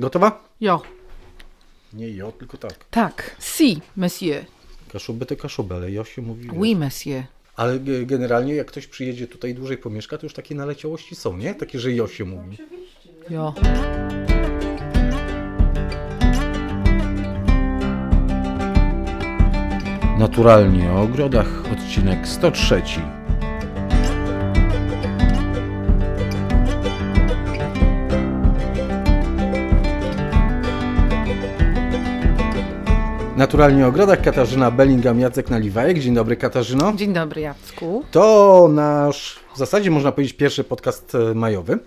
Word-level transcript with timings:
Gotowa? 0.00 0.44
Jo. 0.60 0.82
Nie 1.92 2.10
jo, 2.10 2.32
tylko 2.38 2.56
tak. 2.58 2.74
Tak. 2.90 3.36
Si, 3.38 3.80
monsieur. 3.96 4.44
Kaszuby 4.92 5.26
to 5.26 5.36
kaszuby, 5.36 5.74
ale 5.74 5.90
jo 5.90 6.04
się 6.04 6.22
mówi. 6.22 6.48
Oui, 6.52 6.76
monsieur. 6.76 7.22
Ale 7.56 7.80
ge- 7.80 8.06
generalnie 8.06 8.54
jak 8.54 8.66
ktoś 8.66 8.86
przyjedzie 8.86 9.26
tutaj 9.28 9.54
dłużej 9.54 9.78
pomieszka, 9.78 10.18
to 10.18 10.26
już 10.26 10.34
takie 10.34 10.54
naleciałości 10.54 11.14
są, 11.14 11.36
nie? 11.36 11.54
Takie, 11.54 11.78
że 11.80 11.92
jo 11.92 12.08
się 12.08 12.24
mówi. 12.24 12.58
Jo. 13.30 13.54
Naturalnie 20.18 20.90
o 20.92 21.00
ogrodach, 21.02 21.48
odcinek 21.72 22.28
103. 22.28 22.82
Naturalnie 33.40 33.84
o 33.84 33.88
ogrodach 33.88 34.22
Katarzyna 34.22 34.70
Bellingham, 34.70 35.20
Jacek 35.20 35.50
Naliwajek. 35.50 35.98
Dzień 35.98 36.14
dobry 36.14 36.36
Katarzyno. 36.36 36.92
Dzień 36.96 37.12
dobry, 37.12 37.40
Jacku. 37.40 38.04
To 38.10 38.68
nasz, 38.72 39.38
w 39.54 39.58
zasadzie 39.58 39.90
można 39.90 40.12
powiedzieć, 40.12 40.36
pierwszy 40.36 40.64
podcast 40.64 41.14
e, 41.14 41.34
majowy, 41.34 41.78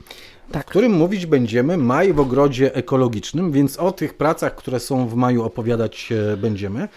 Tak. 0.51 0.63
w 0.63 0.69
którym 0.69 0.91
mówić 0.91 1.25
będziemy 1.25 1.77
maj 1.77 2.13
w 2.13 2.19
ogrodzie 2.19 2.75
ekologicznym, 2.75 3.51
więc 3.51 3.77
o 3.77 3.91
tych 3.91 4.13
pracach, 4.13 4.55
które 4.55 4.79
są 4.79 5.07
w 5.07 5.15
maju 5.15 5.43
opowiadać 5.43 6.09
e, 6.11 6.37
będziemy. 6.37 6.87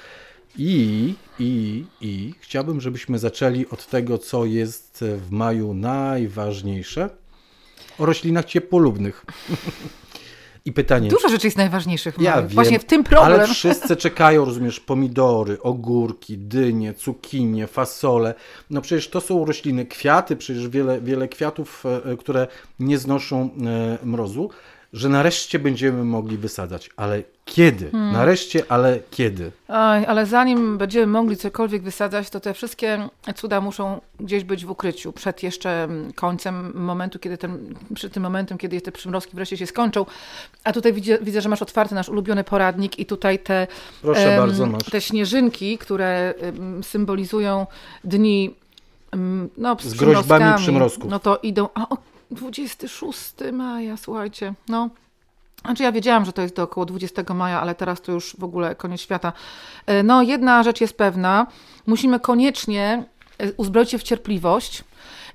I, 0.58 1.14
i, 1.38 1.84
i 2.00 2.34
chciałbym, 2.40 2.80
żebyśmy 2.80 3.18
zaczęli 3.18 3.66
od 3.70 3.86
tego, 3.86 4.18
co 4.18 4.44
jest 4.44 5.04
w 5.26 5.30
maju 5.30 5.74
najważniejsze. 5.74 7.10
O 7.98 8.06
roślinach 8.06 8.44
ciepłolubnych. 8.44 9.24
I 10.66 10.72
pytanie. 10.72 11.08
Dużo 11.08 11.28
rzeczy 11.28 11.46
jest 11.46 11.56
najważniejszych. 11.56 12.14
Ja 12.20 12.42
wiem, 12.42 12.48
Właśnie 12.48 12.78
w 12.78 12.84
tym 12.84 13.04
problem. 13.04 13.32
Ale 13.32 13.46
wszyscy 13.46 13.96
czekają, 13.96 14.44
rozumiesz, 14.44 14.80
pomidory, 14.80 15.62
ogórki, 15.62 16.38
dynie, 16.38 16.94
cukinie, 16.94 17.66
fasole. 17.66 18.34
No 18.70 18.80
przecież 18.80 19.10
to 19.10 19.20
są 19.20 19.44
rośliny, 19.44 19.86
kwiaty, 19.86 20.36
przecież 20.36 20.68
wiele, 20.68 21.00
wiele 21.00 21.28
kwiatów, 21.28 21.84
e, 21.86 22.12
e, 22.12 22.16
które 22.16 22.46
nie 22.80 22.98
znoszą 22.98 23.50
e, 24.02 24.06
mrozu, 24.06 24.50
że 24.96 25.08
nareszcie 25.08 25.58
będziemy 25.58 26.04
mogli 26.04 26.38
wysadzać. 26.38 26.90
Ale 26.96 27.22
kiedy? 27.44 27.90
Hmm. 27.90 28.12
Nareszcie, 28.12 28.62
ale 28.68 28.98
kiedy? 29.10 29.50
Oj, 29.68 30.06
ale 30.06 30.26
zanim 30.26 30.78
będziemy 30.78 31.06
mogli 31.06 31.36
cokolwiek 31.36 31.82
wysadzać, 31.82 32.30
to 32.30 32.40
te 32.40 32.54
wszystkie 32.54 33.08
cuda 33.34 33.60
muszą 33.60 34.00
gdzieś 34.20 34.44
być 34.44 34.64
w 34.64 34.70
ukryciu 34.70 35.12
przed 35.12 35.42
jeszcze 35.42 35.84
mm, 35.84 36.12
końcem 36.12 36.72
momentu, 36.74 37.18
kiedy 37.18 37.38
ten, 37.38 37.74
przed 37.94 38.12
tym 38.12 38.22
momentem, 38.22 38.58
kiedy 38.58 38.80
te 38.80 38.92
przymrozki 38.92 39.36
wreszcie 39.36 39.56
się 39.56 39.66
skończą. 39.66 40.06
A 40.64 40.72
tutaj 40.72 40.92
widzę, 40.92 41.18
widzę 41.22 41.40
że 41.40 41.48
masz 41.48 41.62
otwarty 41.62 41.94
nasz 41.94 42.08
ulubiony 42.08 42.44
poradnik 42.44 42.98
i 42.98 43.06
tutaj 43.06 43.38
te, 43.38 43.66
Proszę 44.02 44.32
em, 44.32 44.40
bardzo, 44.40 44.68
te 44.90 45.00
śnieżynki, 45.00 45.78
które 45.78 46.34
em, 46.40 46.84
symbolizują 46.84 47.66
dni 48.04 48.54
no, 49.58 49.76
z, 49.80 49.84
Z 49.84 49.94
groźbami 49.94 50.58
przymrozków. 50.58 51.10
No 51.10 51.18
to 51.18 51.38
idą... 51.42 51.68
A, 51.74 51.86
26 52.30 53.34
maja, 53.52 53.96
słuchajcie, 53.96 54.54
no... 54.68 54.90
Znaczy 55.64 55.82
ja 55.82 55.92
wiedziałam, 55.92 56.24
że 56.24 56.32
to 56.32 56.42
jest 56.42 56.56
do 56.56 56.62
około 56.62 56.86
20 56.86 57.34
maja, 57.34 57.60
ale 57.60 57.74
teraz 57.74 58.00
to 58.00 58.12
już 58.12 58.36
w 58.38 58.44
ogóle 58.44 58.74
koniec 58.74 59.00
świata. 59.00 59.32
E, 59.86 60.02
No 60.02 60.22
jedna 60.22 60.62
rzecz 60.62 60.80
jest 60.80 60.96
pewna, 60.96 61.46
musimy 61.86 62.20
koniecznie 62.20 63.04
e, 63.38 63.52
uzbroić 63.52 63.90
się 63.90 63.98
w 63.98 64.02
cierpliwość 64.02 64.84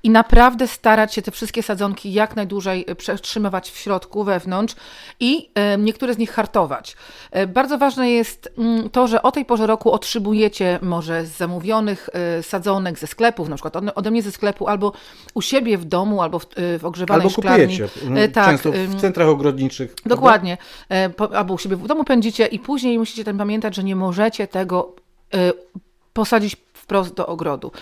i 0.04 0.10
naprawdę 0.10 0.68
starać 0.68 1.14
się 1.14 1.22
te 1.22 1.30
wszystkie 1.30 1.62
sadzonki 1.62 2.12
jak 2.12 2.36
najdłużej 2.36 2.84
e, 2.88 2.94
przetrzymywać 2.94 3.70
w 3.70 3.76
środku, 3.78 4.24
wewnątrz 4.24 4.74
i 5.20 5.50
e, 5.54 5.78
niektóre 5.78 6.14
z 6.14 6.18
nich 6.18 6.30
hartować. 6.32 6.96
E, 7.30 7.46
Bardzo 7.46 7.78
ważne 7.78 8.10
jest 8.10 8.52
mm, 8.58 8.90
to, 8.90 9.06
że 9.08 9.22
o 9.22 9.32
tej 9.32 9.44
porze 9.44 9.66
roku 9.66 9.92
otrzymujecie 9.92 10.78
może 10.82 11.26
z 11.26 11.36
zamówionych 11.36 12.08
sadzonek 12.42 12.98
ze 12.98 13.06
sklepów, 13.06 13.48
na 13.48 13.56
przykład 13.56 13.76
ode- 13.76 14.10
mnie 14.10 14.22
ze 14.22 14.32
sklepu, 14.32 14.68
albo 14.68 14.92
u 15.34 15.42
siebie 15.42 15.78
w 15.78 15.84
domu, 15.84 16.22
albo 16.22 16.38
w, 16.38 16.46
w 16.78 16.84
ogrzewanej 16.84 17.20
Albo 17.22 17.30
szklarni. 17.30 17.78
kupujecie. 17.78 18.06
Mm, 18.06 18.32
tak, 18.32 18.46
Często 18.46 18.72
w 18.72 19.00
centrach 19.00 19.28
ogrodniczych. 19.28 19.94
prawda? 19.94 20.08
Dokładnie. 20.16 20.56
Po- 21.16 21.36
Albo 21.36 21.54
u 21.54 21.58
siebie 21.58 21.76
w 21.76 21.86
domu 21.86 22.04
pędzicie 22.04 22.46
i 22.46 22.58
później 22.58 22.98
musicie 22.98 23.24
tam 23.24 23.38
pamiętać, 23.38 23.74
że 23.76 23.84
nie 23.84 23.96
możecie 23.96 24.46
tego 24.46 24.94
posadzić 26.12 26.56
wprost 26.74 27.14
do 27.14 27.26
ogrodu. 27.26 27.72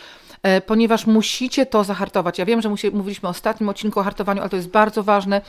E, 0.43 0.61
Ponieważ 0.61 1.06
musicie 1.06 1.67
to 1.67 1.84
zahartować. 1.84 2.39
Ja 2.39 2.45
wiem, 2.45 2.62
że 2.62 2.69
mówiliśmy 2.93 3.28
o 3.28 3.31
ostatnim 3.31 3.69
odcinku 3.69 4.01
o 4.01 4.03
hartowaniu, 4.03 4.41
ale 4.41 4.51
to 4.51 4.56
jest 4.56 4.69
bardzo 4.69 5.03
ważne. 5.03 5.41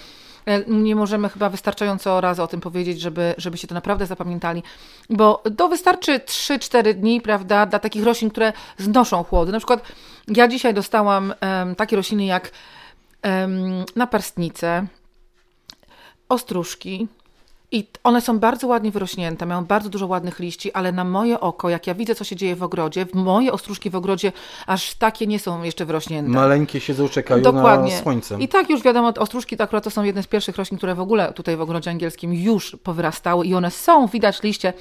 E, 0.45 0.65
Nie 0.67 0.95
możemy 0.95 1.29
chyba 1.29 1.49
wystarczająco 1.49 2.21
razy 2.21 2.43
o 2.43 2.47
tym 2.47 2.61
powiedzieć, 2.61 3.01
żeby, 3.01 3.35
żebyście 3.37 3.67
to 3.67 3.73
naprawdę 3.75 4.05
zapamiętali, 4.05 4.63
bo 5.09 5.43
to 5.57 5.67
wystarczy 5.69 6.19
3-4 6.19 6.93
dni, 6.93 7.21
prawda, 7.21 7.65
dla 7.65 7.79
takich 7.79 8.03
roślin, 8.03 8.31
które 8.31 8.53
znoszą 8.77 9.23
chłody. 9.23 9.51
Na 9.51 9.57
przykład 9.57 9.83
ja 10.27 10.47
dzisiaj 10.47 10.73
dostałam 10.73 11.33
em, 11.41 11.75
takie 11.75 11.95
rośliny 11.95 12.25
jak 12.25 12.51
em, 13.21 13.85
naparstnice, 13.95 14.87
ostróżki. 16.29 17.07
I 17.73 17.87
one 18.03 18.21
są 18.21 18.39
bardzo 18.39 18.67
ładnie 18.67 18.91
wyrośnięte, 18.91 19.45
mają 19.45 19.65
bardzo 19.65 19.89
dużo 19.89 20.07
ładnych 20.07 20.39
liści, 20.39 20.73
ale 20.73 20.91
na 20.91 21.03
moje 21.03 21.39
oko, 21.39 21.69
jak 21.69 21.87
ja 21.87 21.95
widzę, 21.95 22.15
co 22.15 22.23
się 22.23 22.35
dzieje 22.35 22.55
w 22.55 22.63
ogrodzie, 22.63 23.05
w 23.05 23.13
moje 23.13 23.51
ostróżki 23.51 23.89
w 23.89 23.95
ogrodzie 23.95 24.31
aż 24.67 24.93
takie 24.93 25.27
nie 25.27 25.39
są 25.39 25.63
jeszcze 25.63 25.85
wyrośnięte. 25.85 26.31
Maleńkie 26.31 26.79
siedzą, 26.79 27.09
czekają 27.09 27.41
Dokładnie. 27.41 27.95
na 27.95 28.01
słońce. 28.01 28.37
I 28.39 28.47
tak 28.47 28.69
już 28.69 28.81
wiadomo, 28.81 29.13
ostróżki 29.17 29.57
to 29.57 29.63
akurat 29.63 29.83
to 29.83 29.89
są 29.89 30.03
jedne 30.03 30.23
z 30.23 30.27
pierwszych 30.27 30.57
roślin, 30.57 30.77
które 30.77 30.95
w 30.95 30.99
ogóle 30.99 31.33
tutaj 31.33 31.57
w 31.57 31.61
ogrodzie 31.61 31.91
angielskim 31.91 32.33
już 32.33 32.75
powyrastały 32.83 33.45
i 33.45 33.55
one 33.55 33.71
są, 33.71 34.07
widać 34.07 34.43
liście, 34.43 34.73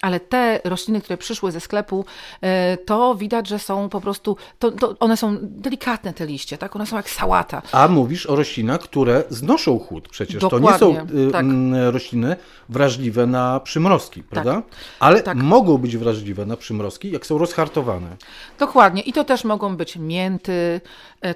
ale 0.00 0.20
te 0.20 0.60
rośliny, 0.64 1.00
które 1.00 1.16
przyszły 1.16 1.52
ze 1.52 1.60
sklepu, 1.60 2.04
e, 2.40 2.76
to 2.76 3.14
widać, 3.14 3.48
że 3.48 3.58
są 3.58 3.88
po 3.88 4.00
prostu, 4.00 4.36
to, 4.58 4.70
to 4.70 4.96
one 5.00 5.16
są 5.16 5.36
delikatne 5.40 6.14
te 6.14 6.26
liście, 6.26 6.58
tak? 6.58 6.76
One 6.76 6.86
są 6.86 6.96
jak 6.96 7.10
sałata. 7.10 7.62
A 7.72 7.88
mówisz 7.88 8.26
o 8.26 8.36
roślinach, 8.36 8.80
które 8.80 9.24
znoszą 9.28 9.78
chłód 9.78 10.08
przecież. 10.08 10.40
To 10.40 10.46
nie 10.46 10.50
Dokładnie, 10.50 10.78
są 10.78 11.16
y, 11.28 11.32
tak. 11.32 11.40
m, 11.44 11.74
rośliny 11.74 12.36
wrażliwe 12.68 13.26
na 13.26 13.60
przymrozki, 13.60 14.22
prawda? 14.22 14.62
Ale 15.00 15.22
tak. 15.22 15.36
mogą 15.36 15.78
być 15.78 15.96
wrażliwe 15.96 16.46
na 16.46 16.56
przymrozki, 16.56 17.10
jak 17.10 17.26
są 17.26 17.38
rozhartowane. 17.38 18.16
Dokładnie. 18.58 19.02
I 19.02 19.12
to 19.12 19.24
też 19.24 19.44
mogą 19.44 19.76
być 19.76 19.96
mięty, 19.96 20.80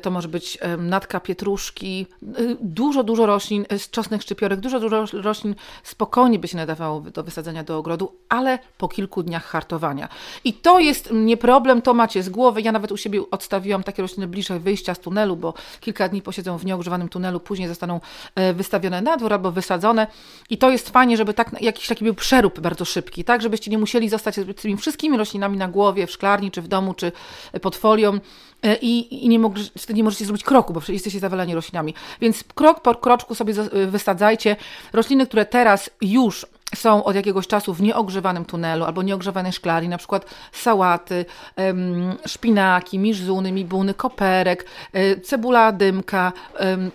to 0.03 0.11
może 0.11 0.29
być 0.29 0.59
natka 0.79 1.21
pietruszki, 1.21 2.07
y, 2.39 2.57
dużo, 2.61 3.05
dużo 3.05 3.27
roślin, 3.27 3.65
e, 3.69 3.79
z 3.79 3.91
czosnek 3.91 4.23
szczypiorek, 4.23 4.61
dużo, 4.61 4.81
dużo 4.81 5.07
roślin 5.13 5.55
spokojnie 5.83 6.39
by 6.39 6.49
się 6.49 6.57
nadawało 6.57 7.01
do 7.01 7.23
wysadzenia 7.25 7.65
do 7.65 7.79
ogrodu, 7.79 8.13
ale 8.29 8.59
po 8.79 8.89
kilku 8.89 9.23
dniach 9.23 9.45
hartowania. 9.45 10.09
I 10.45 10.53
to 10.53 10.79
jest 10.79 11.09
nie 11.13 11.37
problem, 11.37 11.83
to 11.83 11.95
macie 11.95 12.23
z 12.23 12.29
głowy. 12.29 12.63
Ja 12.63 12.73
nawet 12.73 12.93
u 12.93 12.97
siebie 12.97 13.21
odstawiłam 13.31 13.83
takie 13.83 14.03
rośliny 14.03 14.27
bliżej 14.27 14.61
wyjścia 14.61 14.95
z 14.95 14.99
tunelu, 14.99 15.37
bo 15.37 15.55
kilka 15.81 16.09
dni 16.09 16.23
posiedzą 16.23 16.59
w 16.59 16.65
nieogrzewanym 16.65 17.09
tunelu, 17.09 17.41
później 17.41 17.69
zostaną 17.69 18.01
e, 18.35 18.55
wystawione 18.55 19.03
na 19.03 19.17
dwór 19.17 19.33
albo 19.33 19.53
wysadzone. 19.53 20.07
I 20.51 20.59
to 20.59 20.71
jest 20.71 20.91
fajnie, 20.91 21.17
żeby 21.17 21.35
tak, 21.35 21.63
jakiś 21.63 21.87
taki 21.87 22.05
był 22.05 22.15
przerób 22.15 22.61
bardzo 22.61 22.85
szybki, 22.85 23.25
tak, 23.25 23.43
żebyście 23.43 23.71
nie 23.71 23.79
musieli 23.79 24.09
zostać 24.09 24.35
z 24.35 24.61
tymi 24.61 24.77
wszystkimi 24.77 25.17
roślinami 25.17 25.59
na 25.59 25.69
głowie, 25.69 26.07
w 26.07 26.11
szklarni, 26.11 26.51
czy 26.51 26.63
w 26.63 26.69
domu, 26.69 26.95
czy 26.95 27.13
pod 27.63 27.77
folią. 27.77 28.19
E, 28.63 28.77
I, 28.77 29.25
i 29.25 29.29
nie, 29.29 29.41
wtedy 29.79 29.95
nie 29.95 30.05
możecie 30.05 30.25
zrobić 30.25 30.45
kroku, 30.45 30.73
bo 30.73 30.81
jesteście 30.89 31.21
zawaleni 31.21 31.55
roślinami. 31.55 31.95
Więc 32.21 32.45
krok 32.55 32.81
po 32.81 32.95
kroczku 32.95 33.35
sobie 33.35 33.55
y, 33.75 33.87
wysadzajcie. 33.87 34.57
Rośliny, 34.93 35.27
które 35.27 35.47
teraz 35.47 35.91
już 36.01 36.47
są 36.75 37.05
od 37.05 37.17
jakiegoś 37.17 37.47
czasu 37.47 37.75
w 37.75 37.83
nieogrzewanym 37.83 38.45
tunelu 38.45 38.85
albo 38.85 39.03
nieogrzewanej 39.03 39.53
szklarni, 39.53 39.89
na 39.89 39.99
przykład 39.99 40.27
sałaty, 40.53 41.25
szpinaki, 42.27 42.99
miżzuny, 42.99 43.53
mibuny, 43.53 43.95
koperek, 43.95 44.65
e, 44.93 45.21
cebula 45.21 45.73
dymka, 45.73 46.33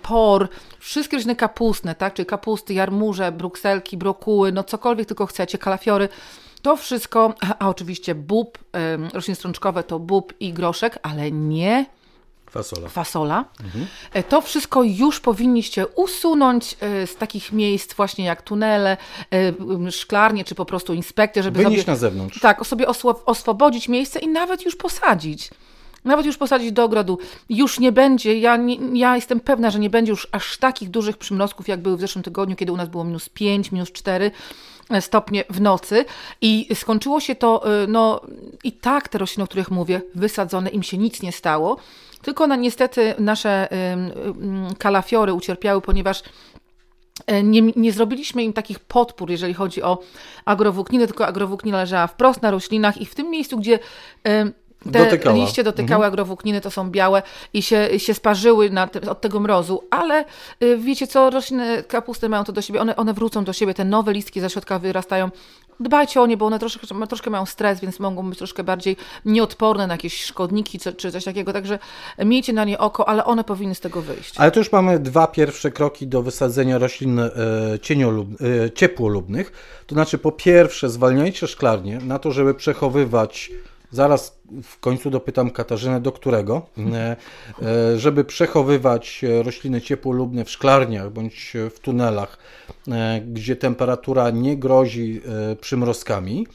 por, 0.02 0.50
wszystkie 0.80 1.18
rośliny 1.18 1.36
kapustne, 1.36 1.96
tak, 1.96 2.14
czyli 2.14 2.26
kapusty, 2.26 2.74
jarmuże, 2.74 3.32
brukselki, 3.32 3.98
brokuły, 3.98 4.52
no 4.52 4.64
cokolwiek 4.64 5.08
tylko 5.08 5.26
chcecie, 5.26 5.58
kalafiory, 5.58 6.10
to 6.64 6.76
wszystko, 6.78 7.34
a, 7.60 7.70
oczywiście 7.70 8.16
bób, 8.16 8.58
rośliny 9.14 9.36
strączkowe 9.36 9.84
to 9.84 10.00
bób 10.00 10.34
i 10.40 10.54
groszek, 10.54 11.00
ale 11.02 11.32
nie 11.32 11.86
Fasola. 12.50 12.90
fasola. 12.90 13.46
E, 14.14 14.24
To 14.24 14.42
wszystko 14.42 14.84
już 14.84 15.20
powinniście 15.20 15.88
usunąć 15.88 16.78
e, 16.80 17.08
z 17.08 17.16
takich 17.16 17.52
miejsc 17.52 17.94
właśnie 17.94 18.26
jak 18.26 18.42
tunele, 18.42 18.98
e, 19.88 19.92
szklarnie 19.92 20.44
czy 20.44 20.56
po 20.56 20.66
prostu 20.66 20.94
inspekcje, 20.94 21.44
żeby 21.44 21.64
Wynieść 21.64 21.82
sobie, 21.82 21.92
na 21.94 21.98
zewnątrz. 22.00 22.40
tak, 22.40 22.66
sobie 22.66 22.88
oswobodzić 23.26 23.90
miejsce 23.90 24.20
i 24.20 24.28
nawet 24.28 24.66
już 24.66 24.76
posadzić. 24.76 25.50
Nawet 26.06 26.26
już 26.26 26.38
posadzić 26.38 26.72
do 26.72 26.84
ogrodu. 26.84 27.18
Już 27.50 27.80
nie 27.80 27.92
będzie, 27.92 28.40
ja, 28.40 28.58
nie, 28.58 29.00
ja 29.00 29.16
jestem 29.16 29.40
pewna, 29.40 29.72
że 29.72 29.80
nie 29.80 29.90
będzie 29.90 30.10
już 30.10 30.28
aż 30.32 30.58
takich 30.58 30.90
dużych 30.90 31.18
przymrozków, 31.18 31.68
jak 31.68 31.82
były 31.82 31.98
w 31.98 32.00
zeszłym 32.00 32.24
tygodniu, 32.24 32.56
kiedy 32.56 32.72
u 32.72 32.78
nas 32.78 32.90
było 32.90 33.04
minus 33.04 33.30
5, 33.30 33.72
minus 33.72 33.92
4 33.92 34.32
stopnie 35.02 35.44
w 35.50 35.62
nocy 35.62 36.06
i 36.42 36.68
skończyło 36.74 37.20
się 37.20 37.36
to, 37.36 37.82
y, 37.84 37.88
no 37.88 38.22
i 38.64 38.72
tak 38.72 39.10
te 39.10 39.18
rośliny, 39.18 39.44
o 39.44 39.48
których 39.48 39.72
mówię, 39.72 40.02
wysadzone, 40.16 40.70
im 40.70 40.84
się 40.84 40.98
nic 40.98 41.22
nie 41.22 41.32
stało, 41.32 41.78
tylko 42.22 42.48
na, 42.48 42.56
niestety 42.56 43.14
nasze 43.20 43.68
kalafiory 44.78 45.34
ucierpiały, 45.34 45.82
ponieważ 45.82 46.24
e, 47.28 47.44
nie, 47.44 47.62
nie 47.62 47.92
zrobiliśmy 47.92 48.44
im 48.44 48.54
takich 48.54 48.80
podpór, 48.80 49.32
jeżeli 49.32 49.54
chodzi 49.54 49.82
o 49.84 50.00
agrowłókninę, 50.46 51.08
tylko 51.08 51.28
agrowłóknina 51.28 51.78
leżała 51.78 52.08
wprost 52.08 52.42
na 52.42 52.52
roślinach 52.52 53.02
i 53.02 53.06
w 53.06 53.16
tym 53.16 53.30
miejscu, 53.30 53.58
gdzie 53.58 53.80
te 54.92 55.06
Dotykała. 55.06 55.36
liście 55.36 55.64
dotykały 55.64 55.96
mhm. 55.96 56.14
agrowłókniny, 56.14 56.62
to 56.62 56.72
są 56.72 56.92
białe 56.92 57.22
i 57.54 57.62
się, 57.62 58.00
się 58.00 58.14
sparzyły 58.14 58.72
te, 58.92 59.12
od 59.12 59.22
tego 59.22 59.40
mrozu, 59.40 59.84
ale 59.90 60.26
y, 60.64 60.78
wiecie 60.78 61.08
co, 61.08 61.30
rośliny 61.30 61.84
kapusty 61.84 62.30
mają 62.30 62.44
to 62.44 62.52
do 62.52 62.62
siebie, 62.62 62.82
one, 62.82 62.96
one 62.96 63.14
wrócą 63.14 63.44
do 63.44 63.54
siebie, 63.54 63.74
te 63.74 63.86
nowe 63.86 64.14
listki 64.14 64.42
ze 64.42 64.50
środka 64.50 64.80
wyrastają. 64.80 65.32
Dbajcie 65.80 66.22
o 66.22 66.26
nie, 66.26 66.38
bo 66.38 66.46
one 66.46 66.60
troszkę, 66.60 66.88
troszkę 67.08 67.30
mają 67.30 67.46
stres, 67.46 67.80
więc 67.80 68.00
mogą 68.00 68.30
być 68.30 68.38
troszkę 68.38 68.64
bardziej 68.64 68.98
nieodporne 69.26 69.88
na 69.88 69.94
jakieś 69.94 70.24
szkodniki 70.24 70.80
czy, 70.80 70.94
czy 70.94 71.12
coś 71.12 71.24
takiego, 71.24 71.54
także 71.54 71.80
miejcie 72.26 72.54
na 72.54 72.66
nie 72.66 72.78
oko, 72.78 73.10
ale 73.10 73.26
one 73.26 73.44
powinny 73.44 73.76
z 73.76 73.80
tego 73.80 74.02
wyjść. 74.02 74.34
Ale 74.38 74.52
tu 74.52 74.60
już 74.60 74.72
mamy 74.72 75.00
dwa 75.00 75.28
pierwsze 75.28 75.72
kroki 75.72 76.08
do 76.08 76.22
wysadzenia 76.22 76.78
roślin 76.78 77.20
e, 77.20 77.32
cieniolub, 77.82 78.28
e, 78.66 78.72
ciepłolubnych. 78.72 79.52
To 79.88 79.96
znaczy 79.96 80.18
po 80.18 80.32
pierwsze 80.32 80.90
zwalniajcie 80.90 81.48
szklarnię 81.48 82.00
na 82.04 82.20
to, 82.20 82.32
żeby 82.32 82.54
przechowywać 82.54 83.52
Zaraz 83.94 84.40
w 84.64 84.80
końcu 84.80 85.10
dopytam 85.10 85.50
Katarzynę, 85.52 86.02
do 86.02 86.12
którego, 86.12 86.62
e, 86.78 87.16
e, 87.62 88.00
żeby 88.00 88.24
przechowywać 88.24 89.26
rośliny 89.44 89.82
ciepłolubne 89.82 90.46
w 90.46 90.50
szklarniach 90.50 91.12
bądź 91.12 91.54
w 91.76 91.80
tunelach, 91.80 92.38
e, 92.88 93.22
gdzie 93.22 93.56
temperatura 93.56 94.30
nie 94.30 94.58
grozi 94.58 95.22
przymrozkami. 95.62 96.48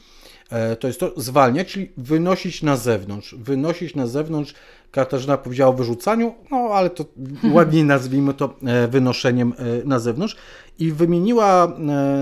To 0.79 0.87
jest 0.87 0.99
to 0.99 1.13
zwalniać, 1.17 1.67
czyli 1.67 1.91
wynosić 1.97 2.63
na 2.63 2.77
zewnątrz. 2.77 3.35
Wynosić 3.35 3.95
na 3.95 4.07
zewnątrz, 4.07 4.53
Katarzyna 4.91 5.37
powiedziała 5.37 5.69
o 5.69 5.77
wyrzucaniu, 5.77 6.35
no 6.51 6.57
ale 6.57 6.89
to 6.89 7.05
ładniej 7.55 7.83
nazwijmy 7.83 8.33
to 8.33 8.55
wynoszeniem 8.89 9.53
na 9.85 9.99
zewnątrz. 9.99 10.35
I 10.79 10.91
wymieniła 10.91 11.73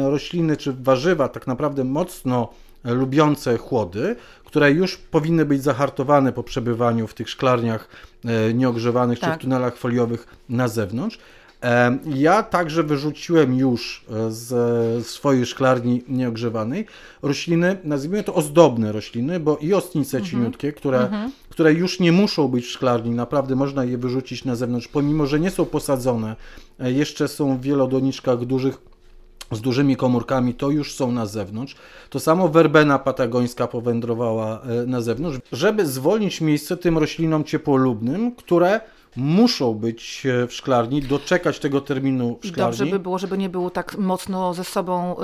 rośliny 0.05 0.57
czy 0.57 0.73
warzywa 0.73 1.29
tak 1.29 1.47
naprawdę 1.47 1.83
mocno 1.83 2.49
lubiące 2.83 3.57
chłody, 3.57 4.15
które 4.47 4.71
już 4.71 4.97
powinny 4.97 5.45
być 5.45 5.63
zahartowane 5.63 6.33
po 6.33 6.43
przebywaniu 6.43 7.07
w 7.07 7.13
tych 7.13 7.29
szklarniach 7.29 7.87
e, 8.25 8.53
nieogrzewanych 8.53 9.19
tak. 9.19 9.33
czy 9.33 9.39
w 9.39 9.41
tunelach 9.41 9.77
foliowych 9.77 10.27
na 10.49 10.67
zewnątrz. 10.67 11.19
E, 11.63 11.97
ja 12.05 12.43
także 12.43 12.83
wyrzuciłem 12.83 13.57
już 13.57 14.05
e, 14.09 14.31
z 14.31 15.07
swojej 15.07 15.45
szklarni 15.45 16.03
nieogrzewanej 16.07 16.85
rośliny, 17.21 17.77
nazwijmy 17.83 18.23
to 18.23 18.33
ozdobne 18.33 18.91
rośliny, 18.91 19.39
bo 19.39 19.57
i 19.57 19.73
ostnice 19.73 20.17
mhm. 20.17 20.31
cieniutkie, 20.31 20.73
które, 20.73 20.99
mhm. 20.99 21.31
które 21.49 21.73
już 21.73 21.99
nie 21.99 22.11
muszą 22.11 22.47
być 22.47 22.65
w 22.65 22.69
szklarni, 22.69 23.11
naprawdę 23.11 23.55
można 23.55 23.83
je 23.85 23.97
wyrzucić 23.97 24.45
na 24.45 24.55
zewnątrz, 24.55 24.87
pomimo 24.87 25.25
że 25.25 25.39
nie 25.39 25.51
są 25.51 25.65
posadzone, 25.65 26.35
jeszcze 26.79 27.27
są 27.27 27.57
w 27.57 27.61
wielodoniczkach 27.61 28.45
dużych 28.45 28.77
z 29.51 29.61
dużymi 29.61 29.95
komórkami, 29.95 30.53
to 30.53 30.69
już 30.69 30.95
są 30.95 31.11
na 31.11 31.25
zewnątrz. 31.25 31.75
To 32.09 32.19
samo 32.19 32.49
werbena 32.49 32.99
patagońska 32.99 33.67
powędrowała 33.67 34.61
e, 34.61 34.85
na 34.85 35.01
zewnątrz, 35.01 35.39
żeby 35.51 35.85
zwolnić 35.85 36.41
miejsce 36.41 36.77
tym 36.77 36.97
roślinom 36.97 37.43
ciepłolubnym, 37.43 38.35
które 38.35 38.81
muszą 39.17 39.73
być 39.73 40.25
e, 40.25 40.47
w 40.47 40.53
szklarni, 40.53 41.01
doczekać 41.01 41.59
tego 41.59 41.81
terminu 41.81 42.39
w 42.41 42.47
szklarni. 42.47 42.77
Dobrze 42.77 42.85
by 42.85 42.99
było, 42.99 43.17
żeby 43.19 43.37
nie 43.37 43.49
było 43.49 43.69
tak 43.69 43.97
mocno 43.97 44.53
ze 44.53 44.63
sobą, 44.63 45.15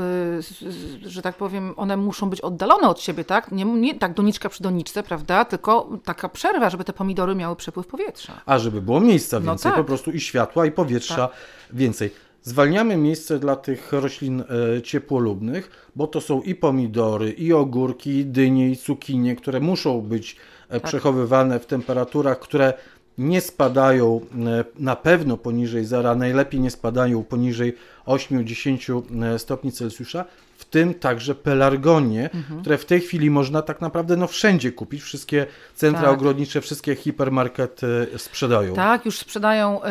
yy, 1.01 1.09
że 1.09 1.21
tak 1.21 1.35
powiem, 1.35 1.73
one 1.77 1.97
muszą 1.97 2.29
być 2.29 2.41
oddalone 2.41 2.89
od 2.89 3.01
siebie, 3.01 3.25
tak? 3.25 3.51
Nie, 3.51 3.65
nie 3.65 3.95
tak 3.95 4.13
doniczka 4.13 4.49
przy 4.49 4.63
doniczce, 4.63 5.03
prawda? 5.03 5.45
Tylko 5.45 5.89
taka 6.03 6.29
przerwa, 6.29 6.69
żeby 6.69 6.83
te 6.83 6.93
pomidory 6.93 7.35
miały 7.35 7.55
przepływ 7.55 7.87
powietrza. 7.87 8.33
A 8.45 8.59
żeby 8.59 8.81
było 8.81 8.99
miejsca 8.99 9.39
no 9.39 9.45
więcej, 9.45 9.71
no 9.71 9.75
tak. 9.75 9.85
po 9.85 9.87
prostu 9.87 10.11
i 10.11 10.19
światła, 10.19 10.65
i 10.65 10.71
powietrza 10.71 11.27
tak. 11.27 11.37
więcej. 11.73 12.11
Zwalniamy 12.43 12.97
miejsce 12.97 13.39
dla 13.39 13.55
tych 13.55 13.91
roślin 13.91 14.43
e, 14.77 14.81
ciepłolubnych, 14.81 15.89
bo 15.95 16.07
to 16.07 16.21
są 16.21 16.41
i 16.41 16.55
pomidory, 16.55 17.31
i 17.31 17.53
ogórki, 17.53 18.09
i 18.09 18.25
dynie, 18.25 18.69
i 18.69 18.77
cukinie, 18.77 19.35
które 19.35 19.59
muszą 19.59 20.01
być 20.01 20.35
e, 20.69 20.79
tak. 20.79 20.83
przechowywane 20.83 21.59
w 21.59 21.65
temperaturach, 21.65 22.39
które 22.39 22.73
nie 23.17 23.41
spadają 23.41 24.21
e, 24.45 24.63
na 24.79 24.95
pewno 24.95 25.37
poniżej 25.37 25.85
zera, 25.85 26.15
najlepiej 26.15 26.59
nie 26.59 26.71
spadają 26.71 27.23
poniżej 27.23 27.75
8-10 28.07 29.37
stopni 29.37 29.71
Celsjusza, 29.71 30.25
w 30.57 30.65
tym 30.65 30.93
także 30.93 31.35
pelargonie, 31.35 32.29
mhm. 32.33 32.61
które 32.61 32.77
w 32.77 32.85
tej 32.85 33.01
chwili 33.01 33.29
można 33.29 33.61
tak 33.61 33.81
naprawdę 33.81 34.17
no, 34.17 34.27
wszędzie 34.27 34.71
kupić. 34.71 35.01
Wszystkie 35.01 35.45
centra 35.75 36.01
tak. 36.01 36.11
ogrodnicze, 36.11 36.61
wszystkie 36.61 36.95
hipermarkety 36.95 38.07
sprzedają. 38.17 38.73
Tak, 38.73 39.05
już 39.05 39.17
sprzedają 39.19 39.81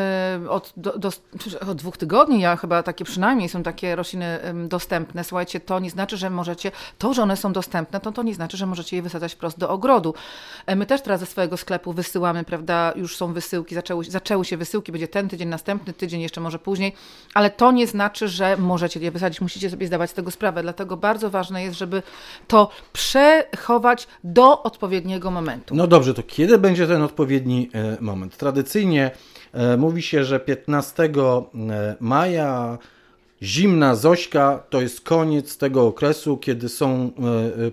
y, 0.42 0.50
od, 0.50 0.72
do, 0.76 0.98
do, 0.98 1.10
od 1.68 1.78
dwóch 1.78 1.96
tygodni, 1.96 2.40
ja 2.40 2.56
chyba 2.56 2.82
takie 2.82 3.04
przynajmniej 3.04 3.48
są 3.48 3.62
takie 3.62 3.96
rośliny 3.96 4.38
dostępne. 4.68 5.24
Słuchajcie, 5.24 5.60
to 5.60 5.78
nie 5.78 5.90
znaczy, 5.90 6.16
że 6.16 6.30
możecie, 6.30 6.70
to, 6.98 7.14
że 7.14 7.22
one 7.22 7.36
są 7.36 7.52
dostępne, 7.52 8.00
to 8.00 8.12
to 8.12 8.22
nie 8.22 8.34
znaczy, 8.34 8.56
że 8.56 8.66
możecie 8.66 8.96
je 8.96 9.02
wysadzać 9.02 9.32
wprost 9.34 9.58
do 9.58 9.70
ogrodu. 9.70 10.14
My 10.76 10.86
też 10.86 11.00
teraz 11.00 11.20
ze 11.20 11.26
swojego 11.26 11.56
sklepu 11.56 11.92
wysyłamy, 11.92 12.44
prawda, 12.44 12.92
już 12.96 13.16
są 13.16 13.32
wysyłki, 13.32 13.74
zaczęły, 13.74 14.04
zaczęły 14.04 14.44
się 14.44 14.56
wysyłki, 14.56 14.92
będzie 14.92 15.08
ten 15.08 15.28
tydzień, 15.28 15.48
następny 15.48 15.92
tydzień, 15.92 16.20
jeszcze 16.20 16.40
może 16.40 16.58
później, 16.58 16.94
ale 17.34 17.50
to 17.50 17.72
nie 17.72 17.86
znaczy, 17.86 18.01
że 18.28 18.56
możecie 18.56 19.00
je 19.00 19.10
wysadzić, 19.10 19.40
musicie 19.40 19.70
sobie 19.70 19.86
zdawać 19.86 20.10
z 20.10 20.14
tego 20.14 20.30
sprawę 20.30 20.62
dlatego 20.62 20.96
bardzo 20.96 21.30
ważne 21.30 21.62
jest, 21.62 21.78
żeby 21.78 22.02
to 22.48 22.70
przechować 22.92 24.08
do 24.24 24.62
odpowiedniego 24.62 25.30
momentu. 25.30 25.74
No 25.74 25.86
dobrze, 25.86 26.14
to 26.14 26.22
kiedy 26.22 26.58
będzie 26.58 26.86
ten 26.86 27.02
odpowiedni 27.02 27.70
e, 27.74 27.96
moment? 28.00 28.36
Tradycyjnie 28.36 29.10
e, 29.52 29.76
mówi 29.76 30.02
się, 30.02 30.24
że 30.24 30.40
15 30.40 31.04
e, 31.04 31.10
maja 32.00 32.78
zimna 33.42 33.94
Zośka 33.94 34.62
to 34.70 34.80
jest 34.80 35.00
koniec 35.00 35.58
tego 35.58 35.86
okresu, 35.86 36.36
kiedy 36.36 36.68
są 36.68 37.10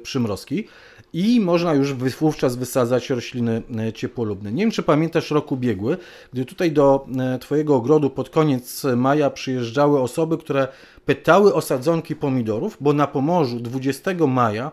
przymrozki 0.03 0.67
i 1.13 1.39
można 1.39 1.73
już 1.73 1.93
wówczas 1.93 2.55
wysadzać 2.55 3.09
rośliny 3.09 3.61
ciepłolubne. 3.95 4.51
Nie 4.51 4.63
wiem, 4.63 4.71
czy 4.71 4.83
pamiętasz 4.83 5.31
rok 5.31 5.51
ubiegły, 5.51 5.97
gdy 6.33 6.45
tutaj 6.45 6.71
do 6.71 7.05
Twojego 7.39 7.75
ogrodu 7.75 8.09
pod 8.09 8.29
koniec 8.29 8.83
maja 8.95 9.29
przyjeżdżały 9.29 10.01
osoby, 10.01 10.37
które 10.37 10.67
pytały 11.05 11.53
o 11.53 11.61
sadzonki 11.61 12.15
pomidorów, 12.15 12.77
bo 12.81 12.93
na 12.93 13.07
Pomorzu 13.07 13.59
20 13.59 14.11
maja 14.27 14.71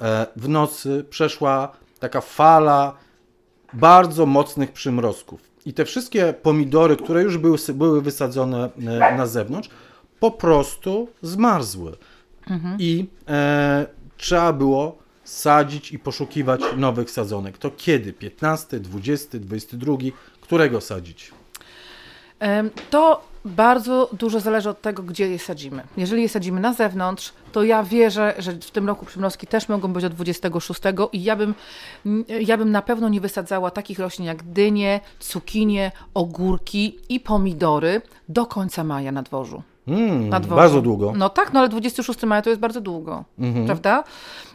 e, 0.00 0.26
w 0.36 0.48
nocy 0.48 1.04
przeszła 1.10 1.72
taka 2.00 2.20
fala 2.20 2.94
bardzo 3.72 4.26
mocnych 4.26 4.72
przymrozków. 4.72 5.40
I 5.66 5.72
te 5.72 5.84
wszystkie 5.84 6.32
pomidory, 6.32 6.96
które 6.96 7.22
już 7.22 7.38
były, 7.38 7.58
były 7.74 8.02
wysadzone 8.02 8.64
e, 8.64 9.16
na 9.16 9.26
zewnątrz, 9.26 9.70
po 10.20 10.30
prostu 10.30 11.08
zmarzły. 11.22 11.92
Mhm. 12.50 12.76
I 12.78 13.06
e, 13.28 13.86
trzeba 14.16 14.52
było 14.52 14.99
sadzić 15.30 15.92
i 15.92 15.98
poszukiwać 15.98 16.60
nowych 16.76 17.10
sadzonek. 17.10 17.58
To 17.58 17.70
kiedy? 17.70 18.12
15, 18.12 18.80
20, 18.80 19.38
22? 19.38 19.96
Którego 20.40 20.80
sadzić? 20.80 21.30
To 22.90 23.30
bardzo 23.44 24.10
dużo 24.12 24.40
zależy 24.40 24.70
od 24.70 24.82
tego, 24.82 25.02
gdzie 25.02 25.28
je 25.28 25.38
sadzimy. 25.38 25.82
Jeżeli 25.96 26.22
je 26.22 26.28
sadzimy 26.28 26.60
na 26.60 26.72
zewnątrz, 26.72 27.32
to 27.52 27.62
ja 27.62 27.82
wierzę, 27.82 28.34
że 28.38 28.52
w 28.52 28.70
tym 28.70 28.86
roku 28.86 29.06
przymrozki 29.06 29.46
też 29.46 29.68
mogą 29.68 29.92
być 29.92 30.04
od 30.04 30.14
26 30.14 30.80
i 31.12 31.22
ja 31.24 31.36
bym, 31.36 31.54
ja 32.40 32.58
bym 32.58 32.70
na 32.70 32.82
pewno 32.82 33.08
nie 33.08 33.20
wysadzała 33.20 33.70
takich 33.70 33.98
roślin 33.98 34.26
jak 34.26 34.42
dynie, 34.42 35.00
cukinie, 35.18 35.92
ogórki 36.14 36.98
i 37.08 37.20
pomidory 37.20 38.02
do 38.28 38.46
końca 38.46 38.84
maja 38.84 39.12
na 39.12 39.22
dworzu. 39.22 39.62
Mm, 39.88 40.28
na 40.28 40.40
dworzu. 40.40 40.56
Bardzo 40.56 40.82
długo. 40.82 41.12
No 41.16 41.28
tak, 41.28 41.52
no 41.52 41.60
ale 41.60 41.68
26 41.68 42.22
maja 42.22 42.42
to 42.42 42.50
jest 42.50 42.60
bardzo 42.60 42.80
długo, 42.80 43.24
mhm. 43.38 43.66
prawda? 43.66 44.04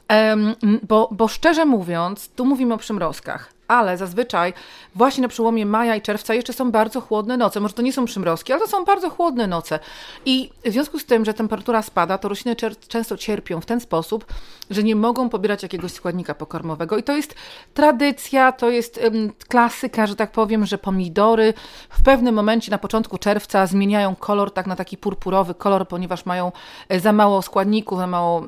Um, 0.09 0.55
bo, 0.87 1.09
bo 1.11 1.27
szczerze 1.27 1.65
mówiąc, 1.65 2.29
tu 2.29 2.45
mówimy 2.45 2.73
o 2.73 2.77
przymrozkach 2.77 3.54
ale 3.67 3.97
zazwyczaj 3.97 4.53
właśnie 4.95 5.21
na 5.21 5.27
przełomie 5.27 5.65
maja 5.65 5.95
i 5.95 6.01
czerwca 6.01 6.33
jeszcze 6.33 6.53
są 6.53 6.71
bardzo 6.71 7.01
chłodne 7.01 7.37
noce. 7.37 7.59
Może 7.59 7.73
to 7.73 7.81
nie 7.81 7.93
są 7.93 8.05
przymrozki, 8.05 8.53
ale 8.53 8.61
to 8.61 8.67
są 8.67 8.85
bardzo 8.85 9.09
chłodne 9.09 9.47
noce. 9.47 9.79
I 10.25 10.49
w 10.65 10.71
związku 10.71 10.99
z 10.99 11.05
tym, 11.05 11.25
że 11.25 11.33
temperatura 11.33 11.81
spada, 11.81 12.17
to 12.17 12.29
rośliny 12.29 12.55
często 12.87 13.17
cierpią 13.17 13.61
w 13.61 13.65
ten 13.65 13.79
sposób, 13.79 14.25
że 14.69 14.83
nie 14.83 14.95
mogą 14.95 15.29
pobierać 15.29 15.63
jakiegoś 15.63 15.91
składnika 15.91 16.35
pokarmowego. 16.35 16.97
I 16.97 17.03
to 17.03 17.15
jest 17.15 17.35
tradycja, 17.73 18.51
to 18.51 18.69
jest 18.69 18.99
um, 19.03 19.33
klasyka, 19.47 20.07
że 20.07 20.15
tak 20.15 20.31
powiem, 20.31 20.65
że 20.65 20.77
pomidory 20.77 21.53
w 21.89 22.03
pewnym 22.03 22.35
momencie 22.35 22.71
na 22.71 22.77
początku 22.77 23.17
czerwca 23.17 23.67
zmieniają 23.67 24.15
kolor 24.15 24.51
tak 24.51 24.67
na 24.67 24.75
taki 24.75 24.97
purpurowy 24.97 25.53
kolor, 25.53 25.87
ponieważ 25.87 26.25
mają 26.25 26.51
e, 26.89 26.99
za 26.99 27.13
mało 27.13 27.41
składników, 27.41 27.97
za 27.97 28.07
mało 28.07 28.47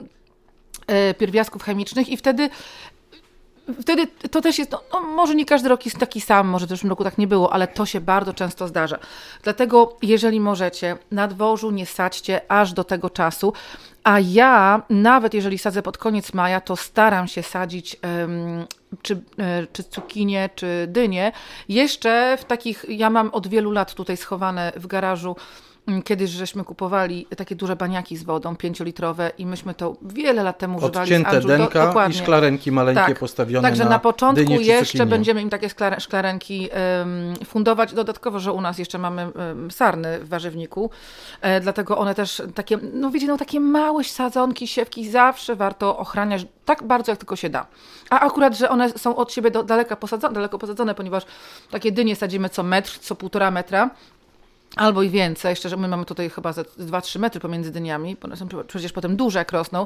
e, 0.87 1.13
pierwiastków 1.13 1.63
chemicznych 1.63 2.09
i 2.09 2.17
wtedy 2.17 2.49
wtedy 3.81 4.07
to 4.07 4.41
też 4.41 4.59
jest, 4.59 4.71
no, 4.71 4.81
no, 4.93 5.01
może 5.01 5.35
nie 5.35 5.45
każdy 5.45 5.69
rok 5.69 5.85
jest 5.85 5.97
taki 5.97 6.21
sam, 6.21 6.47
może 6.47 6.65
w 6.65 6.69
zeszłym 6.69 6.89
roku 6.89 7.03
tak 7.03 7.17
nie 7.17 7.27
było, 7.27 7.53
ale 7.53 7.67
to 7.67 7.85
się 7.85 8.01
bardzo 8.01 8.33
często 8.33 8.67
zdarza. 8.67 8.99
Dlatego, 9.43 9.97
jeżeli 10.01 10.39
możecie, 10.39 10.97
na 11.11 11.27
dworzu 11.27 11.71
nie 11.71 11.85
sadźcie 11.85 12.41
aż 12.51 12.73
do 12.73 12.83
tego 12.83 13.09
czasu, 13.09 13.53
a 14.03 14.19
ja, 14.19 14.81
nawet 14.89 15.33
jeżeli 15.33 15.57
sadzę 15.57 15.81
pod 15.81 15.97
koniec 15.97 16.33
maja, 16.33 16.61
to 16.61 16.75
staram 16.75 17.27
się 17.27 17.43
sadzić 17.43 17.97
um, 18.03 18.65
czy, 19.01 19.21
e, 19.39 19.67
czy 19.73 19.83
cukinie, 19.83 20.49
czy. 20.55 20.93
Jeszcze 21.69 22.37
w 22.41 22.45
takich, 22.45 22.85
ja 22.89 23.09
mam 23.09 23.29
od 23.29 23.47
wielu 23.47 23.71
lat 23.71 23.93
tutaj 23.93 24.17
schowane 24.17 24.71
w 24.75 24.87
garażu 24.87 25.35
kiedyś 26.03 26.29
żeśmy 26.29 26.63
kupowali 26.63 27.27
takie 27.37 27.55
duże 27.55 27.75
baniaki 27.75 28.17
z 28.17 28.23
wodą, 28.23 28.55
pięciolitrowe 28.55 29.31
i 29.37 29.45
myśmy 29.45 29.73
to 29.73 29.95
wiele 30.01 30.43
lat 30.43 30.57
temu 30.57 30.77
używali 30.77 31.03
Odcięte 31.03 31.41
denka 31.41 31.79
do, 31.79 31.85
dokładnie. 31.87 32.15
i 32.15 32.19
szklarenki 32.19 32.71
maleńkie 32.71 33.01
Tak. 33.05 33.19
postawione 33.19 33.67
Także 33.67 33.83
na, 33.83 33.89
na, 33.89 33.99
początku 33.99 34.53
jeszcze 34.53 35.05
będziemy 35.05 35.41
im 35.41 35.49
takie 35.49 35.67
szklare- 35.67 35.99
szklarenki 35.99 36.69
em, 36.71 37.33
fundować. 37.45 37.93
Dodatkowo, 37.93 38.39
że 38.39 38.51
u 38.53 38.61
nas 38.61 38.77
jeszcze 38.77 38.97
mamy 38.97 39.21
em, 39.21 39.71
sarny 39.71 40.19
w 40.19 40.29
warzywniku, 40.29 40.89
e, 41.41 41.59
dlatego 41.61 41.97
one 41.97 42.15
też 42.15 42.41
takie, 42.55 42.77
no 42.93 43.09
wiecie, 43.11 43.27
no 43.27 43.37
takie 43.37 43.59
małe 43.59 44.03
sadzonki, 44.03 44.67
siewki 44.67 45.09
zawsze 45.09 45.55
warto 45.55 45.97
ochraniać 45.97 46.45
tak 46.65 46.83
bardzo, 46.83 47.11
jak 47.11 47.19
tylko 47.19 47.35
się 47.35 47.49
da. 47.49 47.65
A 48.09 48.19
akurat, 48.19 48.57
że 48.57 48.69
one 48.69 48.89
są 48.89 49.15
od 49.15 49.33
siebie 49.33 49.51
do, 49.51 49.63
daleka 49.63 49.95
posadzone, 49.95 50.33
daleko 50.33 50.57
posadzone, 50.57 50.95
ponieważ 50.95 51.23
takie 51.71 51.91
dynie 51.91 52.15
sadzimy 52.15 52.49
co 52.49 52.63
metr, 52.63 52.99
co 52.99 53.15
półtora 53.15 53.51
metra, 53.51 53.89
Albo 54.75 55.03
i 55.03 55.09
więcej, 55.09 55.55
szczerze, 55.55 55.77
my 55.77 55.87
mamy 55.87 56.05
tutaj 56.05 56.29
chyba 56.29 56.53
ze 56.53 56.61
2-3 56.63 57.19
metry 57.19 57.41
pomiędzy 57.41 57.71
dyniami, 57.71 58.17
bo 58.21 58.35
są 58.35 58.47
przecież 58.67 58.91
potem 58.91 59.15
duże 59.15 59.39
jak 59.39 59.51
rosną. 59.51 59.85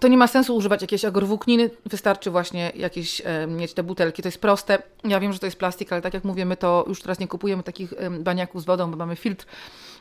To 0.00 0.08
nie 0.08 0.16
ma 0.16 0.26
sensu 0.26 0.56
używać 0.56 0.82
jakiejś 0.82 1.04
agrowłókniny, 1.04 1.70
wystarczy 1.86 2.30
właśnie 2.30 2.72
jakieś 2.74 3.22
e, 3.24 3.46
mieć 3.46 3.74
te 3.74 3.82
butelki, 3.82 4.22
to 4.22 4.28
jest 4.28 4.40
proste. 4.40 4.82
Ja 5.04 5.20
wiem, 5.20 5.32
że 5.32 5.38
to 5.38 5.46
jest 5.46 5.58
plastik, 5.58 5.92
ale 5.92 6.02
tak 6.02 6.14
jak 6.14 6.24
mówię, 6.24 6.44
my 6.44 6.56
to 6.56 6.84
już 6.88 7.02
teraz 7.02 7.18
nie 7.18 7.28
kupujemy 7.28 7.62
takich 7.62 7.92
e, 7.92 8.10
baniaków 8.10 8.62
z 8.62 8.64
wodą, 8.64 8.90
bo 8.90 8.96
mamy 8.96 9.16
filtr, 9.16 9.46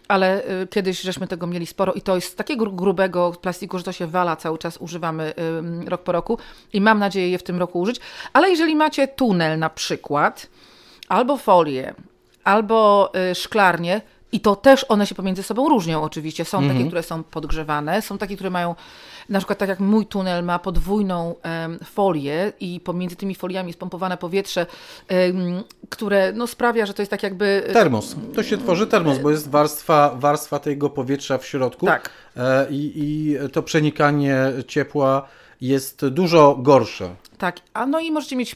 ale 0.07 0.43
e, 0.43 0.67
kiedyś 0.67 1.01
żeśmy 1.01 1.27
tego 1.27 1.47
mieli 1.47 1.65
sporo 1.65 1.93
i 1.93 2.01
to 2.01 2.15
jest 2.15 2.27
z 2.27 2.35
takiego 2.35 2.65
grubego 2.65 3.31
plastiku, 3.31 3.77
że 3.77 3.83
to 3.83 3.91
się 3.91 4.07
wala 4.07 4.35
cały 4.35 4.57
czas, 4.57 4.77
używamy 4.77 5.33
e, 5.85 5.89
rok 5.89 6.03
po 6.03 6.11
roku 6.11 6.37
i 6.73 6.81
mam 6.81 6.99
nadzieję 6.99 7.29
je 7.29 7.37
w 7.37 7.43
tym 7.43 7.59
roku 7.59 7.79
użyć. 7.79 7.99
Ale 8.33 8.49
jeżeli 8.49 8.75
macie 8.75 9.07
tunel 9.07 9.59
na 9.59 9.69
przykład, 9.69 10.49
albo 11.09 11.37
folię, 11.37 11.93
albo 12.43 13.12
y, 13.31 13.35
szklarnie, 13.35 14.01
i 14.33 14.39
to 14.39 14.55
też 14.55 14.85
one 14.89 15.07
się 15.07 15.15
pomiędzy 15.15 15.43
sobą 15.43 15.69
różnią 15.69 16.01
oczywiście. 16.01 16.45
Są 16.45 16.67
takie, 16.67 16.85
które 16.85 17.03
są 17.03 17.23
podgrzewane, 17.23 18.01
są 18.01 18.17
takie, 18.17 18.35
które 18.35 18.50
mają, 18.50 18.75
na 19.29 19.39
przykład 19.39 19.59
tak 19.59 19.69
jak 19.69 19.79
mój 19.79 20.05
tunel 20.05 20.43
ma 20.43 20.59
podwójną 20.59 21.35
em, 21.43 21.79
folię 21.83 22.53
i 22.59 22.79
pomiędzy 22.79 23.15
tymi 23.15 23.35
foliami 23.35 23.69
jest 23.69 23.79
pompowane 23.79 24.17
powietrze, 24.17 24.65
em, 25.07 25.63
które 25.89 26.31
no, 26.35 26.47
sprawia, 26.47 26.85
że 26.85 26.93
to 26.93 27.01
jest 27.01 27.09
tak 27.09 27.23
jakby... 27.23 27.63
Termos. 27.73 28.15
To 28.35 28.43
się 28.43 28.57
tworzy 28.57 28.88
termos, 28.88 29.17
bo 29.17 29.31
jest 29.31 29.50
warstwa, 29.50 30.15
warstwa 30.15 30.59
tego 30.59 30.89
powietrza 30.89 31.38
w 31.38 31.45
środku. 31.45 31.85
Tak. 31.85 32.09
E, 32.38 32.67
I, 32.69 32.91
I 32.95 33.38
to 33.51 33.63
przenikanie 33.63 34.38
ciepła 34.67 35.27
jest 35.62 36.07
dużo 36.07 36.55
gorsze. 36.59 37.15
Tak, 37.38 37.59
a 37.73 37.85
no 37.85 38.00
i 38.00 38.12
możecie 38.12 38.35
mieć 38.35 38.55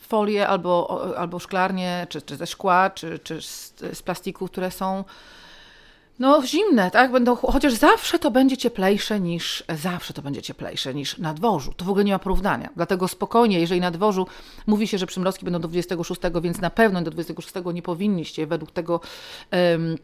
folię 0.00 0.48
albo, 0.48 1.00
albo 1.16 1.38
szklarnie, 1.38 2.06
czy, 2.10 2.22
czy 2.22 2.36
ze 2.36 2.46
szkła, 2.46 2.90
czy, 2.90 3.18
czy 3.18 3.42
z, 3.42 3.74
z 3.92 4.02
plastiku, 4.02 4.48
które 4.48 4.70
są 4.70 5.04
no 6.18 6.42
zimne, 6.46 6.90
tak? 6.90 7.12
Będą, 7.12 7.36
chociaż 7.36 7.72
zawsze 7.72 8.18
to 8.18 8.30
będzie 8.30 8.56
cieplejsze 8.56 9.20
niż, 9.20 9.64
zawsze 9.74 10.14
to 10.14 10.22
będzie 10.22 10.42
cieplejsze 10.42 10.94
niż 10.94 11.18
na 11.18 11.34
dworzu. 11.34 11.72
To 11.76 11.84
w 11.84 11.88
ogóle 11.88 12.04
nie 12.04 12.12
ma 12.12 12.18
porównania. 12.18 12.68
Dlatego 12.76 13.08
spokojnie, 13.08 13.60
jeżeli 13.60 13.80
na 13.80 13.90
dworzu 13.90 14.26
mówi 14.66 14.88
się, 14.88 14.98
że 14.98 15.06
przymrozki 15.06 15.44
będą 15.44 15.60
do 15.60 15.68
26, 15.68 16.20
więc 16.42 16.60
na 16.60 16.70
pewno 16.70 17.02
do 17.02 17.10
26 17.10 17.54
nie 17.74 17.82
powinniście 17.82 18.46
według 18.46 18.70
tego 18.70 19.00
em, 19.50 19.96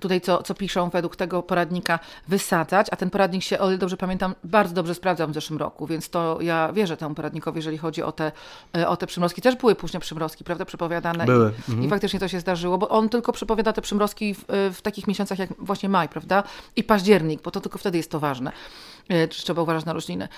tutaj 0.00 0.20
co, 0.20 0.42
co 0.42 0.54
piszą 0.54 0.90
według 0.90 1.16
tego 1.16 1.42
poradnika 1.42 1.98
wysadzać, 2.28 2.86
a 2.90 2.96
ten 2.96 3.10
poradnik 3.10 3.42
się, 3.42 3.58
o 3.58 3.68
ile 3.68 3.78
dobrze 3.78 3.96
pamiętam, 3.96 4.34
bardzo 4.44 4.74
dobrze 4.74 4.94
sprawdzał 4.94 5.28
w 5.28 5.34
zeszłym 5.34 5.58
roku, 5.58 5.86
więc 5.86 6.10
to 6.10 6.38
ja 6.40 6.72
wierzę 6.72 6.96
temu 6.96 7.14
poradnikowi, 7.14 7.58
jeżeli 7.58 7.78
chodzi 7.78 8.02
o 8.02 8.12
te, 8.12 8.32
e, 8.76 8.88
o 8.88 8.96
te 8.96 9.06
przymrozki. 9.06 9.42
Też 9.42 9.56
były 9.56 9.74
późne 9.74 10.00
przymrozki, 10.00 10.44
prawda, 10.44 10.64
przepowiadane. 10.64 11.26
Były, 11.26 11.52
I, 11.80 11.84
I 11.84 11.88
faktycznie 11.88 12.20
to 12.20 12.28
się 12.28 12.40
zdarzyło, 12.40 12.78
bo 12.78 12.88
on 12.88 13.08
tylko 13.08 13.32
przepowiada 13.32 13.72
te 13.72 13.82
przymrozki 13.82 14.34
w, 14.34 14.44
w 14.74 14.82
takich 14.82 15.06
miesiącach 15.06 15.38
jak 15.38 15.50
właśnie 15.58 15.88
maj, 15.88 16.08
prawda, 16.08 16.42
i 16.76 16.84
październik, 16.84 17.42
bo 17.42 17.50
to 17.50 17.60
tylko 17.60 17.78
wtedy 17.78 17.96
jest 17.96 18.10
to 18.10 18.20
ważne. 18.20 18.52
E, 19.08 19.28
Trzeba 19.28 19.62
uważać 19.62 19.84
na 19.84 19.92
rośliny. 19.92 20.28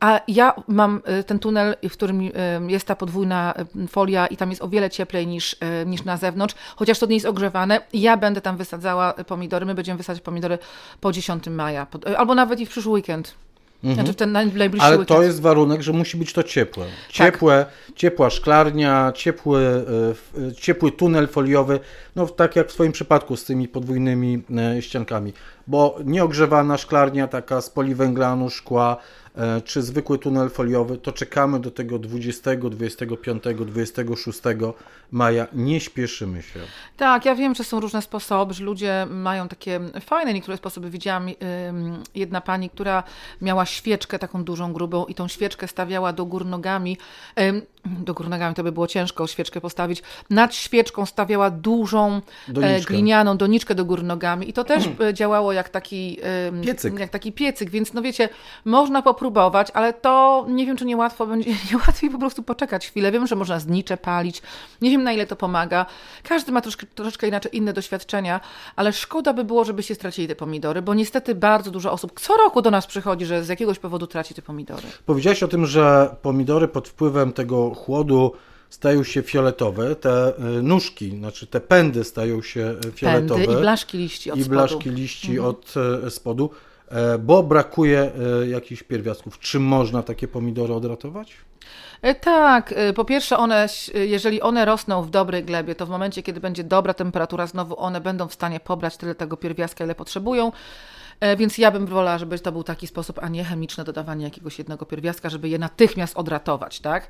A 0.00 0.20
ja 0.28 0.54
mam 0.68 1.00
e, 1.04 1.24
ten 1.24 1.38
tunel, 1.38 1.76
w 1.82 1.92
którym 1.92 2.22
jest 2.68 2.86
ta 2.86 2.96
podwójna 2.96 3.54
folia 3.88 4.26
i 4.26 4.36
tam 4.36 4.50
jest 4.50 4.62
o 4.62 4.68
wiele 4.68 4.90
cieplej 4.90 5.26
niż, 5.26 5.56
e, 5.60 5.86
niż 5.86 6.04
na 6.04 6.16
zewnątrz, 6.16 6.54
chociaż 6.76 6.98
to 6.98 7.06
nie 7.06 7.14
jest 7.14 7.26
ogrzewane. 7.26 7.80
Ja 7.92 8.16
będę 8.16 8.40
tam 8.40 8.56
wysadzała 8.56 9.12
pomidory, 9.12 9.66
my 9.66 9.74
będziemy 9.74 9.98
wysadzać 9.98 10.22
pomidory 10.22 10.58
po 11.00 11.12
10 11.12 11.46
maja, 11.46 11.86
albo 12.16 12.34
nawet 12.34 12.60
i 12.60 12.66
w 12.66 12.70
przyszły 12.70 12.92
weekend. 12.92 13.34
Znaczy 13.84 14.12
w 14.12 14.16
ten 14.16 14.32
naj- 14.32 14.54
najbliższy 14.56 14.86
Ale 14.86 15.06
to 15.06 15.22
jest 15.22 15.40
warunek, 15.40 15.82
że 15.82 15.92
musi 15.92 16.16
być 16.16 16.32
to 16.32 16.42
ciepłe. 16.42 16.86
Ciepłe, 17.08 17.66
ciepła 17.96 18.30
szklarnia, 18.30 19.12
ciepły, 19.14 19.84
e, 20.38 20.40
e, 20.48 20.54
ciepły 20.54 20.92
tunel 20.92 21.28
foliowy, 21.28 21.80
no 22.16 22.26
tak 22.26 22.56
jak 22.56 22.68
w 22.68 22.72
swoim 22.72 22.92
przypadku 22.92 23.36
z 23.36 23.44
tymi 23.44 23.68
podwójnymi 23.68 24.42
e, 24.76 24.82
ściankami. 24.82 25.32
Bo 25.66 25.98
nieogrzewana 26.04 26.78
szklarnia, 26.78 27.28
taka 27.28 27.60
z 27.60 27.70
poliwęglanu, 27.70 28.50
szkła, 28.50 28.96
czy 29.64 29.82
zwykły 29.82 30.18
tunel 30.18 30.50
foliowy, 30.50 30.98
to 30.98 31.12
czekamy 31.12 31.60
do 31.60 31.70
tego 31.70 31.98
20, 31.98 32.56
25, 32.56 33.42
26 33.66 34.40
maja. 35.12 35.46
Nie 35.52 35.80
śpieszymy 35.80 36.42
się. 36.42 36.60
Tak, 36.96 37.24
ja 37.24 37.34
wiem, 37.34 37.54
że 37.54 37.64
są 37.64 37.80
różne 37.80 38.02
sposoby, 38.02 38.54
że 38.54 38.64
ludzie 38.64 39.06
mają 39.10 39.48
takie 39.48 39.80
fajne 40.00 40.34
niektóre 40.34 40.56
sposoby. 40.56 40.90
Widziałam 40.90 41.28
jedna 42.14 42.40
pani, 42.40 42.70
która 42.70 43.02
miała 43.40 43.66
świeczkę 43.66 44.18
taką 44.18 44.44
dużą, 44.44 44.72
grubą 44.72 45.04
i 45.04 45.14
tą 45.14 45.28
świeczkę 45.28 45.68
stawiała 45.68 46.12
do 46.12 46.24
gór 46.24 46.46
nogami. 46.46 46.98
Do 47.84 48.14
gór 48.14 48.28
nogami 48.28 48.54
to 48.54 48.62
by 48.62 48.72
było 48.72 48.86
ciężko 48.86 49.26
świeczkę 49.26 49.60
postawić. 49.60 50.02
Nad 50.30 50.54
świeczką 50.54 51.06
stawiała 51.06 51.50
dużą 51.50 52.20
e, 52.48 52.52
Doniczkę. 52.52 52.94
glinianą 52.94 53.36
doniczkę 53.36 53.74
do 53.74 53.84
gór 53.84 54.02
nogami 54.02 54.48
i 54.48 54.52
to 54.52 54.64
też 54.64 54.84
e, 55.00 55.14
działało 55.14 55.52
jak 55.52 55.68
taki 55.68 56.18
Piecyk. 56.62 56.98
Jak 56.98 57.10
taki 57.10 57.32
piecyk, 57.32 57.70
więc 57.70 57.92
no 57.92 58.02
wiecie, 58.02 58.28
można 58.64 59.02
popróbować, 59.02 59.68
ale 59.74 59.92
to 59.92 60.46
nie 60.48 60.66
wiem, 60.66 60.76
czy 60.76 60.84
nie 60.84 60.96
łatwo 60.96 61.26
będzie, 61.26 61.50
nie 61.72 61.76
łatwiej 61.86 62.10
po 62.10 62.18
prostu 62.18 62.42
poczekać 62.42 62.86
chwilę. 62.88 63.12
Wiem, 63.12 63.26
że 63.26 63.36
można 63.36 63.60
znicze 63.60 63.96
palić. 63.96 64.42
Nie 64.82 64.90
wiem, 64.90 65.02
na 65.02 65.12
ile 65.12 65.26
to 65.26 65.36
pomaga. 65.36 65.86
Każdy 66.22 66.52
ma 66.52 66.60
troszkę, 66.60 66.86
troszeczkę 66.86 67.28
inaczej 67.28 67.56
inne 67.56 67.72
doświadczenia, 67.72 68.40
ale 68.76 68.92
szkoda 68.92 69.32
by 69.32 69.44
było, 69.44 69.64
żebyście 69.64 69.94
stracili 69.94 70.28
te 70.28 70.36
pomidory, 70.36 70.82
bo 70.82 70.94
niestety 70.94 71.34
bardzo 71.34 71.70
dużo 71.70 71.92
osób 71.92 72.20
co 72.20 72.36
roku 72.36 72.62
do 72.62 72.70
nas 72.70 72.86
przychodzi, 72.86 73.26
że 73.26 73.44
z 73.44 73.48
jakiegoś 73.48 73.78
powodu 73.78 74.06
traci 74.06 74.34
te 74.34 74.42
pomidory. 74.42 74.82
Powiedziałeś 75.06 75.42
o 75.42 75.48
tym, 75.48 75.66
że 75.66 76.16
pomidory 76.22 76.68
pod 76.68 76.88
wpływem 76.88 77.32
tego 77.32 77.71
chłodu 77.74 78.32
stają 78.70 79.04
się 79.04 79.22
fioletowe, 79.22 79.96
te 79.96 80.32
y, 80.58 80.62
nóżki, 80.62 81.10
znaczy 81.10 81.46
te 81.46 81.60
pędy 81.60 82.04
stają 82.04 82.42
się 82.42 82.74
fioletowe. 82.94 83.40
Pędy 83.40 83.58
i 83.58 83.62
blaszki 83.62 83.98
liści 83.98 84.30
od 84.30 84.38
i 84.38 84.42
spodu. 84.44 84.56
blaszki 84.56 84.90
liści 84.90 85.38
od 85.40 85.74
e, 86.06 86.10
spodu, 86.10 86.50
e, 86.88 87.18
bo 87.18 87.42
brakuje 87.42 88.10
e, 88.42 88.46
jakichś 88.48 88.82
pierwiastków. 88.82 89.38
Czy 89.38 89.60
można 89.60 90.02
takie 90.02 90.28
pomidory 90.28 90.74
odratować? 90.74 91.32
E, 92.02 92.14
Tak, 92.14 92.72
e, 92.76 92.92
po 92.92 93.04
pierwsze 93.04 93.36
one, 93.38 93.66
e, 93.94 94.06
jeżeli 94.06 94.40
one 94.40 94.64
rosną 94.64 95.02
w 95.02 95.10
dobrej 95.10 95.44
glebie, 95.44 95.74
to 95.74 95.86
w 95.86 95.90
momencie, 95.90 96.22
kiedy 96.22 96.40
będzie 96.40 96.64
dobra 96.64 96.94
temperatura, 96.94 97.46
znowu 97.46 97.80
one 97.80 98.00
będą 98.00 98.28
w 98.28 98.32
stanie 98.34 98.60
pobrać 98.60 98.96
tyle 98.96 99.14
tego 99.14 99.36
pierwiastka, 99.36 99.84
ile 99.84 99.94
potrzebują. 99.94 100.52
E, 101.20 101.36
Więc 101.36 101.58
ja 101.58 101.70
bym 101.70 101.86
wolała, 101.86 102.18
żeby 102.18 102.38
to 102.38 102.52
był 102.52 102.62
taki 102.64 102.86
sposób, 102.86 103.18
a 103.22 103.28
nie 103.28 103.44
chemiczne 103.44 103.84
dodawanie 103.84 104.24
jakiegoś 104.24 104.58
jednego 104.58 104.86
pierwiastka, 104.86 105.30
żeby 105.30 105.48
je 105.48 105.58
natychmiast 105.58 106.16
odratować, 106.16 106.80
tak? 106.80 107.08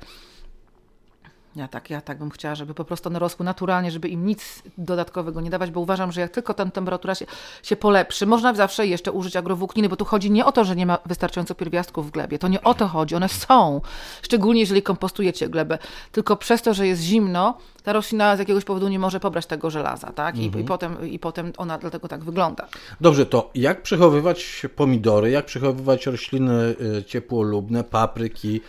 Ja 1.55 1.67
tak, 1.67 1.89
ja 1.89 2.01
tak 2.01 2.17
bym 2.17 2.29
chciała, 2.29 2.55
żeby 2.55 2.73
po 2.73 2.85
prostu 2.85 3.09
one 3.09 3.19
rosły 3.19 3.45
naturalnie, 3.45 3.91
żeby 3.91 4.07
im 4.07 4.25
nic 4.25 4.63
dodatkowego 4.77 5.41
nie 5.41 5.49
dawać, 5.49 5.71
bo 5.71 5.79
uważam, 5.79 6.11
że 6.11 6.21
jak 6.21 6.31
tylko 6.31 6.53
ta 6.53 6.65
temperatura 6.65 7.15
się, 7.15 7.25
się 7.63 7.75
polepszy, 7.75 8.25
można 8.25 8.53
zawsze 8.53 8.87
jeszcze 8.87 9.11
użyć 9.11 9.35
agrowłókniny, 9.35 9.89
bo 9.89 9.95
tu 9.95 10.05
chodzi 10.05 10.31
nie 10.31 10.45
o 10.45 10.51
to, 10.51 10.65
że 10.65 10.75
nie 10.75 10.85
ma 10.85 10.97
wystarczająco 11.05 11.55
pierwiastków 11.55 12.07
w 12.07 12.11
glebie. 12.11 12.39
To 12.39 12.47
nie 12.47 12.61
o 12.61 12.73
to 12.73 12.87
chodzi, 12.87 13.15
one 13.15 13.29
są. 13.29 13.81
Szczególnie 14.21 14.61
jeżeli 14.61 14.81
kompostujecie 14.81 15.49
glebę. 15.49 15.77
Tylko 16.11 16.35
przez 16.35 16.61
to, 16.61 16.73
że 16.73 16.87
jest 16.87 17.01
zimno, 17.01 17.57
ta 17.83 17.93
roślina 17.93 18.35
z 18.35 18.39
jakiegoś 18.39 18.63
powodu 18.63 18.87
nie 18.87 18.99
może 18.99 19.19
pobrać 19.19 19.45
tego 19.45 19.69
żelaza, 19.69 20.11
tak? 20.11 20.37
I, 20.37 20.45
i, 20.59 20.63
potem, 20.63 21.09
I 21.09 21.19
potem 21.19 21.53
ona 21.57 21.77
dlatego 21.77 22.07
tak 22.07 22.23
wygląda. 22.23 22.67
Dobrze, 23.01 23.25
to 23.25 23.51
jak 23.55 23.81
przechowywać 23.81 24.65
pomidory, 24.75 25.29
jak 25.29 25.45
przechowywać 25.45 26.05
rośliny 26.05 26.75
e, 26.97 27.03
ciepłolubne, 27.03 27.83
papryki, 27.83 28.61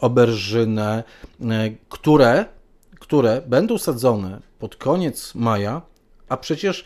oberżynę, 0.00 1.04
e, 1.40 1.70
które, 1.88 2.44
które 3.00 3.42
będą 3.46 3.78
sadzone 3.78 4.40
pod 4.58 4.76
koniec 4.76 5.34
maja, 5.34 5.82
a 6.28 6.36
przecież 6.36 6.84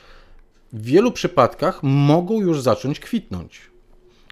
w 0.73 0.83
wielu 0.83 1.13
przypadkach 1.13 1.83
mogą 1.83 2.41
już 2.41 2.63
zacząć 2.63 3.01
kwitnąć. 3.01 3.61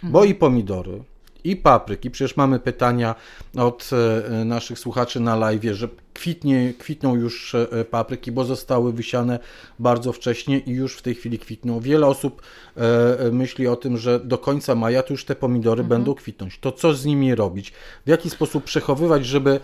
Bo 0.03 0.25
i 0.25 0.35
pomidory, 0.35 1.03
i 1.47 1.57
papryki, 1.57 2.11
przecież 2.11 2.37
mamy 2.37 2.59
pytania 2.59 3.15
od 3.57 3.91
e, 3.93 4.45
naszych 4.45 4.79
słuchaczy 4.79 5.21
na 5.21 5.37
live, 5.37 5.63
że 5.73 5.89
kwitnie, 6.15 6.73
kwitną 6.79 7.17
już 7.17 7.55
e, 7.55 7.85
papryki, 7.85 8.33
bo 8.33 8.45
zostały 8.45 8.93
wysiane 8.93 9.39
bardzo 9.79 10.13
wcześnie 10.13 10.59
i 10.59 10.71
już 10.71 10.97
w 10.97 11.03
tej 11.03 11.15
chwili 11.15 11.39
kwitną. 11.39 11.81
Wiele 11.81 12.07
osób 12.07 12.43
e, 12.77 13.31
myśli 13.33 13.69
o 13.69 13.77
tym, 13.77 13.99
że 13.99 14.21
do 14.21 14.39
końca 14.39 14.75
maja 14.75 15.03
to 15.03 15.15
już 15.15 15.25
te 15.25 15.35
pomidory 15.35 15.85
będą 15.85 16.15
kwitnąć. 16.15 16.59
To 16.59 16.73
co 16.73 16.95
z 16.95 17.05
nimi 17.05 17.35
robić? 17.35 17.73
W 18.07 18.09
jaki 18.09 18.31
sposób 18.31 18.65
przechowywać, 18.65 19.27
żeby, 19.27 19.61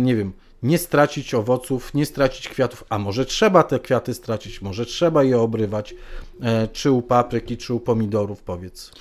nie 0.00 0.16
wiem, 0.16 0.32
nie 0.62 0.78
stracić 0.78 1.34
owoców, 1.34 1.94
nie 1.94 2.06
stracić 2.06 2.48
kwiatów, 2.48 2.84
a 2.88 2.98
może 2.98 3.26
trzeba 3.26 3.62
te 3.62 3.80
kwiaty 3.80 4.14
stracić, 4.14 4.62
może 4.62 4.86
trzeba 4.86 5.24
je 5.24 5.40
obrywać, 5.40 5.94
czy 6.72 6.90
u 6.90 7.02
papryki, 7.02 7.56
czy 7.56 7.74
u 7.74 7.80
pomidorów, 7.80 8.42
powiedz. 8.42 8.92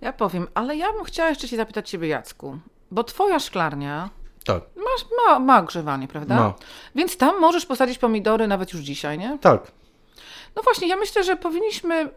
Ja 0.00 0.12
powiem, 0.12 0.46
ale 0.54 0.76
ja 0.76 0.92
bym 0.92 1.04
chciała 1.04 1.28
jeszcze 1.28 1.48
Cię 1.48 1.56
zapytać 1.56 1.90
Ciebie, 1.90 2.08
Jacku, 2.08 2.58
bo 2.90 3.04
Twoja 3.04 3.38
szklarnia 3.38 4.10
Tak, 4.44 4.62
masz, 4.76 5.06
ma, 5.26 5.38
ma 5.38 5.60
ogrzewanie, 5.60 6.08
prawda? 6.08 6.36
Ma. 6.36 6.54
Więc 6.94 7.16
tam 7.16 7.40
możesz 7.40 7.66
posadzić 7.66 7.98
pomidory 7.98 8.46
nawet 8.46 8.72
już 8.72 8.82
dzisiaj, 8.82 9.18
nie? 9.18 9.38
tak. 9.40 9.72
No 10.56 10.62
właśnie, 10.62 10.88
ja 10.88 10.96
myślę, 10.96 11.24
że 11.24 11.36
powinniśmy 11.36 12.10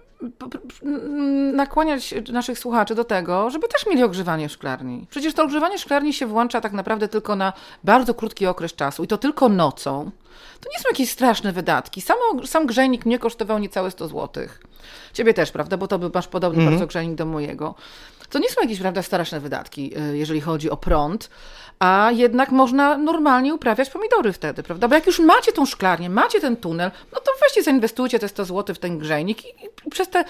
nakłaniać 1.53 2.13
naszych 2.31 2.59
słuchaczy 2.59 2.95
do 2.95 3.03
tego, 3.03 3.49
żeby 3.49 3.67
też 3.67 3.85
mieli 3.85 4.03
ogrzewanie 4.03 4.49
w 4.49 4.51
szklarni. 4.51 5.07
Przecież 5.09 5.33
to 5.33 5.43
ogrzewanie 5.43 5.77
szklarni 5.79 6.13
się 6.13 6.25
włącza 6.25 6.61
tak 6.61 6.73
naprawdę 6.73 7.07
tylko 7.07 7.35
na 7.35 7.53
bardzo 7.83 8.13
krótki 8.13 8.47
okres 8.47 8.73
czasu 8.73 9.03
i 9.03 9.07
to 9.07 9.17
tylko 9.17 9.49
nocą. 9.49 10.11
To 10.59 10.69
nie 10.73 10.79
są 10.79 10.89
jakieś 10.89 11.11
straszne 11.11 11.51
wydatki. 11.51 12.01
Sam, 12.01 12.17
sam 12.45 12.65
grzejnik 12.65 13.05
mnie 13.05 13.19
kosztował 13.19 13.59
niecałe 13.59 13.91
100 13.91 14.07
zł. 14.07 14.47
Ciebie 15.13 15.33
też, 15.33 15.51
prawda? 15.51 15.77
Bo 15.77 15.87
to 15.87 15.99
by 15.99 16.09
masz 16.13 16.27
podobny 16.27 16.65
bardzo 16.65 16.87
grzejnik 16.87 17.15
do 17.15 17.25
mojego. 17.25 17.75
To 18.29 18.39
nie 18.39 18.49
są 18.49 18.61
jakieś, 18.61 18.79
prawda, 18.79 19.01
straszne 19.01 19.39
wydatki, 19.39 19.97
y, 19.97 20.17
jeżeli 20.17 20.41
chodzi 20.41 20.69
o 20.69 20.77
prąd, 20.77 21.29
a 21.79 22.11
jednak 22.13 22.51
można 22.51 22.97
normalnie 22.97 23.53
uprawiać 23.53 23.89
pomidory 23.89 24.33
wtedy, 24.33 24.63
prawda? 24.63 24.87
Bo 24.87 24.95
jak 24.95 25.05
już 25.05 25.19
macie 25.19 25.51
tą 25.51 25.65
szklarnię, 25.65 26.09
macie 26.09 26.41
ten 26.41 26.57
tunel, 26.57 26.91
no 27.13 27.19
to 27.19 27.31
weźcie, 27.41 27.63
zainwestujcie 27.63 28.19
te 28.19 28.27
100 28.27 28.45
zł 28.45 28.75
w 28.75 28.79
ten 28.79 28.97
grzejnik 28.97 29.45
i, 29.45 29.47
i 29.47 29.89
przez 29.91 30.09
te 30.09 30.23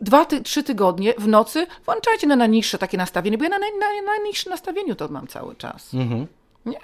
dwa, 0.00 0.24
ty, 0.24 0.40
trzy 0.40 0.62
tygodnie 0.62 1.14
w 1.18 1.28
nocy 1.28 1.66
włączajcie 1.84 2.26
na 2.26 2.36
najniższe 2.36 2.78
takie 2.78 2.98
nastawienie, 2.98 3.38
bo 3.38 3.44
ja 3.44 3.50
na, 3.50 3.58
na, 3.58 3.66
na 3.66 4.02
najniższym 4.06 4.50
nastawieniu 4.50 4.94
to 4.94 5.08
mam 5.08 5.26
cały 5.26 5.54
czas. 5.56 5.92
Nie? 6.66 6.78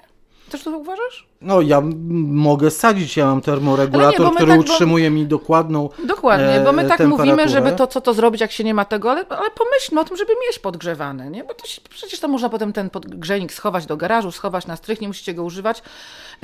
Też 0.52 0.62
to 0.62 0.78
uważasz? 0.78 1.26
No 1.40 1.60
ja 1.60 1.82
mogę 2.24 2.70
sadzić, 2.70 3.16
ja 3.16 3.26
mam 3.26 3.40
termoregulator, 3.40 4.02
Ale 4.02 4.18
nie, 4.18 4.24
bo 4.24 4.30
który 4.30 4.48
tak, 4.52 4.56
bo- 4.56 4.72
utrzymuje 4.72 5.10
mi 5.10 5.26
dokładną 5.26 5.88
Dokładnie, 6.06 6.60
e, 6.60 6.64
bo 6.64 6.72
my 6.72 6.88
tak 6.88 7.00
mówimy, 7.00 7.48
żeby 7.48 7.72
to, 7.72 7.86
co 7.86 8.00
to 8.00 8.14
zrobić, 8.14 8.40
jak 8.40 8.52
się 8.52 8.64
nie 8.64 8.74
ma 8.74 8.84
tego, 8.84 9.10
ale, 9.10 9.24
ale 9.28 9.50
pomyślmy 9.50 10.00
o 10.00 10.04
tym, 10.04 10.16
żeby 10.16 10.32
mieć 10.48 10.58
podgrzewane, 10.58 11.30
nie? 11.30 11.44
Bo 11.44 11.54
to 11.54 11.66
się, 11.66 11.80
przecież 11.90 12.20
to 12.20 12.28
można 12.28 12.48
potem 12.48 12.72
ten 12.72 12.90
podgrzejnik 12.90 13.52
schować 13.52 13.86
do 13.86 13.96
garażu, 13.96 14.32
schować 14.32 14.66
na 14.66 14.76
strych, 14.76 15.00
nie 15.00 15.08
musicie 15.08 15.34
go 15.34 15.44
używać, 15.44 15.82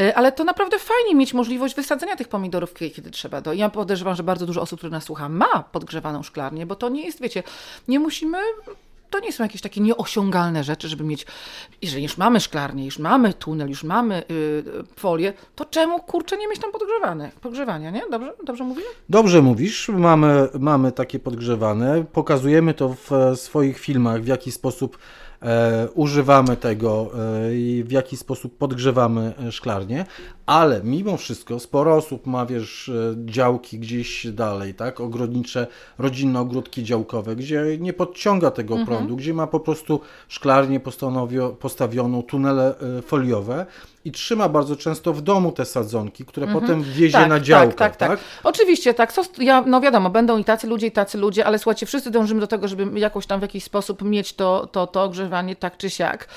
E, 0.00 0.14
ale 0.14 0.32
to 0.32 0.44
naprawdę 0.44 0.78
fajnie 0.78 1.14
mieć 1.14 1.34
możliwość 1.34 1.74
wysadzenia 1.74 2.16
tych 2.16 2.28
pomidorów, 2.28 2.74
kiedy, 2.74 2.90
kiedy 2.90 3.10
trzeba. 3.10 3.42
To 3.42 3.52
ja 3.52 3.68
podejrzewam, 3.68 4.14
że 4.14 4.22
bardzo 4.22 4.46
dużo 4.46 4.60
osób, 4.60 4.80
które 4.80 4.90
nas 4.90 5.04
słucha, 5.04 5.28
ma 5.28 5.62
podgrzewaną 5.72 6.22
szklarnię, 6.22 6.66
bo 6.66 6.76
to 6.76 6.88
nie 6.88 7.06
jest, 7.06 7.20
wiecie, 7.20 7.42
nie 7.88 8.00
musimy... 8.00 8.38
To 9.10 9.20
nie 9.20 9.32
są 9.32 9.42
jakieś 9.42 9.60
takie 9.60 9.80
nieosiągalne 9.80 10.64
rzeczy, 10.64 10.88
żeby 10.88 11.04
mieć. 11.04 11.26
Jeżeli 11.82 12.02
już 12.02 12.18
mamy 12.18 12.40
szklarnię, 12.40 12.84
już 12.84 12.98
mamy 12.98 13.34
tunel, 13.34 13.68
już 13.68 13.84
mamy 13.84 14.22
y, 14.30 14.64
folię, 14.96 15.32
to 15.54 15.64
czemu 15.64 15.98
kurczę 15.98 16.36
nie 16.36 16.48
mieć 16.48 16.58
tam 16.58 16.72
podgrzewane, 16.72 17.30
podgrzewania, 17.40 17.90
nie? 17.90 18.02
Dobrze, 18.10 18.32
dobrze 18.44 18.64
mówię? 18.64 18.82
Dobrze 19.08 19.42
mówisz, 19.42 19.88
mamy, 19.88 20.48
mamy 20.58 20.92
takie 20.92 21.18
podgrzewane, 21.18 22.04
pokazujemy 22.12 22.74
to 22.74 22.88
w 22.94 23.12
e, 23.12 23.36
swoich 23.36 23.78
filmach, 23.78 24.22
w 24.22 24.26
jaki 24.26 24.52
sposób 24.52 24.98
e, 25.42 25.88
używamy 25.94 26.56
tego 26.56 27.10
e, 27.46 27.54
i 27.54 27.84
w 27.84 27.90
jaki 27.90 28.16
sposób 28.16 28.58
podgrzewamy 28.58 29.34
e, 29.48 29.52
szklarnię, 29.52 30.04
ale 30.48 30.80
mimo 30.84 31.16
wszystko 31.16 31.60
sporo 31.60 31.94
osób 31.96 32.26
ma, 32.26 32.46
wiesz, 32.46 32.88
e, 32.88 33.14
działki 33.26 33.78
gdzieś 33.78 34.26
dalej, 34.26 34.74
tak, 34.74 35.00
ogrodnicze, 35.00 35.66
rodzinne 35.98 36.40
ogródki 36.40 36.84
działkowe, 36.84 37.36
gdzie 37.36 37.64
nie 37.80 37.92
podciąga 37.92 38.50
tego 38.50 38.74
Mhm. 38.74 38.86
prądu, 38.86 39.16
gdzie 39.16 39.34
ma 39.34 39.46
po 39.46 39.60
prostu 39.60 40.00
szklarnię 40.28 40.80
postawioną, 41.60 42.22
tunele 42.22 42.74
e, 42.98 43.02
foliowe 43.02 43.66
i 44.04 44.12
trzyma 44.12 44.48
bardzo 44.48 44.76
często 44.76 45.12
w 45.12 45.20
domu 45.22 45.52
te 45.52 45.64
sadzonki, 45.64 46.24
które 46.24 46.46
potem 46.46 46.82
wiezie 46.82 47.26
na 47.26 47.40
działkę, 47.40 47.74
tak, 47.74 47.96
tak, 47.96 48.08
tak. 48.10 48.20
Oczywiście, 48.44 48.94
tak. 48.94 49.12
Co, 49.12 49.22
ja, 49.38 49.64
no 49.66 49.80
wiadomo, 49.80 50.10
będą 50.10 50.38
i 50.38 50.44
tacy 50.44 50.66
ludzie, 50.66 50.86
i 50.86 50.90
tacy 50.92 51.18
ludzie, 51.18 51.46
ale 51.46 51.58
słuchajcie, 51.58 51.86
wszyscy 51.86 52.10
dążymy 52.10 52.40
do 52.40 52.46
tego, 52.46 52.68
żeby 52.68 53.00
jakoś 53.00 53.26
tam 53.26 53.40
w 53.40 53.42
jakiś 53.42 53.64
sposób 53.64 54.02
mieć 54.02 54.32
to, 54.32 54.66
to, 54.72 54.86
to 54.86 55.02
ogrzewanie 55.02 55.56
tak 55.56 55.76
czy 55.76 55.90
siak. 55.90 56.28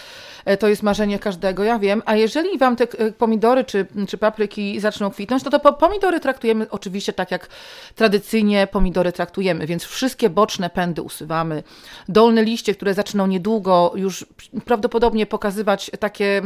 E, 0.45 0.57
To 0.57 0.67
jest 0.67 0.83
marzenie 0.83 1.19
każdego, 1.19 1.63
ja 1.63 1.79
wiem. 1.79 2.01
A 2.05 2.15
jeżeli 2.15 2.57
wam 2.57 2.75
te 2.75 2.87
pomidory 3.17 3.63
czy, 3.63 3.85
czy 4.07 4.17
papryki 4.17 4.79
zaczną 4.79 5.11
kwitnąć, 5.11 5.43
no 5.43 5.51
to 5.51 5.59
po, 5.59 5.73
pomidory 5.73 6.19
traktujemy 6.19 6.69
oczywiście 6.69 7.13
tak, 7.13 7.31
jak 7.31 7.47
tradycyjnie 7.95 8.67
pomidory 8.67 9.11
traktujemy, 9.11 9.67
więc 9.67 9.83
wszystkie 9.83 10.29
boczne 10.29 10.69
pędy 10.69 11.01
usuwamy. 11.01 11.63
Dolne 12.09 12.43
liście, 12.43 12.75
które 12.75 12.93
zaczną 12.93 13.27
niedługo 13.27 13.93
już 13.95 14.25
prawdopodobnie 14.65 15.25
pokazywać 15.25 15.91
takie 15.99 16.41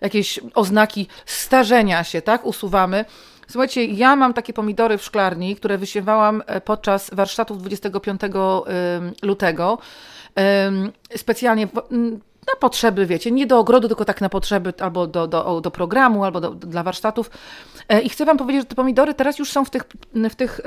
jakieś 0.00 0.40
oznaki 0.54 1.06
starzenia 1.26 2.04
się, 2.04 2.22
tak, 2.22 2.46
usuwamy. 2.46 3.04
Słuchajcie, 3.48 3.84
ja 3.84 4.16
mam 4.16 4.34
takie 4.34 4.52
pomidory 4.52 4.98
w 4.98 5.04
szklarni, 5.04 5.56
które 5.56 5.78
wysiewałam 5.78 6.42
e, 6.46 6.60
podczas 6.60 7.10
warsztatów 7.12 7.58
25 7.58 8.20
ym, 8.24 8.30
lutego. 9.22 9.78
Specjalnie 11.16 11.68
na 12.54 12.60
potrzeby, 12.60 13.06
wiecie, 13.06 13.30
nie 13.30 13.46
do 13.46 13.58
ogrodu, 13.58 13.88
tylko 13.88 14.04
tak 14.04 14.20
na 14.20 14.28
potrzeby 14.28 14.72
albo 14.80 15.06
do, 15.06 15.26
do, 15.26 15.60
do 15.60 15.70
programu, 15.70 16.24
albo 16.24 16.40
do, 16.40 16.50
dla 16.50 16.82
warsztatów. 16.82 17.30
E, 17.88 18.00
I 18.00 18.08
chcę 18.08 18.24
Wam 18.24 18.38
powiedzieć, 18.38 18.62
że 18.62 18.66
te 18.66 18.74
pomidory 18.74 19.14
teraz 19.14 19.38
już 19.38 19.50
są 19.50 19.64
w 19.64 19.70
tych, 19.70 19.82
w 20.30 20.34
tych 20.34 20.60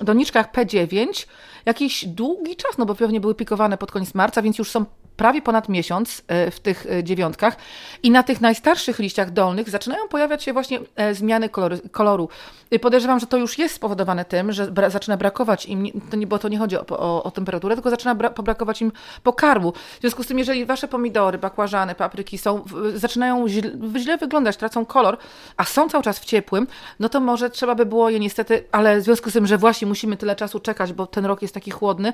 doniczkach 0.00 0.52
P9 0.52 1.26
jakiś 1.66 2.06
długi 2.06 2.56
czas, 2.56 2.78
no 2.78 2.86
bo 2.86 2.94
pewnie 2.94 3.20
były 3.20 3.34
pikowane 3.34 3.78
pod 3.78 3.92
koniec 3.92 4.14
marca, 4.14 4.42
więc 4.42 4.58
już 4.58 4.70
są 4.70 4.84
prawie 5.20 5.42
ponad 5.42 5.68
miesiąc 5.68 6.22
e, 6.28 6.50
w 6.50 6.60
tych 6.60 6.86
e, 6.86 7.04
dziewiątkach 7.04 7.56
i 8.02 8.10
na 8.10 8.22
tych 8.22 8.40
najstarszych 8.40 8.98
liściach 8.98 9.30
dolnych 9.30 9.70
zaczynają 9.70 10.08
pojawiać 10.08 10.42
się 10.42 10.52
właśnie 10.52 10.80
e, 10.96 11.14
zmiany 11.14 11.48
kolory, 11.48 11.80
koloru. 11.90 12.28
Podejrzewam, 12.80 13.20
że 13.20 13.26
to 13.26 13.36
już 13.36 13.58
jest 13.58 13.74
spowodowane 13.74 14.24
tym, 14.24 14.52
że 14.52 14.70
bra 14.70 14.90
zaczyna 14.90 15.16
brakować 15.16 15.66
im, 15.66 16.00
to 16.10 16.16
nie, 16.16 16.26
bo 16.26 16.38
to 16.38 16.48
nie 16.48 16.58
chodzi 16.58 16.76
o, 16.76 16.86
o, 16.88 17.22
o 17.22 17.30
temperaturę, 17.30 17.74
tylko 17.74 17.90
zaczyna 17.90 18.14
bra 18.14 18.30
pobrakować 18.30 18.82
im 18.82 18.92
pokarmu. 19.22 19.72
W 19.72 20.00
związku 20.00 20.22
z 20.22 20.26
tym, 20.26 20.38
jeżeli 20.38 20.66
wasze 20.66 20.88
pomidory, 20.88 21.38
bakłażany, 21.38 21.94
papryki 21.94 22.38
są, 22.38 22.64
zaczynają 22.94 23.48
źle, 23.48 23.70
źle 23.98 24.18
wyglądać, 24.18 24.56
tracą 24.56 24.86
kolor, 24.86 25.18
a 25.56 25.64
są 25.64 25.88
cały 25.88 26.04
czas 26.04 26.18
w 26.18 26.24
ciepłym, 26.24 26.66
no 27.00 27.08
to 27.08 27.20
może 27.20 27.50
trzeba 27.50 27.74
by 27.74 27.86
było 27.86 28.10
je 28.10 28.20
niestety, 28.20 28.64
ale 28.72 29.00
w 29.00 29.04
związku 29.04 29.30
z 29.30 29.32
tym, 29.32 29.46
że 29.46 29.58
właśnie 29.58 29.88
musimy 29.88 30.16
tyle 30.16 30.36
czasu 30.36 30.60
czekać, 30.60 30.92
bo 30.92 31.06
ten 31.06 31.26
rok 31.26 31.42
jest 31.42 31.54
taki 31.54 31.70
chłodny, 31.70 32.12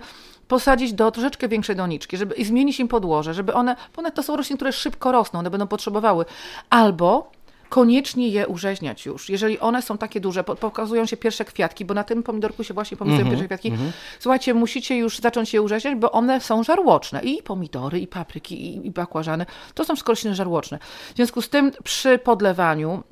posadzić 0.48 0.92
do 0.92 1.10
troszeczkę 1.10 1.48
większej 1.48 1.76
doniczki, 1.76 2.16
żeby 2.16 2.34
i 2.34 2.44
zmienić 2.44 2.80
im 2.80 2.88
podłoże, 2.96 3.34
żeby 3.34 3.54
one, 3.54 3.76
bo 3.96 4.00
one 4.00 4.12
to 4.12 4.22
są 4.22 4.36
rośliny, 4.36 4.56
które 4.58 4.72
szybko 4.72 5.12
rosną, 5.12 5.38
one 5.38 5.50
będą 5.50 5.66
potrzebowały. 5.66 6.24
Albo 6.70 7.30
koniecznie 7.68 8.28
je 8.28 8.46
urzeźniać 8.46 9.06
już. 9.06 9.28
Jeżeli 9.30 9.58
one 9.58 9.82
są 9.82 9.98
takie 9.98 10.20
duże, 10.20 10.44
po- 10.44 10.56
pokazują 10.56 11.06
się 11.06 11.16
pierwsze 11.16 11.44
kwiatki, 11.44 11.84
bo 11.84 11.94
na 11.94 12.04
tym 12.04 12.22
pomidorku 12.22 12.64
się 12.64 12.74
właśnie 12.74 12.96
pokazują 12.96 13.24
pierwsze 13.30 13.46
kwiatki. 13.46 13.72
Słuchajcie, 14.20 14.54
musicie 14.54 14.96
już 14.96 15.18
zacząć 15.18 15.54
je 15.54 15.62
urzeźniać, 15.62 15.94
bo 15.94 16.12
one 16.12 16.40
są 16.40 16.62
żarłoczne. 16.64 17.20
I 17.22 17.42
pomidory, 17.42 18.00
i 18.00 18.06
papryki, 18.06 18.66
i, 18.66 18.86
i 18.86 18.90
bakłażany. 18.90 19.46
To 19.74 19.84
są 19.84 19.94
wszystko 19.94 20.12
rośliny 20.12 20.36
żarłoczne. 20.36 20.78
W 21.12 21.16
związku 21.16 21.42
z 21.42 21.48
tym 21.48 21.72
przy 21.84 22.18
podlewaniu 22.18 23.02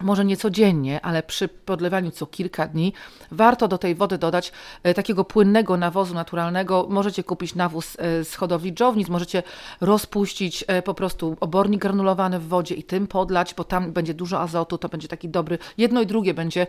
może 0.00 0.24
nie 0.24 0.36
codziennie, 0.36 1.00
ale 1.00 1.22
przy 1.22 1.48
podlewaniu 1.48 2.10
co 2.10 2.26
kilka 2.26 2.66
dni, 2.66 2.92
warto 3.30 3.68
do 3.68 3.78
tej 3.78 3.94
wody 3.94 4.18
dodać 4.18 4.52
e, 4.82 4.94
takiego 4.94 5.24
płynnego 5.24 5.76
nawozu 5.76 6.14
naturalnego. 6.14 6.86
Możecie 6.90 7.24
kupić 7.24 7.54
nawóz 7.54 7.96
e, 7.98 8.24
z 8.24 8.34
hodowli 8.34 8.72
dżownic, 8.72 9.08
możecie 9.08 9.42
rozpuścić 9.80 10.64
e, 10.66 10.82
po 10.82 10.94
prostu 10.94 11.36
obornik 11.40 11.80
granulowany 11.80 12.38
w 12.38 12.48
wodzie 12.48 12.74
i 12.74 12.82
tym 12.82 13.06
podlać, 13.06 13.54
bo 13.54 13.64
tam 13.64 13.92
będzie 13.92 14.14
dużo 14.14 14.40
azotu, 14.40 14.78
to 14.78 14.88
będzie 14.88 15.08
taki 15.08 15.28
dobry, 15.28 15.58
jedno 15.78 16.02
i 16.02 16.06
drugie 16.06 16.34
będzie 16.34 16.66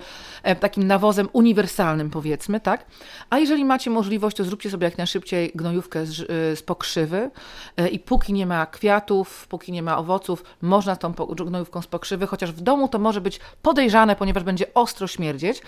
takim 0.59 0.87
nawozem 0.87 1.29
uniwersalnym 1.33 2.09
powiedzmy, 2.09 2.59
tak? 2.59 2.85
A 3.29 3.39
jeżeli 3.39 3.65
macie 3.65 3.89
możliwość, 3.89 4.37
to 4.37 4.43
zróbcie 4.43 4.69
sobie 4.69 4.85
jak 4.85 4.97
najszybciej 4.97 5.51
gnojówkę 5.55 6.05
z, 6.05 6.27
z 6.59 6.61
pokrzywy 6.61 7.31
i 7.91 7.99
póki 7.99 8.33
nie 8.33 8.45
ma 8.45 8.65
kwiatów, 8.65 9.47
póki 9.47 9.71
nie 9.71 9.83
ma 9.83 9.97
owoców, 9.97 10.43
można 10.61 10.95
tą 10.95 11.13
gnojówką 11.45 11.81
z 11.81 11.87
pokrzywy, 11.87 12.27
chociaż 12.27 12.51
w 12.51 12.61
domu 12.61 12.87
to 12.87 12.99
może 12.99 13.18
być 13.21 13.39
podejrzane, 13.61 14.15
ponieważ 14.15 14.43
będzie 14.43 14.73
ostro 14.73 15.07
śmierdzieć, 15.07 15.61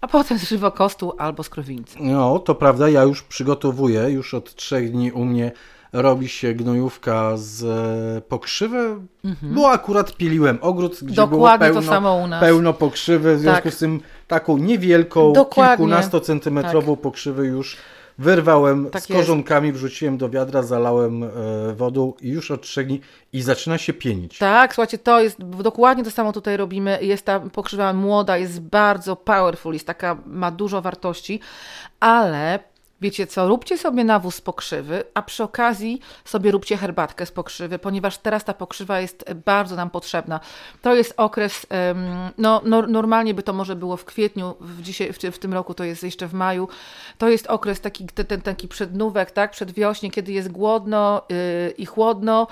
a 0.00 0.08
potem 0.08 0.38
z 0.38 0.48
żywokostu 0.48 1.12
albo 1.18 1.42
z 1.42 1.48
krowieńca. 1.48 1.98
No, 2.02 2.38
to 2.38 2.54
prawda, 2.54 2.88
ja 2.88 3.02
już 3.02 3.22
przygotowuję, 3.22 4.00
już 4.00 4.34
od 4.34 4.54
trzech 4.54 4.90
dni 4.92 5.12
u 5.12 5.24
mnie 5.24 5.52
robi 5.92 6.28
się 6.28 6.54
gnojówka 6.54 7.32
z 7.36 7.64
e, 7.64 8.20
pokrzywy, 8.20 8.96
bo 9.42 9.70
akurat 9.70 10.16
piliłem 10.16 10.58
ogród, 10.60 10.92
gdzie 11.02 11.22
Mhm. 11.22 11.30
Dokładnie 11.30 11.66
było 11.68 11.80
pełno, 11.80 11.92
samo 11.94 12.14
u 12.14 12.26
nas. 12.26 12.40
pełno 12.40 12.72
pokrzywy, 12.72 13.36
w 13.36 13.40
związku 13.40 13.62
Tak. 13.62 13.74
z 13.74 13.78
tym 13.78 14.00
taką 14.26 14.58
niewielką, 14.58 15.32
Dokładnie. 15.32 15.76
kilkunastocentymetrową 15.76 16.96
pokrzywę 16.96 17.46
już 17.46 17.76
wyrwałem 18.18 18.90
Tak 18.90 19.02
z 19.02 19.06
korzonkami, 19.06 19.72
wrzuciłem 19.72 20.18
do 20.18 20.30
wiadra, 20.30 20.62
zalałem 20.62 21.22
e, 21.22 21.28
wodą 21.74 22.12
i 22.20 22.28
już 22.28 22.50
od 22.50 22.62
trzech 22.62 22.86
dni 22.86 23.00
i 23.32 23.42
zaczyna 23.42 23.78
się 23.78 23.92
pienić. 23.92 24.38
Tak, 24.38 24.74
słuchajcie, 24.74 24.98
to 24.98 25.20
jest 25.20 25.42
dokładnie 25.42 26.04
to 26.04 26.10
samo 26.10 26.32
tutaj 26.32 26.56
robimy. 26.56 26.98
Jest 27.02 27.24
ta 27.24 27.40
pokrzywa 27.40 27.92
młoda, 27.92 28.36
jest 28.36 28.60
bardzo 28.60 29.16
powerful, 29.16 29.72
jest 29.72 29.86
taka, 29.86 30.16
ma 30.26 30.50
dużo 30.50 30.82
wartości, 30.82 31.40
ale 32.00 32.58
Wiecie 33.00 33.26
co, 33.26 33.48
róbcie 33.48 33.78
sobie 33.78 34.04
nawóz 34.04 34.34
z 34.34 34.40
pokrzywy, 34.40 35.04
a 35.14 35.22
przy 35.22 35.42
okazji 35.44 36.00
sobie 36.24 36.50
róbcie 36.50 36.76
herbatkę 36.76 37.26
z 37.26 37.32
pokrzywy, 37.32 37.78
ponieważ 37.78 38.18
teraz 38.18 38.44
ta 38.44 38.54
pokrzywa 38.54 39.00
jest 39.00 39.32
bardzo 39.44 39.76
nam 39.76 39.90
potrzebna. 39.90 40.40
To 40.82 40.94
jest 40.94 41.14
okres, 41.16 41.66
no, 42.38 42.62
no 42.64 42.82
normalnie 42.82 43.34
by 43.34 43.42
to 43.42 43.52
może 43.52 43.76
było 43.76 43.96
w 43.96 44.04
kwietniu, 44.04 44.54
w, 44.60 44.82
dzisiaj, 44.82 45.12
w, 45.12 45.18
w 45.18 45.38
tym 45.38 45.54
roku 45.54 45.74
to 45.74 45.84
jest 45.84 46.02
jeszcze 46.02 46.26
w 46.26 46.34
maju. 46.34 46.68
To 47.18 47.28
jest 47.28 47.46
okres 47.46 47.80
taki, 47.80 48.06
ten, 48.06 48.40
taki 48.40 48.68
przednówek, 48.68 49.30
tak, 49.30 49.50
przedwiośnie, 49.50 50.10
kiedy 50.10 50.32
jest 50.32 50.48
głodno 50.48 51.22
yy, 51.28 51.70
i 51.70 51.86
chłodno, 51.86 52.46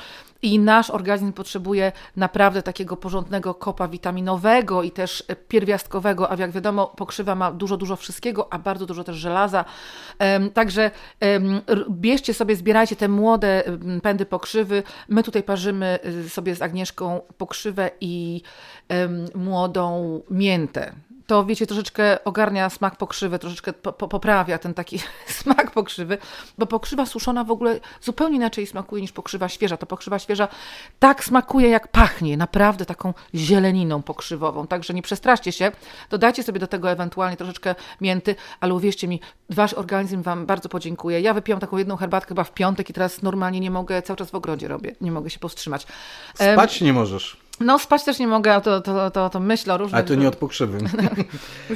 i 0.47 0.59
nasz 0.59 0.91
organizm 0.91 1.33
potrzebuje 1.33 1.93
naprawdę 2.17 2.63
takiego 2.63 2.97
porządnego 2.97 3.55
kopa 3.55 3.89
witaminowego 3.89 4.83
i 4.83 4.91
też 4.91 5.25
pierwiastkowego, 5.49 6.31
a 6.31 6.37
jak 6.37 6.51
wiadomo, 6.51 6.87
pokrzywa 6.87 7.35
ma 7.35 7.53
dużo, 7.53 7.77
dużo 7.77 7.97
wszystkiego, 7.97 8.53
a 8.53 8.59
bardzo 8.59 8.87
dużo 8.87 9.05
też 9.05 9.17
żelaza. 9.17 9.65
Także 10.55 10.91
bierzcie 11.91 12.35
sobie, 12.35 12.57
zbierajcie 12.57 12.97
te 12.97 13.09
młode 13.09 13.65
pędy 14.03 14.27
pokrzywy. 14.27 14.83
My 15.09 15.23
tutaj 15.23 15.43
parzymy 15.43 15.99
y, 16.25 16.29
sobie 16.29 16.55
z 16.55 16.63
Agnieszką 16.63 17.21
pokrzywę 17.39 17.91
i 18.01 18.43
młodą 19.35 20.23
miętę 20.31 20.93
to 21.27 21.45
wiecie, 21.45 21.67
troszeczkę 21.67 22.25
ogarnia 22.25 22.71
smak 22.71 22.97
pokrzywy, 22.97 23.39
troszeczkę 23.39 23.73
po, 23.73 23.93
po, 23.93 24.09
poprawia 24.09 24.59
ten 24.59 24.75
taki 24.75 24.99
smak 25.41 25.71
pokrzywy, 25.71 26.19
bo 26.59 26.67
pokrzywa 26.67 27.07
suszona 27.07 27.45
w 27.45 27.51
ogóle 27.51 27.81
zupełnie 28.01 28.37
inaczej 28.37 28.67
smakuje 28.67 29.03
niż 29.03 29.13
pokrzywa 29.13 29.49
świeża. 29.49 29.77
To 29.77 29.87
pokrzywa 29.87 30.19
świeża 30.19 30.49
tak 30.99 31.25
smakuje, 31.25 31.69
jak 31.69 31.89
pachnie, 31.89 32.37
naprawdę 32.37 32.85
taką 32.85 33.15
zieleniną 33.35 34.03
pokrzywową. 34.03 34.67
Także 34.67 34.95
nie 34.95 35.03
przestraszcie 35.03 35.53
się, 35.53 35.73
dodajcie 36.11 36.43
sobie 36.43 36.61
do 36.61 36.67
tego 36.67 36.91
ewentualnie 36.91 37.37
troszeczkę 37.37 37.75
mięty, 38.01 38.35
ale 38.61 38.75
uwierzcie 38.75 39.09
mi, 39.09 39.21
wasz 39.51 39.75
organizm 39.75 40.23
wam 40.23 40.47
bardzo 40.47 40.69
podziękuje. 40.69 41.21
Ja 41.21 41.35
wypiłam 41.35 41.61
taką 41.61 41.77
jedną 41.77 41.97
herbatkę 41.97 42.29
chyba 42.29 42.45
w 42.45 42.55
piątek 42.55 42.91
i 42.91 42.93
teraz 42.93 43.23
normalnie 43.23 43.61
nie 43.61 43.71
mogę, 43.71 44.03
cały 44.03 44.17
czas 44.17 44.31
w 44.31 44.35
ogrodzie 44.35 44.69
robię, 44.69 44.95
nie 45.01 45.13
mogę 45.13 45.31
się 45.31 45.39
powstrzymać. 45.39 45.87
Spać 46.35 46.81
nie 46.81 46.93
możesz. 46.93 47.46
No, 47.61 47.79
spać 47.79 48.05
też 48.05 48.19
nie 48.19 48.27
mogę, 48.27 48.61
to, 48.61 48.81
to, 48.81 49.11
to, 49.11 49.31
to 49.31 49.41
myślę 49.41 49.75
o 49.75 49.79
różnych... 49.79 49.95
Ale 49.95 50.05
to 50.05 50.15
nie 50.15 50.29
od 50.29 50.37
pokrzywy. 50.37 50.79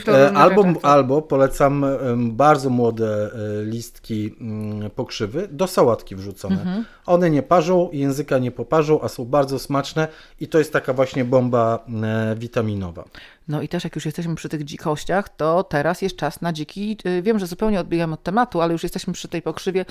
E, 0.09 0.33
albo, 0.33 0.64
albo 0.83 1.23
polecam 1.23 1.85
bardzo 2.16 2.71
młode 2.71 3.31
e, 3.33 3.64
listki 3.64 4.35
mm, 4.40 4.90
pokrzywy 4.90 5.49
do 5.51 5.66
sałatki 5.66 6.16
wrzucone. 6.16 6.57
Mhm. 6.57 6.85
One 7.07 7.31
nie 7.31 7.43
parzą, 7.43 7.88
języka 7.93 8.38
nie 8.38 8.51
poparzą, 8.51 9.01
a 9.01 9.09
są 9.09 9.25
bardzo 9.25 9.59
smaczne 9.59 10.09
i 10.40 10.49
to 10.49 10.59
jest 10.59 10.73
taka 10.73 10.93
właśnie 10.93 11.25
bomba 11.25 11.85
e, 12.03 12.37
witaminowa. 12.37 13.05
No 13.49 13.62
i 13.62 13.69
też 13.69 13.85
jak 13.85 13.95
już 13.95 14.05
jesteśmy 14.05 14.35
przy 14.35 14.49
tych 14.49 14.64
dzikościach, 14.64 15.29
to 15.29 15.64
teraz 15.64 16.03
jest 16.03 16.16
czas 16.16 16.40
na 16.40 16.53
dziki, 16.53 16.97
wiem, 17.23 17.38
że 17.38 17.47
zupełnie 17.47 17.81
odbiegam 17.81 18.12
od 18.12 18.23
tematu, 18.23 18.61
ale 18.61 18.73
już 18.73 18.83
jesteśmy 18.83 19.12
przy 19.12 19.29
tej 19.29 19.43
pokrzywie, 19.43 19.85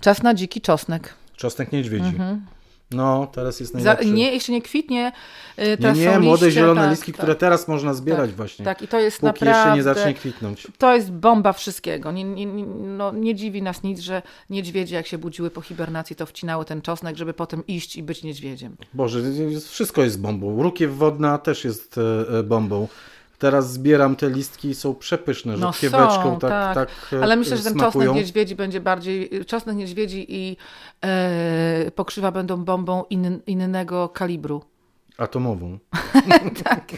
czas 0.00 0.22
na 0.22 0.34
dziki 0.34 0.60
czosnek. 0.60 1.14
Czosnek 1.36 1.72
niedźwiedzi. 1.72 2.06
Mhm. 2.06 2.46
No, 2.90 3.26
teraz 3.32 3.60
jest 3.60 3.74
najlepszy. 3.74 4.08
Za, 4.08 4.14
nie, 4.14 4.32
jeszcze 4.32 4.52
nie 4.52 4.62
kwitnie. 4.62 5.12
Y, 5.58 5.76
teraz 5.76 5.98
nie, 5.98 6.06
nie, 6.06 6.18
młode 6.18 6.46
liście, 6.46 6.60
zielone 6.60 6.80
tak, 6.80 6.90
listki, 6.90 7.12
tak, 7.12 7.18
które 7.18 7.34
teraz 7.34 7.68
można 7.68 7.94
zbierać 7.94 8.30
tak, 8.30 8.36
właśnie. 8.36 8.64
Tak, 8.64 8.82
i 8.82 8.88
to 8.88 9.00
jest 9.00 9.16
póki 9.16 9.26
naprawdę... 9.26 9.58
jeszcze 9.58 9.76
nie 9.76 9.82
zacznie 9.82 10.14
kwitnąć. 10.14 10.66
To 10.78 10.94
jest 10.94 11.12
bomba 11.12 11.52
wszystkiego. 11.52 12.12
Nie, 12.12 12.24
nie, 12.24 12.46
no, 12.76 13.12
nie 13.12 13.34
dziwi 13.34 13.62
nas 13.62 13.82
nic, 13.82 14.00
że 14.00 14.22
niedźwiedzie 14.50 14.96
jak 14.96 15.06
się 15.06 15.18
budziły 15.18 15.50
po 15.50 15.60
hibernacji, 15.60 16.16
to 16.16 16.26
wcinały 16.26 16.64
ten 16.64 16.82
czosnek, 16.82 17.16
żeby 17.16 17.34
potem 17.34 17.66
iść 17.66 17.96
i 17.96 18.02
być 18.02 18.22
niedźwiedziem. 18.22 18.76
Boże, 18.94 19.20
wszystko 19.68 20.02
jest 20.02 20.20
bombą. 20.20 20.62
Rukiew 20.62 20.96
wodna 20.96 21.38
też 21.38 21.64
jest 21.64 21.98
e, 21.98 22.38
e, 22.38 22.42
bombą. 22.42 22.88
Teraz 23.44 23.72
zbieram 23.72 24.16
te 24.16 24.30
listki 24.30 24.74
są 24.74 24.94
przepyszne, 24.94 25.56
no 25.56 25.72
rzutkieweczką 25.72 26.22
są, 26.22 26.38
tak, 26.38 26.74
tak. 26.74 26.74
tak 27.10 27.22
Ale 27.22 27.36
myślę, 27.36 27.56
że 27.56 27.62
ten 27.62 27.72
smakują. 27.72 27.92
czosnek 27.92 28.16
niedźwiedzi 28.16 28.56
będzie 28.56 28.80
bardziej, 28.80 29.30
czosnek 29.46 29.76
niedźwiedzi 29.76 30.26
i 30.28 30.56
e, 31.04 31.90
pokrzywa 31.94 32.32
będą 32.32 32.64
bombą 32.64 33.04
in, 33.10 33.40
innego 33.46 34.08
kalibru. 34.08 34.62
Atomową. 35.18 35.78
tak. 36.64 36.92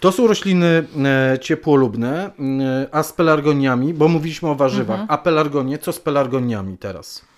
To 0.00 0.12
są 0.12 0.26
rośliny 0.26 0.84
e, 1.04 1.38
ciepłolubne, 1.40 2.30
e, 2.60 2.88
a 2.92 3.02
z 3.02 3.12
pelargoniami, 3.12 3.94
bo 3.94 4.08
mówiliśmy 4.08 4.48
o 4.48 4.54
warzywach, 4.54 5.00
mhm. 5.00 5.18
a 5.18 5.22
pelargonie, 5.22 5.78
co 5.78 5.92
z 5.92 6.00
pelargoniami 6.00 6.78
teraz? 6.78 7.29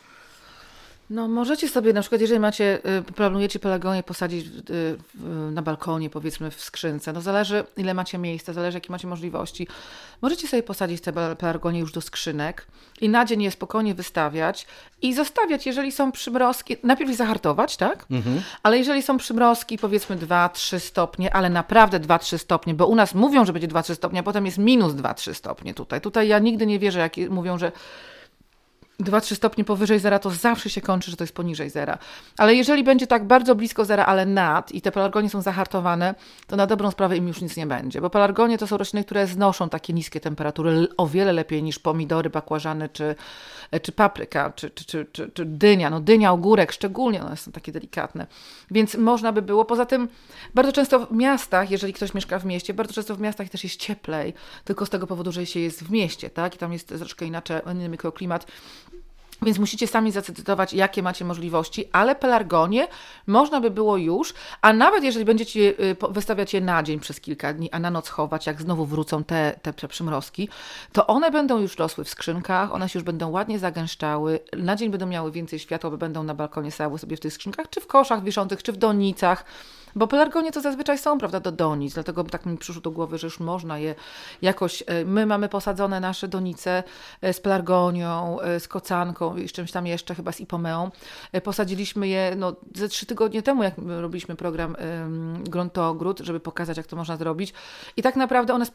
No 1.12 1.28
możecie 1.28 1.68
sobie 1.68 1.92
na 1.92 2.00
przykład, 2.00 2.20
jeżeli 2.20 2.40
macie, 2.40 2.78
y, 3.08 3.12
planujecie 3.12 3.58
pelargonię 3.58 4.02
posadzić 4.02 4.46
na 5.52 5.62
balkonie, 5.62 6.10
powiedzmy 6.10 6.50
w 6.50 6.60
skrzynce, 6.60 7.12
no 7.12 7.20
zależy 7.20 7.64
ile 7.76 7.94
macie 7.94 8.18
miejsca, 8.18 8.52
zależy 8.52 8.76
jakie 8.76 8.92
macie 8.92 9.06
możliwości. 9.06 9.68
Możecie 10.22 10.48
sobie 10.48 10.62
posadzić 10.62 11.00
te 11.00 11.12
pelargonie 11.36 11.80
już 11.80 11.92
do 11.92 12.00
skrzynek 12.00 12.66
i 13.00 13.08
na 13.08 13.24
dzień 13.24 13.42
je 13.42 13.50
spokojnie 13.50 13.94
wystawiać 13.94 14.66
i 15.02 15.14
zostawiać, 15.14 15.66
jeżeli 15.66 15.92
są 15.92 16.12
przymrozki, 16.12 16.76
najpierw 16.82 17.10
je 17.10 17.16
zahartować, 17.16 17.76
tak? 17.76 18.06
Mhm. 18.10 18.42
Ale 18.62 18.78
jeżeli 18.78 19.02
są 19.02 19.16
przymrozki, 19.16 19.78
powiedzmy 19.78 20.16
2-3 20.16 20.78
stopnie, 20.80 21.34
ale 21.34 21.50
naprawdę 21.50 22.00
2-3 22.00 22.38
stopnie, 22.38 22.74
bo 22.74 22.86
u 22.86 22.94
nas 22.94 23.14
mówią, 23.14 23.44
że 23.44 23.52
będzie 23.52 23.68
2-3 23.68 23.94
stopnie, 23.94 24.20
a 24.20 24.22
potem 24.22 24.46
jest 24.46 24.58
minus 24.58 24.92
2-3 24.92 25.34
stopnie 25.34 25.74
tutaj. 25.74 26.00
Tutaj 26.00 26.28
ja 26.28 26.38
nigdy 26.38 26.66
nie 26.66 26.78
wierzę, 26.78 26.98
jak 26.98 27.16
mówią, 27.30 27.58
że 27.58 27.72
2-3 29.00 29.34
stopnie 29.34 29.64
powyżej 29.64 29.98
zera, 29.98 30.18
to 30.18 30.30
zawsze 30.30 30.70
się 30.70 30.80
kończy, 30.80 31.10
że 31.10 31.16
to 31.16 31.24
jest 31.24 31.34
poniżej 31.34 31.70
zera. 31.70 31.98
Ale 32.38 32.54
jeżeli 32.54 32.84
będzie 32.84 33.06
tak 33.06 33.26
bardzo 33.26 33.54
blisko 33.54 33.84
zera, 33.84 34.06
ale 34.06 34.26
nad 34.26 34.72
i 34.72 34.80
te 34.80 34.92
pelargonie 34.92 35.30
są 35.30 35.42
zahartowane, 35.42 36.14
to 36.46 36.56
na 36.56 36.66
dobrą 36.66 36.90
sprawę 36.90 37.16
im 37.16 37.28
już 37.28 37.40
nic 37.40 37.56
nie 37.56 37.66
będzie. 37.66 38.00
Bo 38.00 38.10
pelargonie 38.10 38.58
to 38.58 38.66
są 38.66 38.76
rośliny, 38.76 39.04
które 39.04 39.26
znoszą 39.26 39.68
takie 39.68 39.92
niskie 39.92 40.20
temperatury 40.20 40.88
o 40.96 41.06
wiele 41.06 41.32
lepiej 41.32 41.62
niż 41.62 41.78
pomidory, 41.78 42.30
bakłażany 42.30 42.88
czy, 42.88 43.14
czy 43.82 43.92
papryka, 43.92 44.52
czy, 44.56 44.70
czy, 44.70 44.84
czy, 44.84 45.06
czy, 45.12 45.30
czy 45.30 45.44
dynia. 45.44 45.90
No 45.90 46.00
dynia, 46.00 46.32
ogórek 46.32 46.72
szczególnie, 46.72 47.22
one 47.22 47.36
są 47.36 47.52
takie 47.52 47.72
delikatne. 47.72 48.26
Więc 48.70 48.94
można 48.94 49.32
by 49.32 49.42
było. 49.42 49.64
Poza 49.64 49.86
tym 49.86 50.08
bardzo 50.54 50.72
często 50.72 51.06
w 51.06 51.12
miastach, 51.12 51.70
jeżeli 51.70 51.92
ktoś 51.92 52.14
mieszka 52.14 52.38
w 52.38 52.44
mieście, 52.44 52.74
bardzo 52.74 52.94
często 52.94 53.16
w 53.16 53.20
miastach 53.20 53.48
też 53.48 53.64
jest 53.64 53.76
cieplej, 53.76 54.34
tylko 54.64 54.86
z 54.86 54.90
tego 54.90 55.06
powodu, 55.06 55.32
że 55.32 55.46
się 55.46 55.60
jest 55.60 55.84
w 55.84 55.90
mieście, 55.90 56.30
tak? 56.30 56.54
I 56.54 56.58
tam 56.58 56.72
jest 56.72 56.88
troszkę 56.88 57.26
inaczej, 57.26 57.60
inny 57.72 57.88
mikroklimat. 57.88 58.46
Więc 59.42 59.58
musicie 59.58 59.86
sami 59.86 60.12
zacytować, 60.12 60.72
jakie 60.72 61.02
macie 61.02 61.24
możliwości, 61.24 61.88
ale 61.92 62.14
pelargonie 62.14 62.88
można 63.26 63.60
by 63.60 63.70
było 63.70 63.96
już, 63.96 64.34
a 64.60 64.72
nawet 64.72 65.04
jeżeli 65.04 65.24
będziecie 65.24 65.60
y, 65.60 65.96
wystawiać 66.10 66.54
je 66.54 66.60
na 66.60 66.82
dzień 66.82 67.00
przez 67.00 67.20
kilka 67.20 67.52
dni, 67.52 67.70
a 67.70 67.78
na 67.78 67.90
noc 67.90 68.08
chować, 68.08 68.46
jak 68.46 68.62
znowu 68.62 68.86
wrócą 68.86 69.24
te, 69.24 69.60
te 69.62 69.88
przymrozki, 69.88 70.48
to 70.92 71.06
one 71.06 71.30
będą 71.30 71.60
już 71.60 71.76
rosły 71.76 72.04
w 72.04 72.08
skrzynkach, 72.08 72.72
one 72.72 72.88
się 72.88 72.98
już 72.98 73.04
będą 73.04 73.30
ładnie 73.30 73.58
zagęszczały, 73.58 74.40
na 74.56 74.76
dzień 74.76 74.90
będą 74.90 75.06
miały 75.06 75.32
więcej 75.32 75.58
światła, 75.58 75.90
bo 75.90 75.96
będą 75.96 76.22
na 76.22 76.34
balkonie 76.34 76.70
stały 76.70 76.98
sobie 76.98 77.16
w 77.16 77.20
tych 77.20 77.32
skrzynkach, 77.32 77.70
czy 77.70 77.80
w 77.80 77.86
koszach 77.86 78.24
wiszących, 78.24 78.62
czy 78.62 78.72
w 78.72 78.76
donicach. 78.76 79.44
Bo 79.94 80.06
pelargonie 80.06 80.52
to 80.52 80.60
zazwyczaj 80.60 80.98
są, 80.98 81.18
prawda, 81.18 81.40
do 81.40 81.52
donic, 81.52 81.94
dlatego 81.94 82.24
tak 82.24 82.46
mi 82.46 82.58
przyszło 82.58 82.82
do 82.82 82.90
głowy, 82.90 83.18
że 83.18 83.26
już 83.26 83.40
można 83.40 83.78
je 83.78 83.94
jakoś. 84.42 84.82
E, 84.86 85.04
my 85.04 85.26
mamy 85.26 85.48
posadzone 85.48 86.00
nasze 86.00 86.28
donice 86.28 86.82
e, 87.20 87.32
z 87.32 87.40
pelargonią, 87.40 88.40
e, 88.40 88.60
z 88.60 88.68
kocanką 88.68 89.36
i 89.36 89.48
z 89.48 89.52
czymś 89.52 89.72
tam 89.72 89.86
jeszcze, 89.86 90.14
chyba 90.14 90.32
z 90.32 90.40
ipomeą. 90.40 90.90
Posadziliśmy 91.44 92.08
je 92.08 92.34
no, 92.36 92.56
ze 92.74 92.88
trzy 92.88 93.06
tygodnie 93.06 93.42
temu, 93.42 93.62
jak 93.62 93.74
robiliśmy 94.00 94.36
program 94.36 94.76
um, 95.02 95.44
Gruntogród, 95.44 96.20
żeby 96.20 96.40
pokazać, 96.40 96.76
jak 96.76 96.86
to 96.86 96.96
można 96.96 97.16
zrobić. 97.16 97.52
I 97.96 98.02
tak 98.02 98.16
naprawdę 98.16 98.54
one 98.54 98.66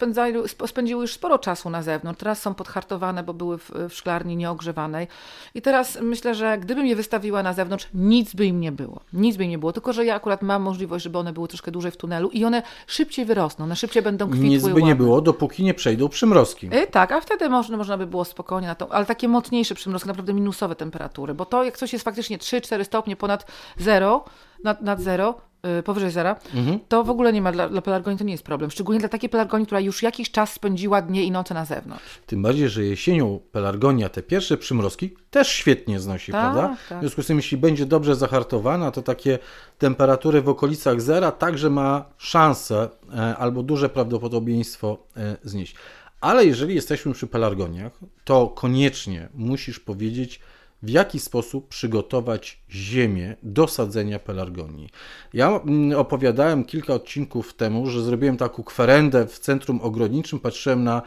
spędziły 0.66 1.02
już 1.02 1.12
sporo 1.12 1.38
czasu 1.38 1.70
na 1.70 1.82
zewnątrz. 1.82 2.18
Teraz 2.18 2.42
są 2.42 2.54
podhartowane, 2.54 3.22
bo 3.22 3.34
były 3.34 3.58
w, 3.58 3.70
w 3.88 3.92
szklarni 3.92 4.36
nieogrzewanej. 4.36 5.08
I 5.54 5.62
teraz 5.62 5.98
myślę, 6.00 6.34
że 6.34 6.58
gdybym 6.58 6.86
je 6.86 6.96
wystawiła 6.96 7.42
na 7.42 7.52
zewnątrz, 7.52 7.88
nic 7.94 8.34
by 8.34 8.46
im 8.46 8.60
nie 8.60 8.72
było. 8.72 9.00
Nic 9.12 9.36
by 9.36 9.44
im 9.44 9.50
nie 9.50 9.58
było. 9.58 9.72
Tylko, 9.72 9.92
że 9.92 10.04
ja 10.04 10.14
akurat 10.14 10.42
mam 10.42 10.62
możliwość, 10.62 11.07
żeby 11.08 11.18
one 11.18 11.32
były 11.32 11.48
troszkę 11.48 11.70
dłużej 11.70 11.90
w 11.90 11.96
tunelu 11.96 12.28
i 12.28 12.44
one 12.44 12.62
szybciej 12.86 13.24
wyrosną, 13.24 13.64
one 13.64 13.76
szybciej 13.76 14.02
będą 14.02 14.28
kwitły. 14.28 14.48
Nic 14.48 14.68
by 14.68 14.82
nie 14.82 14.94
było, 14.94 15.20
dopóki 15.20 15.64
nie 15.64 15.74
przejdą 15.74 16.08
przymrozki. 16.08 16.66
Yy, 16.72 16.86
tak, 16.86 17.12
a 17.12 17.20
wtedy 17.20 17.48
można, 17.48 17.76
można 17.76 17.98
by 17.98 18.06
było 18.06 18.24
spokojnie 18.24 18.68
na 18.68 18.74
to, 18.74 18.92
ale 18.92 19.06
takie 19.06 19.28
mocniejsze 19.28 19.74
przymrozki, 19.74 20.08
naprawdę 20.08 20.34
minusowe 20.34 20.74
temperatury, 20.74 21.34
bo 21.34 21.46
to 21.46 21.64
jak 21.64 21.76
coś 21.76 21.92
jest 21.92 22.04
faktycznie 22.04 22.38
3-4 22.38 22.84
stopnie 22.84 23.16
ponad 23.16 23.46
zero, 23.76 24.24
nad, 24.64 24.82
nad 24.82 25.00
zero, 25.00 25.48
Y, 25.78 25.82
powyżej 25.82 26.10
zera, 26.10 26.36
mhm. 26.54 26.78
to 26.88 27.04
w 27.04 27.10
ogóle 27.10 27.32
nie 27.32 27.42
ma 27.42 27.52
dla, 27.52 27.68
dla 27.68 27.82
pelargonii, 27.82 28.18
to 28.18 28.24
nie 28.24 28.32
jest 28.32 28.44
problem. 28.44 28.70
Szczególnie 28.70 29.00
dla 29.00 29.08
takiej 29.08 29.30
pelargonii, 29.30 29.66
która 29.66 29.80
już 29.80 30.02
jakiś 30.02 30.30
czas 30.30 30.52
spędziła 30.52 31.02
dnie 31.02 31.24
i 31.24 31.30
noce 31.30 31.54
na 31.54 31.64
zewnątrz. 31.64 32.04
Tym 32.26 32.42
bardziej, 32.42 32.68
że 32.68 32.84
jesienią 32.84 33.40
pelargonia, 33.52 34.08
te 34.08 34.22
pierwsze 34.22 34.56
przymrozki, 34.56 35.14
też 35.30 35.48
świetnie 35.48 36.00
znosi, 36.00 36.32
tak, 36.32 36.40
prawda? 36.40 36.76
Tak. 36.88 36.98
W 36.98 37.00
związku 37.00 37.22
z 37.22 37.26
tym, 37.26 37.36
jeśli 37.36 37.58
będzie 37.58 37.86
dobrze 37.86 38.16
zahartowana, 38.16 38.90
to 38.90 39.02
takie 39.02 39.38
temperatury 39.78 40.42
w 40.42 40.48
okolicach 40.48 41.00
zera 41.00 41.32
także 41.32 41.70
ma 41.70 42.04
szansę 42.16 42.88
e, 43.14 43.36
albo 43.36 43.62
duże 43.62 43.88
prawdopodobieństwo 43.88 44.98
e, 45.16 45.36
znieść. 45.42 45.74
Ale 46.20 46.46
jeżeli 46.46 46.74
jesteśmy 46.74 47.12
przy 47.12 47.26
pelargoniach, 47.26 47.92
to 48.24 48.48
koniecznie 48.48 49.28
musisz 49.34 49.80
powiedzieć, 49.80 50.40
w 50.82 50.90
jaki 50.90 51.20
sposób 51.20 51.68
przygotować 51.68 52.62
ziemię 52.70 53.36
do 53.42 53.68
sadzenia 53.68 54.18
pelargonii. 54.18 54.88
Ja 55.34 55.48
mm, 55.48 55.98
opowiadałem 55.98 56.64
kilka 56.64 56.94
odcinków 56.94 57.54
temu, 57.54 57.86
że 57.86 58.02
zrobiłem 58.02 58.36
taką 58.36 58.62
kwerendę 58.62 59.26
w 59.26 59.38
centrum 59.38 59.80
ogrodniczym, 59.82 60.40
patrzyłem 60.40 60.84
na 60.84 61.02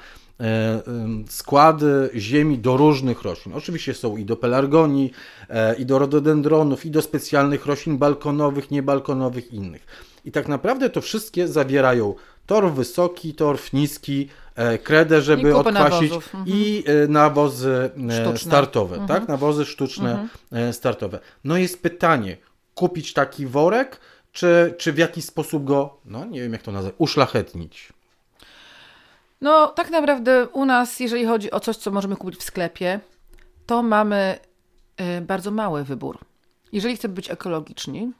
składy 1.29 2.09
ziemi 2.15 2.57
do 2.57 2.77
różnych 2.77 3.21
roślin. 3.21 3.55
Oczywiście 3.55 3.93
są 3.93 4.17
i 4.17 4.25
do 4.25 4.37
pelargonii, 4.37 5.11
i 5.77 5.85
do 5.85 5.99
rododendronów, 5.99 6.85
i 6.85 6.91
do 6.91 7.01
specjalnych 7.01 7.65
roślin 7.65 7.97
balkonowych, 7.97 8.71
niebalkonowych 8.71 9.53
innych. 9.53 9.85
I 10.25 10.31
tak 10.31 10.47
naprawdę 10.47 10.89
to 10.89 11.01
wszystkie 11.01 11.47
zawierają 11.47 12.15
torf 12.45 12.73
wysoki, 12.73 13.33
torf 13.33 13.73
niski, 13.73 14.27
e, 14.27 14.40
kredę, 14.83 15.21
żeby 15.21 15.55
odkwasić 15.55 16.13
mhm. 16.13 16.43
i 16.47 16.83
e, 16.87 17.07
nawozy 17.07 17.91
e, 18.09 18.21
sztuczne. 18.21 18.37
startowe, 18.37 18.95
mhm. 18.95 19.07
tak? 19.19 19.29
Nawozy 19.29 19.65
sztuczne 19.65 20.27
mhm. 20.51 20.73
startowe. 20.73 21.19
No 21.43 21.57
jest 21.57 21.83
pytanie, 21.83 22.37
kupić 22.75 23.13
taki 23.13 23.47
worek, 23.47 23.99
czy, 24.31 24.75
czy 24.77 24.93
w 24.93 24.97
jakiś 24.97 25.25
sposób 25.25 25.63
go, 25.63 25.97
no 26.05 26.25
nie 26.25 26.41
wiem 26.41 26.53
jak 26.53 26.61
to 26.61 26.71
nazwać, 26.71 26.93
uszlachetnić? 26.97 27.93
No 29.41 29.67
tak 29.67 29.89
naprawdę 29.89 30.47
u 30.47 30.65
nas, 30.65 30.99
jeżeli 30.99 31.25
chodzi 31.25 31.51
o 31.51 31.59
coś, 31.59 31.77
co 31.77 31.91
możemy 31.91 32.15
kupić 32.15 32.39
w 32.39 32.43
sklepie, 32.43 32.99
to 33.65 33.83
mamy 33.83 34.39
bardzo 35.21 35.51
mały 35.51 35.83
wybór. 35.83 36.17
Jeżeli 36.71 36.95
chcemy 36.95 37.13
być 37.13 37.31
ekologiczni, 37.31 38.11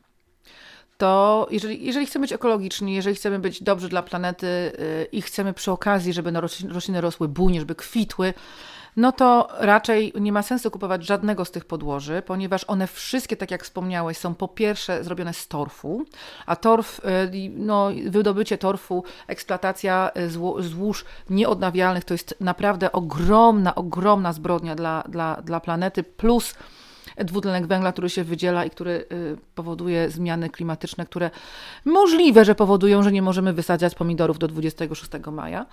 to 1.02 1.48
jeżeli, 1.52 1.86
jeżeli 1.86 2.06
chcemy 2.06 2.24
być 2.24 2.34
ekologiczni, 2.34 2.94
jeżeli 2.94 3.16
chcemy 3.16 3.40
być 3.40 3.64
dobrzy 3.64 3.90
dla 3.90 4.04
planety 4.04 4.48
yy, 4.48 5.08
i 5.12 5.22
chcemy 5.22 5.54
przy 5.54 5.72
okazji, 5.72 6.14
żeby 6.14 6.34
rośliny 6.70 7.02
rosły 7.02 7.28
bujnie, 7.28 7.60
żeby 7.60 7.76
kwitły, 7.76 8.34
no 8.98 9.12
to 9.12 9.48
raczej 9.60 10.14
nie 10.20 10.32
ma 10.32 10.42
sensu 10.42 10.72
kupować 10.72 11.06
żadnego 11.06 11.46
z 11.46 11.52
tych 11.52 11.66
podłoży, 11.66 12.24
ponieważ 12.26 12.64
one 12.68 12.88
wszystkie, 12.88 13.38
tak 13.38 13.52
jak 13.52 13.64
wspomniałeś, 13.64 14.18
są 14.18 14.36
po 14.36 14.48
pierwsze 14.48 15.04
zrobione 15.04 15.34
z 15.34 15.48
torfu, 15.48 16.06
a 16.46 16.56
torf, 16.56 17.00
y, 17.00 17.52
no, 17.56 17.90
wydobycie 18.08 18.58
torfu, 18.58 19.04
eksploatacja 19.28 20.12
y, 20.18 20.30
złóż 20.60 21.06
nieodnawialnych 21.30 22.04
to 22.04 22.14
jest 22.14 22.36
naprawdę 22.40 22.92
ogromna, 22.92 23.76
ogromna 23.76 24.34
zbrodnia 24.34 24.76
dla, 24.76 25.04
dla, 25.10 25.42
dla 25.42 25.60
planety, 25.60 26.04
plus 26.04 26.54
dwutlenek 27.24 27.68
węgla, 27.68 27.92
który 27.92 28.10
się 28.10 28.24
wydziela 28.24 28.66
i 28.66 28.70
który 28.70 29.06
y, 29.12 29.38
powoduje 29.56 30.10
zmiany 30.10 30.50
klimatyczne, 30.50 31.06
które 31.06 31.30
możliwe, 31.86 32.46
że 32.46 32.56
powodują, 32.56 33.04
że 33.04 33.12
nie 33.12 33.22
możemy 33.22 33.54
wysadzać 33.54 33.96
pomidorów 33.96 34.40
do 34.40 34.48
26 34.48 35.12
maja. 35.32 35.66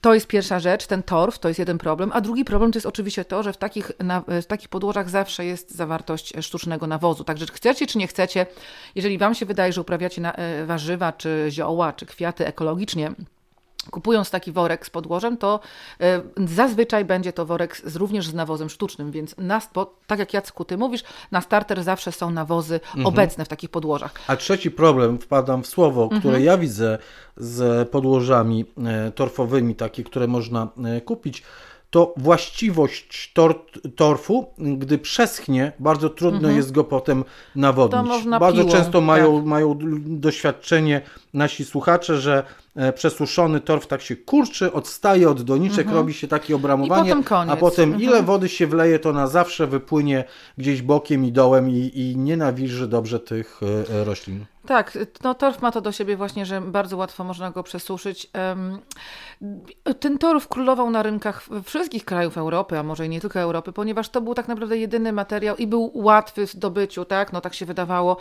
To 0.00 0.14
jest 0.14 0.26
pierwsza 0.26 0.60
rzecz, 0.60 0.86
ten 0.86 1.02
torf, 1.02 1.38
to 1.38 1.48
jest 1.48 1.58
jeden 1.58 1.78
problem, 1.78 2.10
a 2.14 2.20
drugi 2.20 2.44
problem 2.44 2.72
to 2.72 2.76
jest 2.76 2.86
oczywiście 2.86 3.24
to, 3.24 3.42
że 3.42 3.52
w 3.52 3.56
takich, 3.56 3.92
na, 3.98 4.22
w 4.42 4.46
takich 4.46 4.68
podłożach 4.68 5.10
zawsze 5.10 5.44
jest 5.44 5.74
zawartość 5.74 6.32
sztucznego 6.40 6.86
nawozu. 6.86 7.24
Także 7.24 7.46
chcecie 7.46 7.86
czy 7.86 7.98
nie 7.98 8.06
chcecie, 8.06 8.46
jeżeli 8.94 9.18
Wam 9.18 9.34
się 9.34 9.46
wydaje, 9.46 9.72
że 9.72 9.80
uprawiacie 9.80 10.20
na, 10.20 10.32
e, 10.32 10.66
warzywa, 10.66 11.12
czy 11.12 11.46
zioła, 11.50 11.92
czy 11.92 12.06
kwiaty 12.06 12.46
ekologicznie, 12.46 13.12
Kupując 13.90 14.30
taki 14.30 14.52
worek 14.52 14.86
z 14.86 14.90
podłożem, 14.90 15.36
to 15.36 15.60
y, 16.00 16.04
zazwyczaj 16.48 17.04
będzie 17.04 17.32
to 17.32 17.46
worek 17.46 17.76
z, 17.76 17.96
również 17.96 18.26
z 18.26 18.34
nawozem 18.34 18.70
sztucznym, 18.70 19.10
więc 19.10 19.34
na, 19.38 19.62
bo, 19.74 19.94
tak 20.06 20.18
jak 20.18 20.34
Jacku, 20.34 20.64
ty 20.64 20.76
mówisz, 20.76 21.02
na 21.30 21.40
starter 21.40 21.82
zawsze 21.82 22.12
są 22.12 22.30
nawozy 22.30 22.74
mhm. 22.74 23.06
obecne 23.06 23.44
w 23.44 23.48
takich 23.48 23.70
podłożach. 23.70 24.14
A 24.26 24.36
trzeci 24.36 24.70
problem, 24.70 25.18
wpadam 25.18 25.62
w 25.62 25.66
słowo, 25.66 26.02
mhm. 26.02 26.20
które 26.20 26.40
ja 26.40 26.58
widzę 26.58 26.98
z 27.36 27.88
podłożami 27.88 28.64
e, 28.84 29.12
torfowymi, 29.12 29.74
takie, 29.74 30.04
które 30.04 30.26
można 30.26 30.68
e, 30.84 31.00
kupić, 31.00 31.42
to 31.92 32.14
właściwość 32.16 33.32
tor 33.34 33.54
torfu, 33.96 34.46
gdy 34.58 34.98
przeschnie, 34.98 35.72
bardzo 35.78 36.10
trudno 36.10 36.38
mhm. 36.38 36.56
jest 36.56 36.72
go 36.72 36.84
potem 36.84 37.24
nawodnić. 37.56 38.24
bardzo 38.40 38.64
piło, 38.64 38.72
często 38.72 39.00
mają, 39.00 39.36
tak. 39.36 39.44
mają 39.44 39.78
doświadczenie 40.06 41.00
nasi 41.34 41.64
słuchacze, 41.64 42.20
że 42.20 42.44
e, 42.76 42.92
przesuszony 42.92 43.60
torf 43.60 43.86
tak 43.86 44.02
się 44.02 44.16
kurczy, 44.16 44.72
odstaje 44.72 45.30
od 45.30 45.42
doniczek, 45.42 45.78
mhm. 45.78 45.96
robi 45.96 46.14
się 46.14 46.28
takie 46.28 46.56
obramowanie, 46.56 47.16
potem 47.16 47.50
a 47.50 47.56
potem 47.56 47.92
mhm. 47.92 48.02
ile 48.02 48.22
wody 48.22 48.48
się 48.48 48.66
wleje, 48.66 48.98
to 48.98 49.12
na 49.12 49.26
zawsze 49.26 49.66
wypłynie 49.66 50.24
gdzieś 50.58 50.82
bokiem 50.82 51.24
i 51.24 51.32
dołem 51.32 51.70
i, 51.70 51.90
i 51.94 52.16
nienawilży 52.16 52.88
dobrze 52.88 53.20
tych 53.20 53.60
e, 53.62 54.00
e, 54.00 54.04
roślin. 54.04 54.44
Tak, 54.66 54.98
no 55.24 55.34
torf 55.34 55.62
ma 55.62 55.72
to 55.72 55.80
do 55.80 55.92
siebie 55.92 56.16
właśnie, 56.16 56.46
że 56.46 56.60
bardzo 56.60 56.96
łatwo 56.96 57.24
można 57.24 57.50
go 57.50 57.62
przesuszyć. 57.62 58.30
Ten 60.00 60.18
torf 60.18 60.48
królował 60.48 60.90
na 60.90 61.02
rynkach 61.02 61.48
wszystkich 61.64 62.04
krajów 62.04 62.38
Europy, 62.38 62.78
a 62.78 62.82
może 62.82 63.06
i 63.06 63.08
nie 63.08 63.20
tylko 63.20 63.40
Europy, 63.40 63.72
ponieważ 63.72 64.08
to 64.08 64.20
był 64.20 64.34
tak 64.34 64.48
naprawdę 64.48 64.76
jedyny 64.76 65.12
materiał 65.12 65.56
i 65.56 65.66
był 65.66 65.90
łatwy 65.94 66.46
w 66.46 66.50
zdobyciu, 66.50 67.04
tak? 67.04 67.32
No 67.32 67.40
tak 67.40 67.54
się 67.54 67.66
wydawało, 67.66 68.16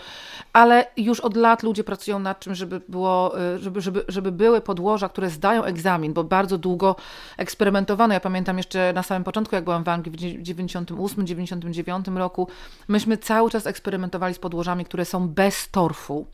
ale 0.53 0.85
już 0.97 1.19
od 1.19 1.37
lat 1.37 1.63
ludzie 1.63 1.83
pracują 1.83 2.19
nad 2.19 2.39
czym, 2.39 2.55
żeby 2.55 2.81
było, 2.89 3.39
y, 3.55 3.59
żeby, 3.59 3.81
żeby, 3.81 4.05
żeby 4.07 4.31
były 4.31 4.61
podłoża, 4.61 5.09
które 5.09 5.29
zdają 5.29 5.63
egzamin, 5.63 6.13
bo 6.13 6.23
bardzo 6.23 6.57
długo 6.57 6.95
eksperymentowano. 7.37 8.13
Ja 8.13 8.19
pamiętam 8.19 8.57
jeszcze 8.57 8.93
na 8.93 9.03
samym 9.03 9.23
początku, 9.23 9.55
jak 9.55 9.63
byłam 9.63 9.83
w 9.83 9.89
Anglii 9.89 10.37
w 10.37 10.43
98-99 10.43 12.17
roku, 12.17 12.47
myśmy 12.87 13.17
cały 13.17 13.49
czas 13.49 13.67
eksperymentowali 13.67 14.33
z 14.33 14.39
podłożami, 14.39 14.85
które 14.85 15.05
są 15.05 15.29
bez 15.29 15.69
torfu. 15.69 16.31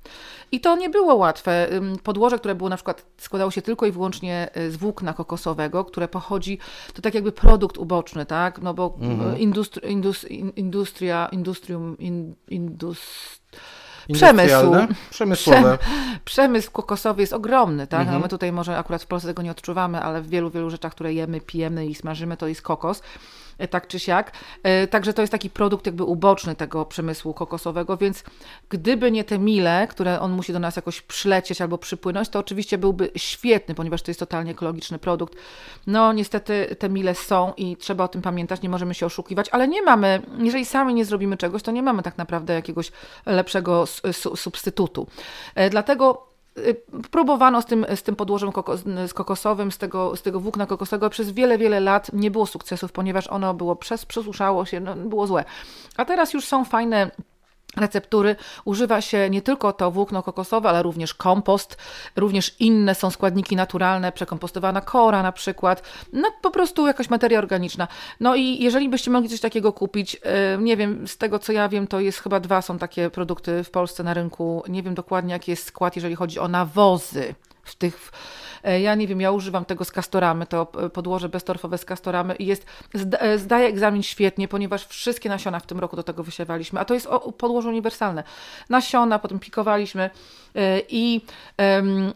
I 0.52 0.60
to 0.60 0.76
nie 0.76 0.90
było 0.90 1.16
łatwe. 1.16 1.68
Podłoże, 2.04 2.40
które 2.40 2.56
było 2.56 2.70
na 2.70 2.76
przykład, 2.76 3.06
składało 3.18 3.52
się 3.52 3.62
tylko 3.62 3.86
i 3.86 3.92
wyłącznie 3.92 4.50
y, 4.58 4.72
z 4.72 4.78
włókna 4.78 5.14
kokosowego, 5.14 5.86
które 5.86 6.08
pochodzi, 6.08 6.60
to 6.94 7.02
tak 7.02 7.14
jakby 7.14 7.32
produkt 7.32 7.78
uboczny, 7.78 8.26
tak? 8.26 8.62
No 8.62 8.74
bo 8.74 8.98
mhm. 9.02 9.40
industri, 9.40 9.82
industria, 10.56 11.30
industrium, 11.32 11.98
in, 11.98 12.36
indust, 12.50 13.42
przemysł. 14.14 14.72
Przemysłowe. 15.10 15.78
Przemysł 16.26 16.72
kokosowy 16.72 17.22
jest 17.22 17.34
ogromny, 17.34 17.88
tak? 17.88 18.00
No 18.00 18.02
mhm. 18.02 18.18
No 18.18 18.24
my 18.26 18.30
tutaj 18.30 18.52
może 18.52 18.78
akurat 18.78 19.04
w 19.04 19.08
Polsce 19.08 19.28
tego 19.28 19.42
nie 19.42 19.52
odczuwamy, 19.52 20.02
ale 20.02 20.22
w 20.22 20.30
wielu, 20.30 20.50
wielu 20.50 20.70
rzeczach, 20.70 20.92
które 20.92 21.14
jemy, 21.14 21.42
pijemy 21.42 21.86
i 21.86 21.96
smażymy, 21.96 22.38
to 22.38 22.48
jest 22.48 22.62
kokos. 22.62 23.02
E, 23.58 23.68
tak 23.68 23.88
czy 23.88 24.00
siak. 24.00 24.32
E, 24.64 24.88
także 24.88 25.14
to 25.14 25.22
jest 25.22 25.32
taki 25.32 25.50
produkt 25.50 25.86
jakby 25.86 26.04
uboczny 26.04 26.56
tego 26.56 26.86
przemysłu 26.86 27.34
kokosowego, 27.34 27.98
więc 27.98 28.24
gdyby 28.70 29.12
nie 29.12 29.24
te 29.24 29.40
mile, 29.40 29.88
które 29.88 30.20
on 30.20 30.32
musi 30.32 30.54
do 30.54 30.60
nas 30.60 30.76
jakoś 30.76 31.02
przylecieć 31.02 31.62
albo 31.62 31.78
przypłynąć, 31.78 32.30
to 32.30 32.40
oczywiście 32.40 32.78
byłby 32.78 33.12
świetny, 33.16 33.76
ponieważ 33.76 34.02
to 34.02 34.12
jest 34.12 34.20
totalnie 34.20 34.52
ekologiczny 34.52 35.00
produkt. 35.00 35.36
No 35.88 36.14
niestety 36.14 36.76
te 36.80 36.90
mile 36.90 37.16
są 37.16 37.54
i 37.58 37.78
trzeba 37.78 38.04
o 38.04 38.08
tym 38.08 38.22
pamiętać, 38.22 38.62
nie 38.62 38.70
możemy 38.70 38.94
się 38.94 39.06
oszukiwać, 39.06 39.50
ale 39.50 39.68
nie 39.68 39.82
mamy, 39.82 40.22
jeżeli 40.40 40.66
sami 40.66 40.94
nie 40.94 41.06
zrobimy 41.06 41.38
czegoś, 41.38 41.64
to 41.64 41.72
nie 41.72 41.84
mamy 41.84 42.04
tak 42.04 42.18
naprawdę 42.18 42.54
jakiegoś 42.54 42.92
lepszego 43.26 43.86
substytutu. 44.36 45.08
E, 45.56 45.70
dlatego 45.70 46.28
próbowano 47.12 47.62
z 47.62 47.66
tym, 47.66 47.86
z 47.96 48.04
tym 48.04 48.16
podłożem 48.16 48.52
z 49.08 49.14
kokosowym, 49.14 49.72
z 49.72 49.78
tego, 49.78 50.16
z 50.16 50.22
tego 50.22 50.40
włókna 50.40 50.66
kokosowego 50.66 51.10
przez 51.10 51.32
wiele, 51.32 51.58
wiele 51.58 51.80
lat 51.80 52.14
nie 52.14 52.32
było 52.32 52.46
sukcesów, 52.46 52.92
ponieważ 52.92 53.28
ono 53.28 53.54
było 53.54 53.76
przez, 53.76 54.06
przesuszało 54.06 54.66
się, 54.66 54.80
no, 54.80 54.96
było 54.96 55.28
złe. 55.28 55.46
A 55.98 56.06
teraz 56.06 56.34
już 56.34 56.46
są 56.46 56.66
fajne 56.66 57.12
receptury. 57.78 58.36
Używa 58.66 59.02
się 59.02 59.30
nie 59.30 59.42
tylko 59.42 59.74
to 59.74 59.92
włókno 59.92 60.24
kokosowe, 60.24 60.70
ale 60.70 60.84
również 60.84 61.14
kompost, 61.14 61.78
również 62.16 62.56
inne 62.60 62.96
są 62.96 63.10
składniki 63.10 63.56
naturalne, 63.56 64.12
przekompostowana 64.12 64.82
kora 64.82 65.24
na 65.24 65.32
przykład, 65.32 65.84
no 66.14 66.32
po 66.42 66.52
prostu 66.52 66.88
jakaś 66.88 67.10
materia 67.10 67.40
organiczna. 67.40 67.88
No 68.20 68.36
i 68.36 68.64
jeżeli 68.64 68.90
byście 68.90 69.12
mogli 69.12 69.30
coś 69.30 69.40
takiego 69.40 69.74
kupić, 69.74 70.16
y, 70.16 70.20
nie 70.62 70.78
wiem, 70.78 71.08
z 71.08 71.18
tego 71.18 71.40
co 71.40 71.52
ja 71.52 71.70
wiem, 71.70 71.88
to 71.88 72.00
jest 72.00 72.20
chyba 72.20 72.40
dwa 72.40 72.62
są 72.62 72.78
takie 72.78 73.10
produkty 73.10 73.64
w 73.64 73.72
Polsce 73.72 74.04
na 74.04 74.14
rynku, 74.14 74.64
nie 74.70 74.84
wiem 74.84 74.96
dokładnie 74.96 75.34
jaki 75.34 75.52
jest 75.52 75.66
skład, 75.66 75.96
jeżeli 75.96 76.16
chodzi 76.16 76.40
o 76.40 76.48
nawozy 76.48 77.36
w 77.70 77.76
tych 77.76 78.12
E, 78.64 78.82
ja 78.82 78.96
nie 78.96 79.08
wiem, 79.08 79.22
ja 79.22 79.32
używam 79.32 79.66
tego 79.66 79.86
z 79.86 79.92
kastoramy, 79.92 80.46
to 80.46 80.68
e, 80.86 80.90
podłoże 80.90 81.30
beztorfowe 81.30 81.78
z 81.78 81.86
kastoramy 81.86 82.36
i 82.36 82.46
jest, 82.46 82.66
e, 83.20 83.38
zdaje 83.38 83.68
egzamin 83.68 84.04
świetnie, 84.04 84.48
ponieważ 84.48 84.86
wszystkie 84.86 85.30
nasiona 85.30 85.60
w 85.60 85.66
tym 85.66 85.80
roku 85.80 85.96
do 85.96 86.04
tego 86.04 86.24
wysiewaliśmy, 86.24 86.80
a 86.80 86.86
to 86.86 86.94
jest 86.94 87.08
podłoże 87.38 87.70
uniwersalne. 87.70 88.24
Nasiona, 88.70 89.20
potem 89.20 89.40
pikowaliśmy 89.40 90.10
i, 90.90 91.22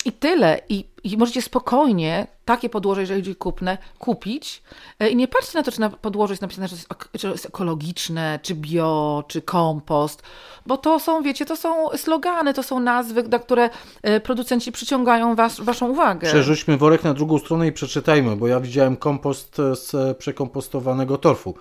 i 0.06 0.12
tyle. 0.12 0.62
I 0.70 0.86
i 1.04 1.18
możecie 1.18 1.42
spokojnie 1.42 2.28
takie 2.46 2.70
podłoże, 2.70 3.02
jeżeli 3.02 3.22
chodzi 3.22 3.36
kupne, 3.36 3.78
kupić 4.00 4.64
e, 5.00 5.10
i 5.10 5.16
nie 5.16 5.28
patrzcie 5.28 5.58
na 5.58 5.64
to, 5.64 5.72
czy 5.72 5.80
na 5.80 5.90
podłoże 5.90 6.32
jest 6.32 6.42
napisane, 6.42 6.68
że 7.14 7.30
jest 7.30 7.46
ekologiczne, 7.46 8.40
czy 8.42 8.56
bio, 8.56 9.24
czy 9.28 9.42
kompost, 9.42 10.24
bo 10.66 10.78
to 10.78 11.00
są, 11.00 11.22
wiecie, 11.22 11.46
to 11.46 11.56
są 11.56 11.90
slogany, 11.90 12.54
to 12.54 12.64
są 12.64 12.80
nazwy, 12.80 13.24
na 13.24 13.40
które 13.40 13.70
e, 14.02 14.20
producenci 14.20 14.72
przyciągają 14.72 15.36
was, 15.36 15.60
waszą 15.60 15.90
uwagę. 15.90 16.28
Przerzućmy 16.28 16.78
worek 16.78 17.04
na 17.04 17.14
drugą 17.14 17.40
stronę 17.40 17.68
i 17.68 17.72
przeczytajmy, 17.72 18.36
bo 18.36 18.48
ja 18.48 18.60
widziałem 18.60 18.98
kompost 18.98 19.56
z 19.56 20.18
przekompostowanego 20.18 21.18
torfu. 21.18 21.56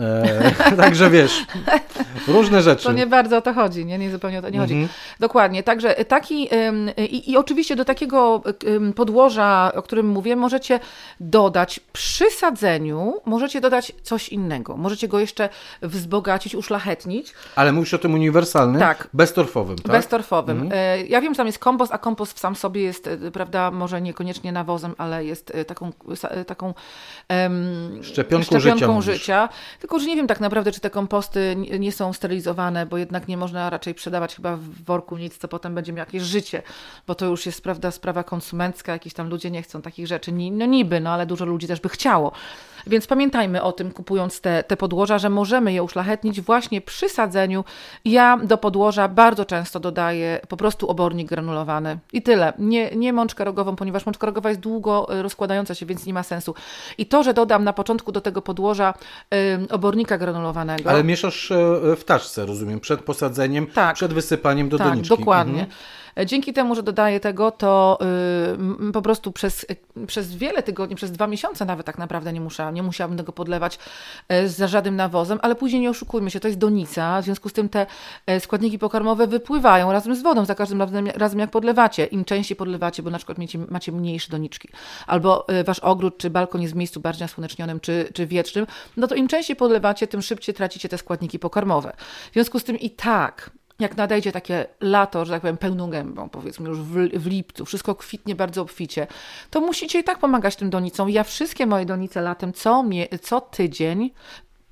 E, 0.00 0.76
także 0.82 1.10
wiesz, 1.10 1.46
różne 2.28 2.62
rzeczy. 2.62 2.84
To 2.84 2.92
nie 2.92 3.06
bardzo 3.06 3.36
o 3.36 3.40
to 3.42 3.54
chodzi, 3.54 3.84
nie, 3.86 3.98
nie 3.98 4.10
zupełnie 4.10 4.38
o 4.38 4.42
to 4.42 4.50
nie 4.50 4.58
chodzi. 4.58 4.74
Mhm. 4.74 4.92
Dokładnie, 5.20 5.62
także 5.62 5.94
taki 5.94 6.48
i, 6.98 7.30
i 7.30 7.36
oczywiście 7.36 7.76
do 7.76 7.84
takiego 7.84 8.42
podłoża, 8.96 9.72
o 9.74 9.82
którym 9.82 10.08
mówię, 10.08 10.36
możecie 10.36 10.80
dodać 11.20 11.80
przy 11.92 12.30
sadzeniu, 12.30 13.14
możecie 13.24 13.60
dodać 13.60 13.92
coś 14.02 14.28
innego. 14.28 14.76
Możecie 14.76 15.08
go 15.08 15.18
jeszcze 15.20 15.48
wzbogacić, 15.82 16.54
uszlachetnić. 16.54 17.34
Ale 17.56 17.72
mówisz 17.72 17.94
o 17.94 17.98
tym 17.98 18.14
uniwersalnym, 18.14 18.80
Tak. 18.80 19.08
beztorfowym, 19.14 19.76
tak? 19.76 19.92
Beztorfowym. 19.92 20.70
E, 20.72 21.02
Ja 21.06 21.20
wiem, 21.20 21.34
że 21.34 21.36
tam 21.36 21.46
jest 21.46 21.58
kompost, 21.58 21.92
a 21.94 21.98
kompost 21.98 22.38
sam 22.40 22.56
sobie 22.56 22.82
jest, 22.82 23.06
e, 23.06 23.30
prawda, 23.30 23.70
może 23.70 24.00
niekoniecznie 24.00 24.52
nawozem, 24.52 24.94
ale 24.98 25.24
jest 25.24 25.52
e, 25.54 25.64
taką, 25.64 25.92
taką 26.46 26.74
em, 27.28 27.98
Szczepionką 28.02 28.60
życia 28.60 28.88
mówisz. 28.88 29.04
życia. 29.04 29.48
Tylko, 29.86 29.98
że 29.98 30.06
nie 30.06 30.16
wiem 30.16 30.26
tak 30.26 30.40
naprawdę, 30.40 30.72
czy 30.72 30.80
te 30.80 30.90
komposty 30.90 31.56
nie- 31.78 31.92
są 31.92 32.12
sterylizowane, 32.12 32.86
bo 32.86 32.96
jednak 32.96 33.28
nie 33.28 33.36
można 33.36 33.70
raczej 33.70 33.92
sprzedawać 33.94 34.36
chyba 34.36 34.56
w 34.56 34.84
worku 34.84 35.16
nic, 35.16 35.38
co 35.38 35.48
potem 35.48 35.74
będzie 35.74 35.92
miało 35.92 36.06
jakieś 36.06 36.22
życie, 36.22 36.62
bo 37.06 37.14
to 37.14 37.26
już 37.26 37.46
jest, 37.46 37.62
prawda, 37.62 37.90
sprawa 37.90 38.24
konsumencka, 38.24 38.92
jakieś 38.92 39.14
tam 39.14 39.28
ludzie 39.28 39.50
nie 39.50 39.62
chcą 39.62 39.82
takich 39.82 40.06
rzeczy. 40.06 40.32
No 40.32 40.66
niby, 40.66 41.00
no 41.00 41.10
ale 41.10 41.26
dużo 41.26 41.44
ludzi 41.44 41.66
też 41.66 41.80
by 41.80 41.88
chciało. 41.88 42.32
Więc 42.86 43.06
pamiętajmy 43.06 43.62
o 43.62 43.72
tym, 43.72 43.90
kupując 43.92 44.40
te, 44.40 44.64
te 44.64 44.76
podłoża, 44.76 45.18
że 45.18 45.30
możemy 45.30 45.72
je 45.72 45.82
uszlachetnić 45.82 46.40
właśnie 46.40 46.80
przy 46.80 47.08
sadzeniu. 47.08 47.64
Ja 48.04 48.36
do 48.44 48.58
podłoża 48.58 49.08
bardzo 49.08 49.44
często 49.44 49.80
dodaję 49.80 50.40
po 50.48 50.56
prostu 50.56 50.90
obornik 50.90 51.28
granulowany 51.28 51.98
i 52.12 52.22
tyle. 52.22 52.52
Nie, 52.58 52.90
nie 52.96 53.12
mączkę 53.12 53.44
rogową, 53.44 53.76
ponieważ 53.76 54.06
mączka 54.06 54.26
rogowa 54.26 54.48
jest 54.48 54.60
długo 54.60 55.14
y, 55.18 55.22
rozkładająca 55.22 55.74
się, 55.74 55.86
więc 55.86 56.06
nie 56.06 56.14
ma 56.14 56.22
sensu. 56.22 56.54
I 56.98 57.06
to, 57.06 57.22
że 57.22 57.34
dodam 57.34 57.64
na 57.64 57.72
początku 57.72 58.12
do 58.12 58.20
tego 58.20 58.42
podłoża 58.42 58.94
obornika 59.76 60.18
granulowanego. 60.18 60.90
Ale 60.90 61.04
mieszasz 61.04 61.50
e, 61.50 61.56
w 61.96 62.04
taczce, 62.04 62.46
rozumiem, 62.46 62.80
przed 62.80 63.00
posadzeniem, 63.02 63.66
Tak. 63.66 63.94
przed 63.94 64.12
wysypaniem 64.14 64.68
do 64.68 64.78
tak, 64.78 64.88
doniczki. 64.88 65.16
dokładnie. 65.18 65.60
Mhm. 65.60 65.70
Dzięki 66.24 66.52
temu, 66.52 66.74
że 66.74 66.82
dodaję 66.82 67.20
tego, 67.20 67.50
to 67.50 67.98
y, 68.00 68.04
m, 68.54 68.90
po 68.92 69.02
prostu 69.02 69.32
przez, 69.32 69.66
przez 70.06 70.36
wiele 70.36 70.62
tygodni, 70.62 70.96
przez 70.96 71.12
dwa 71.12 71.26
miesiące 71.26 71.64
nawet 71.64 71.86
tak 71.86 71.98
naprawdę 71.98 72.32
nie, 72.32 72.40
muszę, 72.40 72.72
nie 72.72 72.82
musiałabym 72.82 73.18
tego 73.18 73.32
podlewać 73.32 73.78
e, 74.28 74.48
za 74.48 74.68
żadnym 74.68 74.96
nawozem, 74.96 75.38
ale 75.42 75.54
później 75.54 75.82
nie 75.82 75.90
oszukujmy 75.90 76.30
się, 76.30 76.40
to 76.40 76.48
jest 76.48 76.58
donica, 76.58 77.22
w 77.22 77.24
związku 77.24 77.48
z 77.48 77.52
tym 77.52 77.68
te 77.68 77.86
e, 78.26 78.40
składniki 78.40 78.78
pokarmowe 78.78 79.26
wypływają 79.26 79.92
razem 79.92 80.16
z 80.16 80.22
wodą 80.22 80.44
za 80.44 80.54
każdym 80.54 80.82
razem, 81.14 81.38
jak 81.38 81.50
podlewacie. 81.50 82.04
Im 82.04 82.24
częściej 82.24 82.56
podlewacie, 82.56 83.02
bo 83.02 83.10
na 83.10 83.18
przykład 83.18 83.38
macie, 83.38 83.58
macie 83.58 83.92
mniejsze 83.92 84.30
doniczki, 84.30 84.68
albo 85.06 85.48
e, 85.48 85.64
wasz 85.64 85.78
ogród 85.78 86.18
czy 86.18 86.30
balkon 86.30 86.62
jest 86.62 86.74
w 86.74 86.76
miejscu 86.76 87.00
bardziej 87.00 87.24
nasłonecznionym 87.24 87.80
czy, 87.80 88.08
czy 88.14 88.26
wietrznym, 88.26 88.66
no 88.96 89.06
to 89.06 89.14
im 89.14 89.28
częściej 89.28 89.56
podlewacie, 89.56 90.06
tym 90.06 90.22
szybciej 90.22 90.54
tracicie 90.54 90.88
te 90.88 90.98
składniki 90.98 91.38
pokarmowe. 91.38 91.92
W 92.30 92.32
związku 92.32 92.58
z 92.58 92.64
tym 92.64 92.78
i 92.78 92.90
tak 92.90 93.50
jak 93.78 93.96
nadejdzie 93.96 94.32
takie 94.32 94.66
lato, 94.80 95.24
że 95.24 95.32
tak 95.32 95.40
powiem, 95.40 95.56
pełną 95.56 95.90
gębą, 95.90 96.28
powiedzmy 96.28 96.68
już 96.68 96.78
w, 96.78 96.94
w 97.18 97.26
lipcu, 97.26 97.64
wszystko 97.64 97.94
kwitnie 97.94 98.34
bardzo 98.34 98.62
obficie, 98.62 99.06
to 99.50 99.60
musicie 99.60 100.00
i 100.00 100.04
tak 100.04 100.18
pomagać 100.18 100.56
tym 100.56 100.70
donicom. 100.70 101.10
Ja 101.10 101.24
wszystkie 101.24 101.66
moje 101.66 101.86
donice 101.86 102.20
latem 102.20 102.52
co, 102.52 102.82
mie- 102.82 103.18
co 103.22 103.40
tydzień 103.40 104.10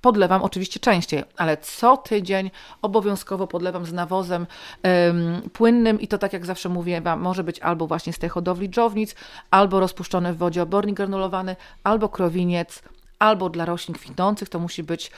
podlewam 0.01 0.43
oczywiście 0.43 0.81
częściej, 0.81 1.25
ale 1.37 1.57
co 1.57 1.97
tydzień 1.97 2.51
obowiązkowo 2.83 3.47
podlewam 3.47 3.87
z 3.87 3.93
nawozem 3.93 4.47
em, 4.83 5.43
płynnym 5.53 6.01
i 6.01 6.09
to 6.09 6.19
tak 6.19 6.33
jak 6.33 6.47
zawsze 6.47 6.69
mówię 6.69 7.03
może 7.17 7.45
być 7.45 7.61
albo 7.61 7.87
właśnie 7.87 8.13
z 8.13 8.19
tej 8.19 8.31
hodowli 8.31 8.69
dżownic, 8.69 9.15
albo 9.51 9.81
rozpuszczony 9.81 10.33
w 10.33 10.37
wodzie 10.37 10.63
obornik 10.63 10.97
granulowany, 10.97 11.57
albo 11.85 12.09
krowiniec, 12.09 12.83
albo 13.25 13.49
dla 13.51 13.65
roślin 13.65 13.95
kwitnących 13.95 14.49
to 14.49 14.59
musi 14.59 14.83
być 14.83 15.11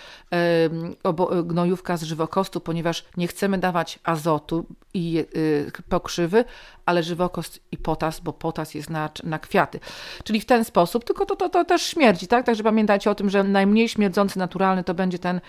obo- 1.03 1.42
gnojówka 1.45 1.97
z 1.97 2.03
żywokostu, 2.03 2.61
ponieważ 2.61 3.05
nie 3.16 3.27
chcemy 3.29 3.59
dawać 3.59 3.99
azotu 4.05 4.66
i 4.95 5.19
y, 5.37 5.73
pokrzywy, 5.88 6.45
ale 6.87 7.03
żywokost 7.03 7.61
i 7.73 7.77
potas, 7.79 8.21
bo 8.21 8.33
potas 8.33 8.75
jest 8.75 8.90
na, 8.90 9.11
na 9.25 9.38
kwiaty. 9.38 9.81
Czyli 10.25 10.40
w 10.40 10.47
ten 10.47 10.64
sposób, 10.64 11.05
tylko 11.05 11.27
to, 11.27 11.37
to, 11.37 11.49
to 11.49 11.64
też 11.64 11.83
śmierdzi, 11.83 12.27
tak? 12.27 12.47
Także 12.47 12.62
pamiętajcie 12.62 13.11
o 13.11 13.14
tym, 13.14 13.31
że 13.31 13.45
najmniej 13.45 13.88
śmierdzący 13.88 14.38
naturalny 14.38 14.85
to 14.85 14.95
będzie 14.95 15.19
ten 15.19 15.40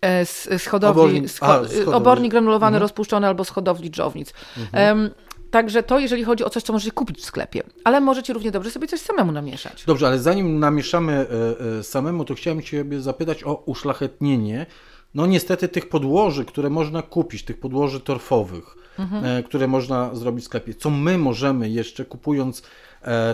e, 0.00 0.26
z, 0.26 0.48
z 0.62 0.66
hodowli, 0.66 1.02
Obornik- 1.22 1.28
z, 1.28 1.42
a, 1.42 1.64
z 1.64 1.70
hodowli. 1.74 1.94
obornik 1.94 2.30
granulowany 2.30 2.76
Mhm. 2.76 2.82
rozpuszczony 2.82 3.26
albo 3.26 3.44
z 3.44 3.50
hodowli 3.50 3.90
dżownic. 3.90 4.32
Em, 4.72 5.10
Także 5.54 5.82
to, 5.82 5.98
jeżeli 5.98 6.24
chodzi 6.24 6.44
o 6.44 6.50
coś, 6.50 6.62
co 6.62 6.72
możecie 6.72 6.90
kupić 6.90 7.18
w 7.18 7.24
sklepie, 7.24 7.62
ale 7.84 8.00
możecie 8.00 8.32
równie 8.32 8.50
dobrze 8.50 8.70
sobie 8.70 8.86
coś 8.86 9.00
samemu 9.00 9.32
namieszać. 9.32 9.84
Dobrze, 9.86 10.06
ale 10.06 10.18
zanim 10.18 10.58
namieszamy 10.58 11.12
e, 11.12 11.78
e, 11.78 11.82
samemu, 11.82 12.24
to 12.24 12.34
chciałem 12.34 12.62
Ciebie 12.62 13.00
zapytać 13.00 13.44
o 13.44 13.54
uszlachetnienie. 13.54 14.66
No 15.14 15.26
niestety 15.26 15.68
tych 15.68 15.88
podłoży, 15.88 16.44
które 16.44 16.70
można 16.70 17.02
kupić, 17.02 17.42
tych 17.44 17.60
podłoży 17.60 18.00
torfowych, 18.00 18.76
Mhm. 18.98 19.24
e, 19.24 19.42
które 19.42 19.66
można 19.66 20.14
zrobić 20.14 20.44
w 20.44 20.46
sklepie. 20.46 20.74
Co 20.74 20.90
my 20.90 21.18
możemy 21.18 21.68
jeszcze 21.70 22.04
kupując 22.04 22.62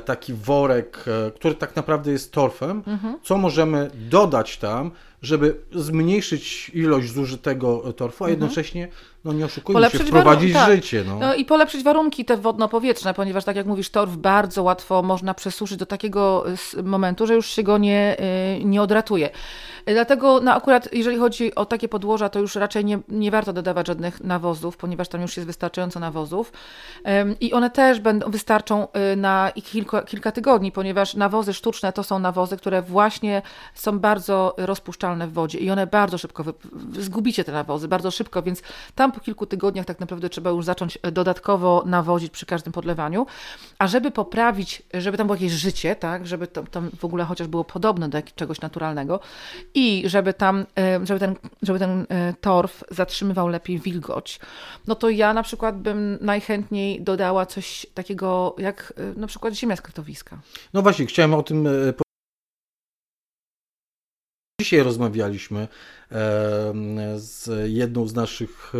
taki 0.05 0.35
worek, 0.35 1.05
który 1.35 1.55
tak 1.55 1.77
naprawdę 1.77 2.13
jest 2.13 2.33
torfem, 2.33 2.83
Mhm. 2.87 3.19
co 3.23 3.37
możemy 3.39 3.91
dodać 3.95 4.59
tam, 4.59 4.91
żeby 5.23 5.57
zmniejszyć 5.75 6.71
ilość 6.75 7.13
zużytego 7.13 7.93
torfu, 7.93 8.25
a 8.25 8.31
jednocześnie, 8.31 8.89
no 9.25 9.33
nie 9.33 9.45
oszukujmy 9.45 9.81
się. 9.81 9.91
Polepszyć 9.91 10.09
wprowadzić 10.09 10.53
warun- 10.53 10.67
tak. 10.67 10.75
życie. 10.77 11.05
No. 11.07 11.19
No 11.19 11.35
i 11.35 11.45
polepszyć 11.45 11.83
warunki 11.83 12.25
te 12.25 12.37
wodno-powietrzne, 12.37 13.15
ponieważ 13.15 13.45
tak 13.45 13.57
jak 13.57 13.67
mówisz, 13.67 13.91
torf 13.91 14.17
bardzo 14.17 14.63
łatwo 14.63 15.03
można 15.03 15.35
przesuszyć 15.35 15.79
do 15.79 15.87
takiego 15.87 16.45
momentu, 16.85 17.27
że 17.27 17.35
już 17.35 17.47
się 17.47 17.63
go 17.63 17.79
nie, 17.79 18.17
y, 18.61 18.65
nie 18.65 18.83
odratuje. 18.83 19.31
Dlatego 19.87 20.41
no 20.41 20.55
akurat 20.55 20.89
jeżeli 20.93 21.19
chodzi 21.19 21.55
o 21.55 21.67
takie 21.67 21.89
podłoża, 21.89 22.29
to 22.29 22.39
już 22.39 22.55
raczej 22.55 22.85
nie, 22.85 22.99
nie 23.09 23.31
warto 23.31 23.53
dodawać 23.53 23.87
żadnych 23.87 24.21
nawozów, 24.21 24.77
ponieważ 24.77 25.09
tam 25.09 25.21
już 25.21 25.37
jest 25.37 25.47
wystarczająco 25.47 26.01
nawozów. 26.01 26.53
I 27.41 27.53
one 27.53 27.71
też 27.71 28.01
będą, 28.01 28.31
wystarczą 28.31 28.89
y, 29.13 29.17
na 29.17 29.53
kilka, 29.65 30.03
kilka 30.03 30.33
tygodni, 30.33 30.73
ponieważ 30.73 31.15
nawozy 31.15 31.55
sztuczne 31.55 31.93
to 31.93 32.05
są 32.05 32.19
nawozy, 32.19 32.57
które 32.57 32.83
właśnie 32.83 33.43
są 33.75 33.99
bardzo 33.99 34.55
rozpuszczalne 34.59 35.27
w 35.27 35.33
wodzie 35.33 35.59
i 35.59 35.71
one 35.71 35.87
bardzo 35.87 36.19
szybko, 36.19 36.45
wy, 36.45 36.53
zgubicie 36.99 37.45
te 37.45 37.53
nawozy, 37.53 37.89
bardzo 37.89 38.11
szybko, 38.11 38.43
więc 38.43 38.63
tam 38.95 39.10
po 39.13 39.21
kilku 39.21 39.47
tygodniach 39.47 39.87
tak 39.87 40.01
naprawdę 40.01 40.29
trzeba 40.29 40.51
już 40.51 40.65
zacząć 40.65 40.99
e, 41.03 41.13
dodatkowo 41.13 41.83
nawozić 41.87 42.33
przy 42.33 42.47
każdym 42.47 42.73
podlewaniu. 42.73 43.27
A 43.79 43.87
żeby 43.87 44.11
poprawić, 44.11 44.83
żeby 44.95 45.19
tam 45.19 45.27
było 45.27 45.35
jakieś 45.35 45.53
życie, 45.53 45.97
tak, 45.97 46.27
żeby 46.27 46.47
tam, 46.47 46.67
tam 46.67 46.91
w 46.99 47.05
ogóle 47.05 47.25
chociaż 47.25 47.49
było 47.49 47.65
podobne 47.65 48.09
do 48.09 48.19
czegoś 48.37 48.61
naturalnego 48.61 49.21
i 49.75 50.03
żeby 50.07 50.35
tam, 50.35 50.67
e, 50.79 51.07
żeby 51.07 51.21
ten, 51.21 51.35
żeby 51.63 51.79
ten 51.79 52.07
e, 52.09 52.35
torf 52.41 52.85
zatrzymywał 52.91 53.49
lepiej 53.49 53.79
wilgoć, 53.79 54.41
no 54.87 54.95
to 54.95 55.11
ja 55.11 55.35
na 55.35 55.43
przykład 55.43 55.79
bym 55.79 56.19
najchętniej 56.21 57.03
dodała 57.03 57.47
coś 57.47 57.87
takiego 57.95 58.55
jak 58.59 58.93
na 59.17 59.27
przykład 59.27 59.55
ziemia 59.55 59.77
z. 59.77 59.83
No 60.75 60.83
właśnie, 60.83 61.07
chciałem 61.07 61.35
o 61.35 61.43
tym 61.43 61.69
Dzisiaj 64.61 64.83
rozmawialiśmy 64.83 65.69
z 67.17 67.51
jedną 67.71 68.07
z 68.09 68.15
naszych 68.15 68.73
e, 68.75 68.79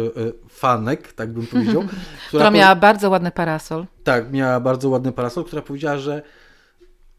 fanek, 0.49 1.13
tak 1.13 1.33
bym 1.33 1.47
powiedział, 1.47 1.85
Która 2.29 2.45
po- 2.45 2.51
miała 2.51 2.77
bardzo 2.77 3.11
ładny 3.11 3.31
parasol. 3.31 3.87
tak, 4.05 4.33
miała 4.33 4.61
bardzo 4.61 4.89
ładny 4.89 5.13
parasol, 5.13 5.45
która 5.45 5.63
powiedziała, 5.63 5.99
że 5.99 6.23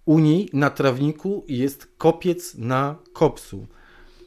u 0.06 0.20
niej 0.20 0.50
na 0.54 0.70
trawniku 0.70 1.46
jest 1.48 1.88
kopiec 1.98 2.56
na 2.56 2.96
kopcu. 3.14 3.68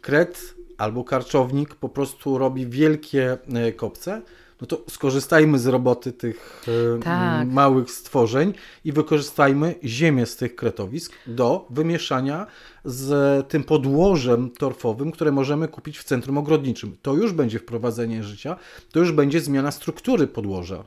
Kret 0.01 0.55
albo 0.79 1.05
karczownik 1.05 1.75
po 1.75 1.89
prostu 1.89 2.39
robi 2.39 2.67
wielkie 2.67 3.39
e, 3.55 3.73
kopce. 3.73 4.23
No 4.65 4.69
to 4.69 4.83
skorzystajmy 4.91 5.59
z 5.59 5.67
roboty 5.67 6.13
tych 6.13 6.65
Tak. 7.05 7.49
małych 7.49 7.91
stworzeń 7.91 8.55
i 8.85 8.93
wykorzystajmy 8.93 9.75
ziemię 9.85 10.27
z 10.27 10.37
tych 10.37 10.57
kretowisk 10.57 11.13
do 11.27 11.67
wymieszania 11.71 12.47
z 12.85 13.49
tym 13.49 13.65
podłożem 13.65 14.51
torfowym, 14.51 15.11
które 15.13 15.33
możemy 15.33 15.69
kupić 15.69 15.99
w 15.99 16.05
centrum 16.05 16.39
ogrodniczym. 16.39 16.97
To 17.03 17.15
już 17.15 17.33
będzie 17.33 17.59
wprowadzenie 17.59 18.23
życia, 18.23 18.57
to 18.93 19.01
już 19.01 19.13
będzie 19.13 19.41
zmiana 19.41 19.71
struktury 19.71 20.27
podłoża. 20.27 20.85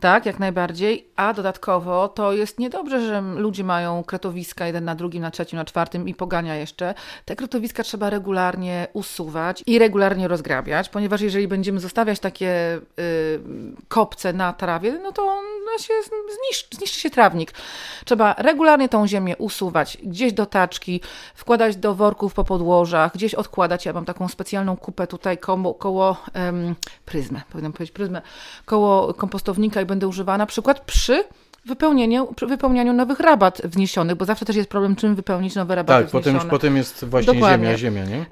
Tak, 0.00 0.26
jak 0.26 0.38
najbardziej. 0.38 1.06
A 1.16 1.34
dodatkowo 1.34 2.08
to 2.08 2.32
jest 2.32 2.58
niedobrze, 2.58 3.06
że 3.06 3.20
ludzie 3.36 3.64
mają 3.64 4.04
kretowiska 4.04 4.66
jeden 4.66 4.84
na 4.84 4.94
drugim, 4.94 5.22
na 5.22 5.30
trzecim, 5.30 5.56
na 5.56 5.64
czwartym 5.64 6.08
i 6.08 6.14
pogania 6.14 6.54
jeszcze. 6.54 6.94
Te 7.24 7.36
kretowiska 7.36 7.82
trzeba 7.82 8.10
regularnie 8.10 8.88
usuwać 8.92 9.62
i 9.66 9.78
regularnie 9.78 10.28
rozgrabiać, 10.28 10.88
ponieważ 10.88 11.20
jeżeli 11.20 11.48
będziemy 11.48 11.80
zostawiać 11.80 12.20
takie 12.20 12.80
y, 12.98 13.40
kopce 13.88 14.32
na 14.32 14.52
trawie, 14.52 14.92
no 15.02 15.12
to 15.12 15.26
on 15.26 15.44
się 15.78 15.94
zniszczy, 16.38 16.76
zniszczy 16.76 17.00
się 17.00 17.10
trawnik. 17.10 17.52
Trzeba 18.04 18.34
regularnie 18.38 18.88
tą 18.88 19.06
ziemię 19.06 19.36
usuwać, 19.36 19.98
gdzieś 20.02 20.32
do 20.32 20.46
taczki, 20.46 21.00
wkładać 21.34 21.76
do 21.76 21.94
worków 21.94 22.34
po 22.34 22.44
podłożach, 22.44 23.12
gdzieś 23.14 23.34
odkładać. 23.34 23.86
Ja 23.86 23.92
mam 23.92 24.04
taką 24.04 24.28
specjalną 24.28 24.76
kupę 24.76 25.06
tutaj 25.06 25.38
koło, 25.38 25.74
koło 25.74 26.16
em, 26.32 26.74
pryzmę, 27.06 27.40
powinnam 27.50 27.72
powiedzieć 27.72 27.94
pryzmę, 27.94 28.22
koło 28.64 29.14
kompostownika 29.14 29.80
i 29.80 29.84
będę 29.90 30.08
używała 30.08 30.38
na 30.38 30.46
przykład 30.46 30.80
przy 30.80 31.24
wypełnieniu, 31.66 32.34
przy 32.36 32.46
wypełnianiu 32.46 32.92
nowych 32.92 33.20
rabat 33.20 33.62
wniesionych, 33.64 34.16
bo 34.16 34.24
zawsze 34.24 34.44
też 34.44 34.56
jest 34.56 34.68
problem, 34.68 34.96
czym 34.96 35.14
wypełnić 35.14 35.54
nowe 35.54 35.74
rabaty 35.74 36.02
Tak, 36.02 36.12
potem, 36.12 36.32
wniesione. 36.32 36.50
potem 36.50 36.76
jest 36.76 37.04
właśnie 37.04 37.34
Dokładnie. 37.34 37.78
ziemia, 37.78 37.78
ziemia, 37.78 38.04
nie? 38.04 38.26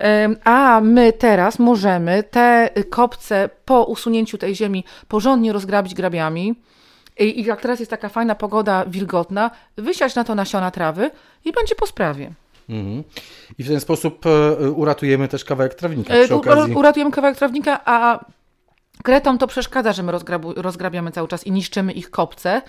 A 0.45 0.81
my 0.81 1.13
teraz 1.13 1.59
możemy 1.59 2.23
te 2.23 2.71
kopce 2.91 3.51
po 3.65 3.85
usunięciu 3.85 4.39
tej 4.39 4.55
ziemi 4.55 4.85
porządnie 5.09 5.53
rozgrabić 5.53 5.95
grabiami. 5.95 6.55
I, 7.19 7.45
jak 7.45 7.61
teraz 7.61 7.79
jest 7.79 7.91
taka 7.91 8.09
fajna 8.09 8.35
pogoda 8.35 8.85
wilgotna, 8.87 9.51
wysiać 9.77 10.15
na 10.15 10.25
to 10.25 10.35
nasiona 10.35 10.71
trawy 10.71 11.11
i 11.45 11.53
będzie 11.53 11.75
po 11.75 11.87
sprawie. 11.87 12.31
Mhm. 12.69 13.05
I 13.59 13.65
w 13.65 13.69
ten 13.69 13.81
sposób 13.81 14.27
e, 14.27 14.71
uratujemy 14.71 15.29
też 15.29 15.45
kawałek 15.45 15.75
trawnika 15.75 16.15
E, 16.15 16.25
przy 16.25 16.35
okazji. 16.35 16.75
Uratujemy 16.75 17.11
kawałek 17.11 17.37
trawnika, 17.37 17.81
a 17.85 18.25
kretom 19.03 19.39
to 19.39 19.47
przeszkadza, 19.47 19.93
że 19.93 20.03
my 20.03 20.13
rozgrabiamy 20.57 21.13
cały 21.13 21.29
czas 21.29 21.47
i 21.47 21.53
niszczymy 21.53 21.93
ich 21.93 22.11
kopce. 22.11 22.63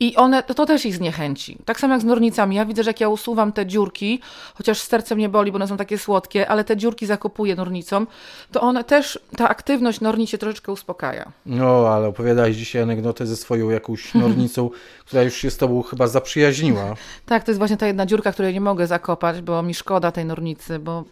I 0.00 0.16
one, 0.16 0.42
to, 0.42 0.54
to 0.54 0.66
też 0.66 0.86
ich 0.86 0.94
zniechęci. 0.94 1.58
Tak 1.64 1.80
samo 1.80 1.94
jak 1.94 2.02
z 2.02 2.04
nornicami. 2.04 2.56
Ja 2.56 2.66
widzę, 2.66 2.84
że 2.84 2.90
jak 2.90 3.00
ja 3.00 3.08
usuwam 3.08 3.52
te 3.52 3.66
dziurki, 3.66 4.20
chociaż 4.54 4.80
serce 4.80 5.14
mnie 5.14 5.28
boli, 5.28 5.52
bo 5.52 5.56
one 5.56 5.68
są 5.68 5.76
takie 5.76 5.98
słodkie, 5.98 6.48
ale 6.48 6.64
te 6.64 6.76
dziurki 6.76 7.06
zakopuję 7.06 7.56
nornicą, 7.56 8.06
to 8.52 8.60
one 8.60 8.84
też, 8.84 9.18
ta 9.36 9.48
aktywność 9.48 10.00
norni 10.00 10.26
się 10.26 10.38
troszeczkę 10.38 10.72
uspokaja. 10.72 11.32
No, 11.46 11.88
ale 11.88 12.08
opowiadałeś 12.08 12.56
dzisiaj 12.56 12.82
anegdotę 12.82 13.26
ze 13.26 13.36
swoją 13.36 13.70
jakąś 13.70 14.14
nornicą, 14.24 14.70
która 15.06 15.22
już 15.22 15.34
się 15.34 15.50
z 15.50 15.56
tobą 15.56 15.82
chyba 15.82 16.06
zaprzyjaźniła. 16.06 16.94
Tak, 17.26 17.44
to 17.44 17.50
jest 17.50 17.58
właśnie 17.58 17.76
ta 17.76 17.86
jedna 17.86 18.06
dziurka, 18.06 18.32
której 18.32 18.54
nie 18.54 18.60
mogę 18.60 18.86
zakopać, 18.86 19.40
bo 19.40 19.62
mi 19.62 19.74
szkoda 19.74 20.12
tej 20.12 20.24
nornicy, 20.24 20.78
bo 20.78 21.04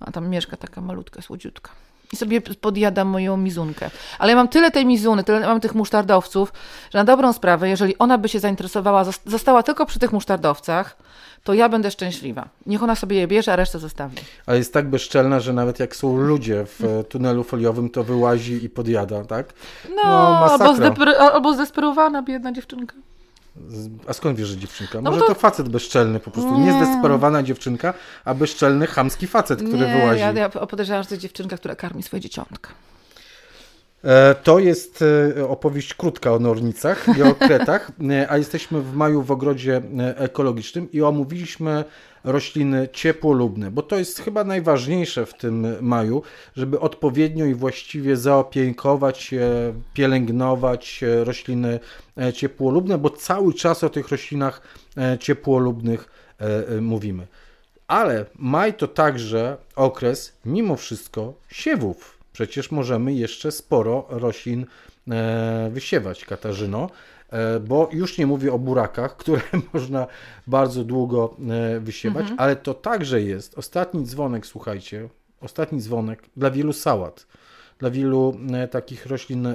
a 0.00 0.12
tam 0.12 0.28
mieszka 0.28 0.56
taka 0.56 0.80
malutka, 0.80 1.22
słodziutka. 1.22 1.70
I 2.12 2.16
sobie 2.16 2.40
podjada 2.40 3.04
moją 3.04 3.36
mizunkę. 3.36 3.90
Ale 4.18 4.30
ja 4.30 4.36
mam 4.36 4.48
tyle 4.48 4.70
tej 4.70 4.86
mizuny, 4.86 5.24
tyle 5.24 5.40
mam 5.40 5.60
tych 5.60 5.74
musztardowców, 5.74 6.52
że 6.92 6.98
na 6.98 7.04
dobrą 7.04 7.32
sprawę, 7.32 7.68
jeżeli 7.68 7.98
ona 7.98 8.18
by 8.18 8.28
się 8.28 8.40
zainteresowała, 8.40 9.04
zos- 9.04 9.20
została 9.26 9.62
tylko 9.62 9.86
przy 9.86 9.98
tych 9.98 10.12
musztardowcach, 10.12 10.96
to 11.44 11.54
ja 11.54 11.68
będę 11.68 11.90
szczęśliwa. 11.90 12.48
Niech 12.66 12.82
ona 12.82 12.94
sobie 12.94 13.16
je 13.16 13.26
bierze, 13.26 13.52
a 13.52 13.56
resztę 13.56 13.78
zostawi. 13.78 14.16
Ale 14.46 14.58
jest 14.58 14.72
tak 14.72 14.90
bezczelna, 14.90 15.40
że 15.40 15.52
nawet 15.52 15.80
jak 15.80 15.96
są 15.96 16.16
ludzie 16.16 16.64
w 16.66 16.84
e, 16.84 17.04
tunelu 17.04 17.44
foliowym, 17.44 17.90
to 17.90 18.04
wyłazi 18.04 18.64
i 18.64 18.68
podjada, 18.70 19.24
tak? 19.24 19.52
No, 19.96 20.02
No, 20.04 20.38
albo, 20.52 20.64
zdesper- 20.74 21.14
albo 21.32 21.54
zdesperowana 21.54 22.22
biedna 22.22 22.52
dziewczynka. 22.52 22.94
A 24.06 24.12
skąd 24.12 24.38
wiesz, 24.38 24.48
że 24.48 24.56
dziewczynka? 24.56 25.00
No 25.00 25.10
Może 25.10 25.20
bo 25.20 25.26
to... 25.26 25.34
facet 25.34 25.68
bezczelny 25.68 26.20
po 26.20 26.30
prostu. 26.30 26.58
Nie. 26.58 26.72
Nie. 26.72 26.84
zdesperowana 26.84 27.42
dziewczynka, 27.42 27.94
a 28.24 28.34
bezczelny, 28.34 28.86
chamski 28.86 29.26
facet, 29.26 29.58
który 29.58 29.86
Nie, 29.86 29.96
wyłazi. 30.00 30.20
ja, 30.20 30.32
ja 30.32 30.48
podejrzewam, 30.48 31.02
że 31.02 31.08
to 31.08 31.16
dziewczynka, 31.16 31.56
która 31.56 31.76
karmi 31.76 32.02
swoje 32.02 32.20
dzieciątka. 32.20 32.70
E, 34.04 34.34
To 34.34 34.58
jest 34.58 35.04
e, 35.38 35.48
opowieść 35.48 35.94
krótka 35.94 36.32
o 36.32 36.38
nornicach 36.38 37.06
i 37.18 37.22
o 37.22 37.34
kretach, 37.46 37.90
e, 38.10 38.30
a 38.30 38.38
jesteśmy 38.38 38.80
w 38.80 38.94
maju 38.94 39.22
w 39.22 39.30
ogrodzie 39.30 39.82
ekologicznym 40.16 40.92
i 40.92 41.02
omówiliśmy 41.02 41.84
rośliny 42.24 42.88
ciepłolubne, 42.92 43.70
bo 43.70 43.82
to 43.82 43.98
jest 43.98 44.20
chyba 44.20 44.44
najważniejsze 44.44 45.26
w 45.26 45.34
tym 45.34 45.76
maju, 45.80 46.22
żeby 46.56 46.80
odpowiednio 46.80 47.44
i 47.44 47.54
właściwie 47.54 48.16
zaopiekować, 48.16 49.34
pielęgnować 49.94 51.04
rośliny 51.24 51.80
ciepłolubne, 52.34 52.98
bo 52.98 53.10
cały 53.10 53.54
czas 53.54 53.84
o 53.84 53.88
tych 53.90 54.08
roślinach 54.08 54.62
ciepłolubnych 55.20 56.08
mówimy. 56.80 57.26
Ale 57.88 58.26
maj 58.38 58.74
to 58.74 58.88
także 58.88 59.56
okres, 59.76 60.32
mimo 60.44 60.76
wszystko, 60.76 61.34
siewów. 61.48 62.19
Przecież 62.32 62.70
możemy 62.70 63.14
jeszcze 63.14 63.52
sporo 63.52 64.06
roślin 64.08 64.66
e, 65.10 65.70
wysiewać, 65.72 66.24
Katarzyno, 66.24 66.90
e, 67.30 67.60
bo 67.60 67.88
już 67.92 68.18
nie 68.18 68.26
mówię 68.26 68.52
o 68.52 68.58
burakach, 68.58 69.16
które 69.22 69.42
można 69.72 70.06
bardzo 70.46 70.84
długo 70.84 71.36
e, 71.50 71.80
wysiewać, 71.80 72.26
ale 72.36 72.56
to 72.56 72.74
także 72.74 73.22
jest 73.22 73.58
ostatni 73.58 74.04
dzwonek, 74.04 74.46
słuchajcie, 74.46 75.08
ostatni 75.40 75.80
dzwonek 75.80 76.22
dla 76.36 76.50
wielu 76.50 76.72
sałat, 76.72 77.26
dla 77.78 77.90
wielu 77.90 78.36
takich 78.70 79.06
roślin 79.06 79.54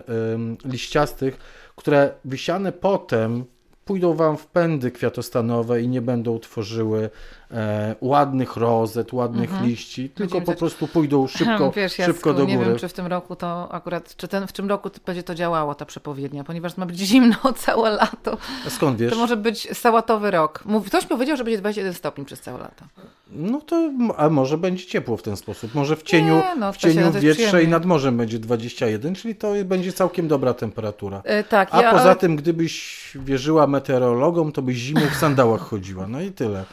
liściastych, 0.65 1.37
które 1.75 2.11
wysiane 2.25 2.71
potem 2.71 3.45
pójdą 3.85 4.13
Wam 4.13 4.37
w 4.37 4.47
pędy 4.47 4.91
kwiatostanowe 4.91 5.81
i 5.81 5.87
nie 5.87 6.01
będą 6.01 6.39
tworzyły 6.39 7.09
e, 7.51 7.95
ładnych 8.01 8.57
rozet, 8.57 9.13
ładnych 9.13 9.61
liści, 9.61 10.09
tylko 10.09 10.35
Będziemy 10.35 10.45
po 10.45 10.59
prostu 10.59 10.87
pójdą 10.87 11.27
szybko, 11.37 11.71
Wiesz, 11.71 11.93
szybko 11.93 12.33
do 12.33 12.45
nie 12.45 12.57
góry. 12.57 12.69
wiem, 12.69 12.79
czy 12.79 12.87
w 12.87 12.93
tym 12.93 13.07
roku 13.07 13.35
to 13.35 13.71
akurat, 13.71 14.15
czy 14.15 14.27
ten, 14.27 14.47
w 14.47 14.51
tym 14.51 14.69
roku 14.69 14.89
będzie 15.05 15.23
to 15.23 15.35
działało, 15.35 15.75
ta 15.75 15.85
przepowiednia, 15.85 16.43
ponieważ 16.43 16.77
ma 16.77 16.85
być 16.85 16.97
zimno 16.97 17.37
całe 17.65 17.89
lato. 17.89 18.37
A 18.67 18.69
skąd 18.69 18.99
wiesz? 18.99 19.13
To 19.13 19.17
może 19.17 19.37
być 19.37 19.77
sałatowy 19.77 20.31
rok. 20.31 20.63
Ktoś 20.87 21.05
powiedział, 21.05 21.37
że 21.37 21.43
będzie 21.43 21.57
21 21.57 21.93
stopni 21.93 22.25
przez 22.25 22.41
całe 22.41 22.59
lato. 22.59 22.85
No 23.31 23.61
to, 23.61 23.91
a 24.17 24.29
może 24.29 24.57
będzie 24.57 24.85
ciepło 24.85 25.17
w 25.17 25.21
ten 25.21 25.37
sposób. 25.37 25.75
Może 25.75 25.95
w 25.95 26.03
cieniu, 26.03 26.41
no, 26.59 26.73
w 26.73 26.77
cieniu 26.77 27.01
jest 27.01 27.19
wietrze 27.19 27.63
i 27.63 27.67
nad 27.67 27.85
morzem 27.85 28.17
będzie 28.17 28.39
21, 28.39 29.15
czyli 29.15 29.35
to 29.35 29.53
będzie 29.65 29.93
całkiem 29.93 30.27
dobra 30.27 30.53
temperatura. 30.53 31.21
E, 31.23 31.43
tak, 31.43 31.69
A 31.71 31.81
ja, 31.81 31.91
poza 31.91 32.03
ale, 32.03 32.15
tym, 32.15 32.35
gdybyś 32.35 33.11
wierzyła 33.15 33.67
meteorologom, 33.67 34.51
to 34.51 34.61
byś 34.61 34.77
zimą 34.77 35.01
w 35.11 35.15
sandałach 35.15 35.61
chodziła. 35.61 36.07
No 36.07 36.21
i 36.21 36.31
tyle. 36.31 36.65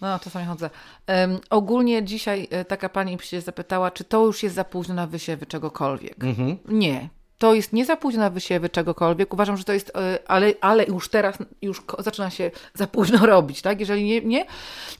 No, 0.00 0.18
czasami 0.18 0.46
chodzę. 0.46 0.70
Em, 1.06 1.38
ogólnie 1.50 2.04
dzisiaj 2.04 2.48
e, 2.50 2.64
taka 2.64 2.88
pani 2.88 3.18
się 3.22 3.40
zapytała, 3.40 3.90
czy 3.90 4.04
to 4.04 4.26
już 4.26 4.42
jest 4.42 4.54
za 4.54 4.64
późno 4.64 4.94
na 4.94 5.06
wysiewy 5.06 5.46
czegokolwiek. 5.46 6.24
Mhm. 6.24 6.58
Nie. 6.68 7.08
To 7.38 7.54
jest 7.54 7.72
nie 7.72 7.84
za 7.84 7.96
późno 7.96 8.20
na 8.20 8.30
wysiewy 8.30 8.68
czegokolwiek. 8.68 9.34
Uważam, 9.34 9.56
że 9.56 9.64
to 9.64 9.72
jest, 9.72 9.92
e, 9.96 10.18
ale, 10.26 10.52
ale 10.60 10.84
już 10.84 11.08
teraz 11.08 11.38
już 11.62 11.82
zaczyna 11.98 12.30
się 12.30 12.50
za 12.74 12.86
późno 12.86 13.26
robić, 13.26 13.62
tak? 13.62 13.80
Jeżeli 13.80 14.04
nie, 14.04 14.20
nie, 14.20 14.46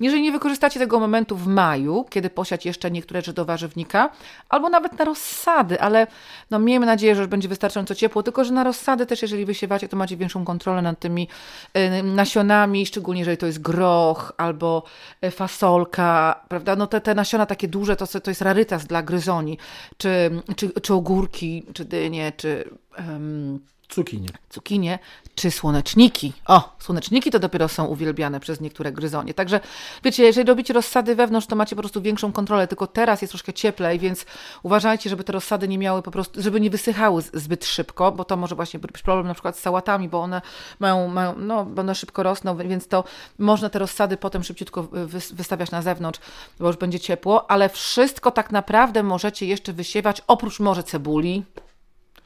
jeżeli 0.01 0.23
nie 0.23 0.33
wykorzystacie 0.33 0.81
tego 0.81 1.01
momentu 1.01 1.37
w 1.37 1.47
maju, 1.47 2.05
kiedy 2.11 2.31
posiać 2.31 2.67
jeszcze 2.67 2.91
niektóre 2.91 3.21
rzeczy 3.21 3.33
do 3.33 3.45
warzywnika, 3.45 4.11
albo 4.49 4.69
nawet 4.69 4.99
na 4.99 5.05
rozsady, 5.05 5.81
ale 5.81 6.07
no 6.51 6.59
miejmy 6.59 6.87
nadzieję, 6.87 7.15
że 7.15 7.21
już 7.21 7.31
będzie 7.31 7.49
wystarczająco 7.49 7.95
ciepło, 7.95 8.23
tylko 8.23 8.45
że 8.45 8.53
na 8.53 8.65
rozsady 8.65 9.07
też, 9.07 9.23
jeżeli 9.23 9.45
wysiewacie, 9.45 9.89
to 9.89 9.97
macie 9.97 10.17
większą 10.17 10.45
kontrolę 10.45 10.83
nad 10.83 11.01
tymi 11.01 11.29
e, 11.75 12.03
nasionami, 12.03 12.87
szczególnie 12.87 13.21
jeżeli 13.21 13.37
to 13.37 13.47
jest 13.47 13.63
groch 13.63 14.33
albo 14.37 14.83
e, 15.21 15.31
fasolka, 15.31 16.41
prawda? 16.49 16.77
No 16.77 16.87
te, 16.87 17.01
te 17.01 17.15
nasiona 17.15 17.47
takie 17.47 17.69
duże, 17.69 17.97
to, 17.97 18.07
to 18.07 18.31
jest 18.31 18.43
rarytas 18.43 18.87
dla 18.87 19.03
gryzoni, 19.03 19.59
czy, 19.97 20.31
czy, 20.57 20.71
czy 20.81 20.95
ogórki, 20.95 21.67
czy 21.75 21.85
dynie, 21.85 22.24
czy 22.33 22.71
em, 22.97 23.61
Cukinie. 23.89 24.29
cukinie, 24.51 24.99
czy 25.35 25.51
słoneczniki. 25.51 26.33
O, 26.47 26.77
słoneczniki 26.79 27.31
to 27.31 27.39
dopiero 27.39 27.69
są 27.69 27.85
uwielbiane 27.85 28.41
przez 28.41 28.61
niektóre 28.61 28.93
gryzonie. 28.93 29.35
Także 29.35 29.61
wiecie, 30.05 30.23
jeżeli 30.23 30.49
robicie 30.49 30.75
rozsady 30.75 31.15
wewnątrz, 31.15 31.47
to 31.47 31.57
macie 31.57 31.77
po 31.77 31.83
prostu 31.83 32.03
większą 32.03 32.33
kontrolę, 32.33 32.69
tylko 32.69 32.87
teraz 32.87 33.23
jest 33.23 33.33
troszkę 33.33 33.53
cieplej, 33.53 33.99
więc 33.99 34.27
uważajcie, 34.63 35.11
żeby 35.11 35.25
te 35.25 35.33
rozsady 35.33 35.69
nie 35.69 35.79
miały 35.79 36.03
po 36.03 36.11
prostu, 36.11 36.43
żeby 36.43 36.61
nie 36.61 36.71
wysychały 36.71 37.23
zbyt 37.23 37.65
szybko, 37.65 38.13
bo 38.13 38.25
to 38.25 38.37
może 38.37 38.55
właśnie 38.55 38.81
być 38.81 39.03
problem 39.03 39.27
na 39.27 39.35
przykład 39.35 39.59
z 39.59 39.61
sałatami, 39.61 40.09
bo 40.09 40.21
one 40.21 40.43
mają, 40.79 41.09
mają 41.09 41.39
no, 41.39 41.67
one 41.77 41.95
szybko 41.95 42.23
rosną, 42.23 42.57
więc 42.57 42.89
to 42.89 43.05
można 43.39 43.71
te 43.71 43.79
rozsady 43.79 44.17
potem 44.17 44.45
szybciutko 44.45 44.83
wys- 44.83 45.35
wystawiać 45.35 45.71
na 45.71 45.83
zewnątrz, 45.83 46.21
bo 46.61 46.67
już 46.67 46.77
będzie 46.77 47.01
ciepło, 47.01 47.51
ale 47.51 47.69
wszystko 47.69 48.31
tak 48.31 48.51
naprawdę 48.53 49.03
możecie 49.03 49.47
jeszcze 49.47 49.73
wysiewać, 49.73 50.23
oprócz 50.27 50.61
może 50.61 50.83
cebuli, 50.83 51.45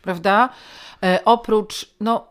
prawda? 0.02 0.48
E, 1.02 1.20
oprócz, 1.24 1.86
no, 2.00 2.28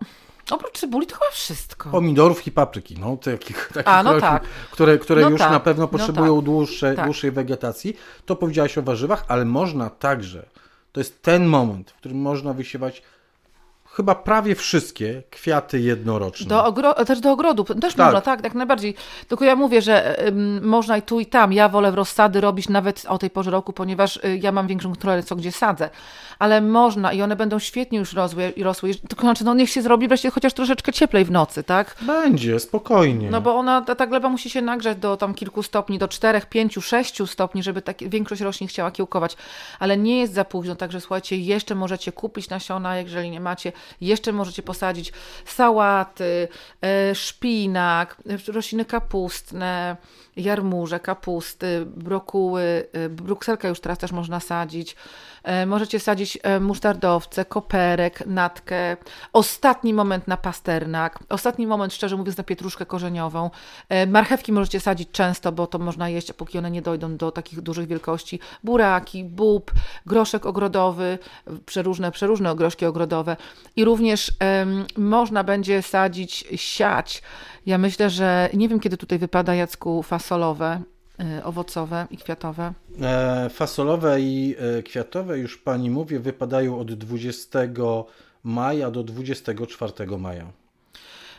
oprócz 0.51 0.80
cebuli 0.80 1.07
to 1.07 1.15
chyba 1.15 1.32
wszystko. 1.32 1.89
Pomidorów 1.89 2.47
i 2.47 2.51
papryki, 2.51 2.95
no 2.99 3.18
takich, 3.18 3.68
takich 3.74 3.93
A, 3.93 4.03
no 4.03 4.13
roślin, 4.13 4.30
tak. 4.30 4.43
które, 4.72 4.97
które 4.97 5.22
No 5.22 5.30
już 5.30 5.39
tak, 5.39 5.51
na 5.51 5.59
pewno 5.59 5.84
no 5.84 5.88
potrzebują 5.88 6.36
tak. 6.36 6.45
dłuższe, 6.45 6.95
Tak. 6.95 7.05
dłuższej 7.05 7.32
wegetacji. 7.32 7.97
To 8.26 8.36
powiedziałaś 8.36 8.78
o 8.78 8.82
warzywach, 8.82 9.26
ale 9.28 9.45
można 9.45 9.89
także, 9.89 10.45
to 10.91 10.99
jest 10.99 11.22
ten 11.22 11.45
moment, 11.45 11.91
w 11.91 11.95
którym 11.95 12.18
można 12.22 12.53
wysiewać 12.53 13.01
chyba 13.97 14.15
prawie 14.15 14.55
wszystkie 14.55 15.23
kwiaty 15.29 15.79
jednoroczne. 15.79 16.47
Do 16.47 16.63
ogro- 16.63 17.05
też 17.05 17.19
do 17.19 17.31
ogrodu, 17.31 17.63
też 17.63 17.93
Tak. 17.93 18.05
można, 18.05 18.21
tak, 18.21 18.43
jak 18.43 18.53
najbardziej. 18.55 18.95
Tylko 19.27 19.45
ja 19.45 19.55
mówię, 19.55 19.81
że 19.81 20.27
ym, 20.27 20.67
można 20.67 20.97
i 20.97 21.01
tu 21.01 21.19
i 21.19 21.25
tam. 21.25 21.53
Ja 21.53 21.69
wolę 21.69 21.91
rozsady 21.91 22.41
robić 22.41 22.69
nawet 22.69 23.05
o 23.07 23.17
tej 23.17 23.29
porze 23.29 23.51
roku, 23.51 23.73
ponieważ 23.73 24.17
y, 24.17 24.39
ja 24.41 24.51
mam 24.51 24.67
większą 24.67 24.89
kontrolę, 24.89 25.23
co 25.23 25.35
gdzie 25.35 25.51
sadzę. 25.51 25.89
Ale 26.39 26.61
można 26.61 27.13
i 27.13 27.21
one 27.21 27.35
będą 27.35 27.59
świetnie 27.59 27.99
już 27.99 28.13
rosły, 28.13 28.49
i 28.49 28.63
rosły. 28.63 28.95
Tylko 28.95 29.21
znaczy, 29.21 29.43
no 29.45 29.53
niech 29.53 29.69
się 29.69 29.81
zrobi 29.81 30.07
wreszcie 30.07 30.29
chociaż 30.31 30.53
troszeczkę 30.53 30.93
cieplej 30.93 31.25
w 31.25 31.31
nocy, 31.31 31.63
tak? 31.63 31.95
Będzie, 32.01 32.59
spokojnie. 32.59 33.29
No 33.31 33.41
bo 33.41 33.55
ona, 33.55 33.81
ta, 33.81 33.95
ta 33.95 34.07
gleba 34.07 34.29
musi 34.29 34.49
się 34.49 34.61
nagrzać 34.61 34.97
do 34.97 35.17
tam 35.17 35.33
kilku 35.33 35.63
stopni, 35.63 35.97
do 35.99 36.07
4, 36.07 36.41
5, 36.49 36.75
6 36.81 37.21
stopni, 37.29 37.63
żeby 37.63 37.81
tak, 37.81 37.97
większość 38.09 38.41
roślin 38.41 38.67
chciała 38.67 38.91
kiełkować. 38.91 39.37
Ale 39.79 39.97
nie 39.97 40.19
jest 40.19 40.33
za 40.33 40.45
późno, 40.45 40.75
także 40.75 41.01
słuchajcie, 41.01 41.37
jeszcze 41.37 41.75
możecie 41.75 42.11
kupić 42.11 42.49
nasiona, 42.49 42.97
jeżeli 42.97 43.29
nie 43.31 43.39
macie. 43.39 43.71
Jeszcze 44.01 44.31
możecie 44.31 44.63
posadzić 44.63 45.13
sałaty, 45.45 46.47
e, 46.81 47.15
szpinak, 47.15 48.17
rośliny 48.47 48.85
kapustne, 48.85 49.97
jarmuże, 50.35 50.99
kapusty, 50.99 51.85
brokuły, 51.85 52.88
e, 52.93 53.09
brukselkę 53.09 53.67
już 53.69 53.79
teraz 53.79 53.97
też 53.97 54.11
można 54.11 54.39
sadzić. 54.39 54.95
E, 55.47 55.65
Możecie 55.65 55.99
sadzić 55.99 56.37
e, 56.43 56.59
musztardowce, 56.59 57.45
koperek, 57.45 58.23
natkę. 58.25 58.97
Ostatni 59.33 59.93
moment 59.93 60.27
na 60.27 60.37
pasternak. 60.37 61.19
Ostatni 61.29 61.67
moment, 61.67 61.93
szczerze 61.93 62.17
mówiąc, 62.17 62.37
na 62.37 62.43
pietruszkę 62.43 62.85
korzeniową. 62.85 63.49
E, 63.89 64.07
Marchewki 64.07 64.51
możecie 64.51 64.79
sadzić 64.79 65.09
często, 65.11 65.51
bo 65.51 65.67
to 65.67 65.79
można 65.79 66.09
jeść, 66.09 66.33
póki 66.33 66.57
one 66.57 66.71
nie 66.71 66.81
dojdą 66.81 67.17
do 67.17 67.31
takich 67.31 67.61
dużych 67.61 67.87
wielkości. 67.87 68.39
Buraki, 68.63 69.23
bób, 69.23 69.71
groszek 70.05 70.45
ogrodowy, 70.45 71.19
przeróżne, 71.65 72.11
przeróżne 72.11 72.55
groszki 72.55 72.85
ogrodowe. 72.85 73.37
I 73.75 73.85
również 73.85 74.31
em, 74.39 74.85
można 74.97 75.43
będzie 75.43 75.81
sadzić, 75.81 76.45
siać. 76.55 77.21
Ja 77.65 77.77
myślę, 77.77 78.09
że 78.09 78.49
nie 78.53 78.69
wiem, 78.69 78.79
kiedy 78.79 78.97
tutaj 78.97 79.19
wypada, 79.19 79.55
Jacku, 79.55 80.03
fasolowe, 80.03 80.81
owocowe 81.43 82.07
i 82.11 82.18
kwiatowe. 82.18 82.74
E, 83.01 83.49
fasolowe 83.49 84.22
i 84.22 84.55
e, 84.80 84.84
kwiatowe, 84.84 85.39
już 85.39 85.57
pani 85.57 85.89
mówię, 85.89 86.20
wypadają 86.20 86.80
od 86.80 86.93
20 86.93 87.59
maja 88.43 88.91
do 88.91 89.03
24 89.03 90.18
maja. 90.18 90.51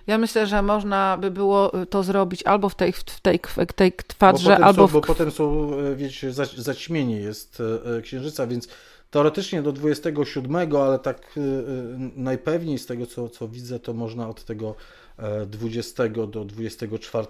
Ja 0.07 0.19
myślę, 0.19 0.47
że 0.47 0.63
można 0.63 1.19
by 1.21 1.31
było 1.31 1.73
to 1.91 2.03
zrobić 2.03 2.43
albo 2.43 2.69
w 2.69 2.75
tej, 2.75 2.93
w 2.93 3.21
tej, 3.21 3.41
w 3.69 3.73
tej 3.73 3.93
kwadrze, 3.93 4.57
albo 4.59 4.83
są, 4.83 4.87
w 4.87 4.93
bo 4.93 5.01
potem 5.01 5.31
są, 5.31 5.71
e, 5.75 5.97
wiecie, 5.97 6.33
za- 6.33 6.45
zaćmienie 6.57 7.17
jest 7.17 7.63
e, 7.87 7.97
e, 7.97 8.03
księżyca, 8.03 8.47
więc 8.47 8.69
teoretycznie 9.11 9.63
do 9.63 9.73
27, 9.73 10.77
ale 10.77 10.99
tak 10.99 11.19
e, 11.37 11.41
e, 11.41 11.45
najpewniej 12.17 12.79
z 12.79 12.87
tego, 12.87 13.07
co, 13.07 13.29
co 13.29 13.49
widzę, 13.49 13.81
to 13.81 13.95
można 13.95 14.29
od 14.29 14.45
tego 14.45 14.69
e, 14.71 14.75
20 15.47 16.09
do 16.09 16.45
24 16.45 17.27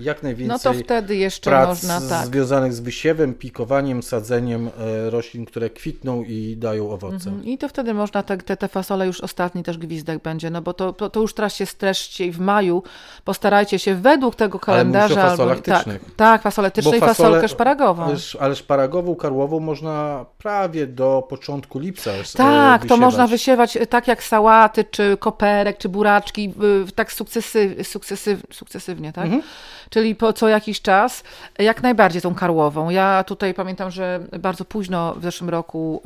jak 0.00 0.22
najwięcej 0.22 0.48
No 0.48 0.58
to 0.58 0.84
wtedy 0.84 1.16
jeszcze 1.16 1.50
prac 1.50 1.68
można, 1.68 2.00
tak. 2.08 2.26
związanych 2.26 2.72
z 2.72 2.80
wysiewem, 2.80 3.34
pikowaniem, 3.34 4.02
sadzeniem 4.02 4.70
e, 5.06 5.10
roślin, 5.10 5.44
które 5.44 5.70
kwitną 5.70 6.24
i 6.24 6.56
dają 6.56 6.90
owoce. 6.90 7.14
Mhm. 7.14 7.44
I 7.44 7.58
to 7.58 7.68
wtedy 7.68 7.94
można 7.94 8.22
te, 8.22 8.36
te, 8.38 8.56
te 8.56 8.68
fasole 8.68 9.06
już 9.06 9.20
ostatni 9.20 9.62
też 9.62 9.78
gwizdek 9.78 10.22
będzie, 10.22 10.50
no 10.50 10.62
bo 10.62 10.72
to, 10.74 10.92
to, 10.92 11.10
to 11.10 11.20
już 11.20 11.34
teraz 11.34 11.54
się 11.54 11.66
streszcie 11.66 12.26
i 12.26 12.30
w 12.32 12.38
maju 12.40 12.82
postarajcie 13.24 13.78
się 13.78 13.94
według 13.94 14.34
tego 14.34 14.58
kalendarza. 14.58 15.14
fasolach 15.14 15.56
albo, 15.56 15.62
tak, 15.62 15.84
tak, 16.16 16.42
fasole 16.42 16.70
tyczne 16.70 16.96
i 16.96 17.00
fasole- 17.00 17.06
fasolkę 17.06 17.48
szparagową. 17.48 18.14
Ale 18.40 18.56
szparagową, 18.56 19.16
karłową 19.16 19.60
można 19.60 20.26
prawie 20.38 20.86
do 20.86 21.26
początku 21.28 21.78
lipca 21.78 22.10
e, 22.10 22.14
Tak, 22.36 22.80
to 22.80 22.84
wysiewać. 22.88 23.00
można 23.00 23.26
wysiewać 23.26 23.76
y, 23.76 23.86
tak 23.86 24.08
jak 24.08 24.22
sałaty, 24.22 24.84
czy 24.84 25.16
koperek, 25.16 25.78
czy 25.78 25.88
buraczki, 25.88 26.54
tak 26.94 27.12
sukcesyw, 27.32 27.88
sukcesyw, 27.88 28.42
sukcesywnie, 28.50 29.12
tak? 29.12 29.24
Mhm. 29.24 29.42
Czyli 29.90 30.14
po 30.14 30.32
co 30.32 30.48
jakiś 30.48 30.82
czas, 30.82 31.24
jak 31.58 31.82
najbardziej 31.82 32.22
tą 32.22 32.34
karłową. 32.34 32.90
Ja 32.90 33.24
tutaj 33.24 33.54
pamiętam, 33.54 33.90
że 33.90 34.20
bardzo 34.40 34.64
późno 34.64 35.14
w 35.14 35.22
zeszłym 35.22 35.50
roku 35.50 36.02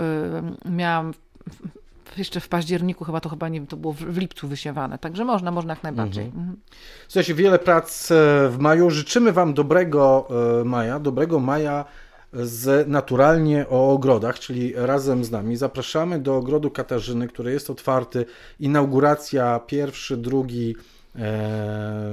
y, 0.67 0.71
miałam 0.71 1.15
jeszcze 2.19 2.41
w 2.41 2.49
październiku, 2.49 3.05
chyba 3.05 3.21
to 3.21 3.29
chyba 3.29 3.49
nie 3.49 3.67
to 3.67 3.77
było 3.77 3.93
w, 3.93 4.17
lipcu 4.19 4.49
wysiewane, 4.49 4.99
także 4.99 5.25
można, 5.25 5.51
można 5.51 5.73
jak 5.73 5.83
najbardziej. 5.83 6.25
Mhm. 6.25 6.57
Słuchajcie, 7.09 7.35
wiele 7.35 7.59
prac 7.59 8.11
e, 8.11 8.15
w 8.49 8.57
maju. 8.59 8.91
Życzymy 8.91 9.33
Wam 9.33 9.55
dobrego 9.55 10.29
e, 10.61 10.65
maja, 10.65 11.01
dobrego 11.01 11.41
maja 11.41 11.85
z 12.33 12.89
naturalnie 12.89 13.67
o 13.69 13.93
ogrodach, 13.93 14.39
czyli 14.39 14.73
razem 14.77 15.25
z 15.25 15.31
nami. 15.31 15.57
Zapraszamy 15.57 16.19
do 16.19 16.37
ogrodu 16.37 16.71
Katarzyny, 16.71 17.29
który 17.29 17.53
jest 17.53 17.71
otwarty. 17.71 18.27
Inauguracja 18.61 19.61
pierwszy, 19.67 20.17
drugi 20.17 20.77
e, 20.79 20.94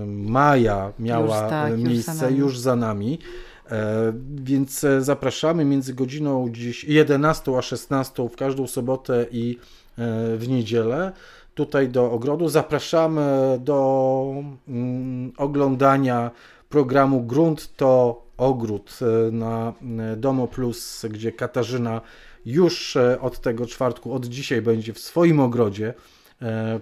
maja 0.07 0.93
miała 0.99 1.41
Już 1.41 1.49
tak, 1.49 1.71
e, 1.71 1.71
już 1.71 1.81
za 1.81 1.87
miejsce 1.89 2.25
nami. 2.25 2.37
już 2.37 2.59
za 2.59 2.75
nami. 2.75 3.19
E, 3.71 4.13
Więc 4.35 4.83
e, 4.83 5.01
zapraszamy 5.01 5.65
między 5.65 5.93
godziną 5.93 6.49
dziś 6.51 6.83
11 6.83 7.57
a 7.57 7.61
16 7.61 8.29
w 8.29 8.35
każdą 8.35 8.67
sobotę 8.67 9.25
i 9.31 9.57
e, 9.97 10.37
w 10.37 10.47
niedzielę 10.47 11.11
tutaj 11.55 11.89
do 11.89 12.11
ogrodu. 12.11 12.49
Zapraszamy 12.49 13.57
do 13.59 14.33
mm, 14.67 15.31
oglądania 15.37 16.31
programu 16.69 17.21
Grunt 17.21 17.75
to 17.75 18.21
Ogród 18.37 18.99
e, 19.01 19.31
na 19.31 19.73
e, 20.13 20.15
Domo 20.17 20.47
Plus, 20.47 21.05
gdzie 21.09 21.31
Katarzyna 21.31 22.01
już 22.45 22.95
e, 22.95 23.21
od 23.21 23.39
tego 23.39 23.65
czwartku, 23.65 24.13
od 24.13 24.25
dzisiaj 24.25 24.61
będzie 24.61 24.93
w 24.93 24.99
swoim 24.99 25.39
ogrodzie 25.39 25.87
e, 25.89 25.93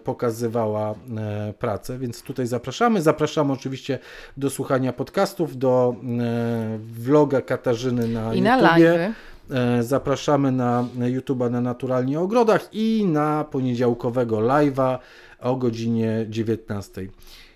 pokazywała 0.04 0.92
e, 1.18 1.54
pracę, 1.60 1.98
więc 2.00 2.22
tutaj 2.22 2.48
zapraszamy. 2.48 3.02
Zapraszamy 3.02 3.54
oczywiście 3.54 4.00
do 4.38 4.50
słuchania 4.50 4.94
podcastów, 4.94 5.58
do 5.58 5.96
e, 6.20 6.80
vloga 6.80 7.42
Katarzyny 7.42 8.08
na 8.08 8.34
I 8.34 8.42
na 8.42 8.58
YouTubie. 8.58 8.98
live. 8.98 9.16
E, 9.52 9.84
Zapraszamy 9.84 10.52
na 10.52 10.86
YouTube'a 11.00 11.52
na 11.52 11.62
Naturalnie 11.62 12.20
Ogrodach 12.20 12.70
i 12.74 13.06
na 13.06 13.44
poniedziałkowego 13.44 14.38
live'a 14.38 14.98
o 15.40 15.56
godzinie 15.56 16.26
19. 16.30 17.02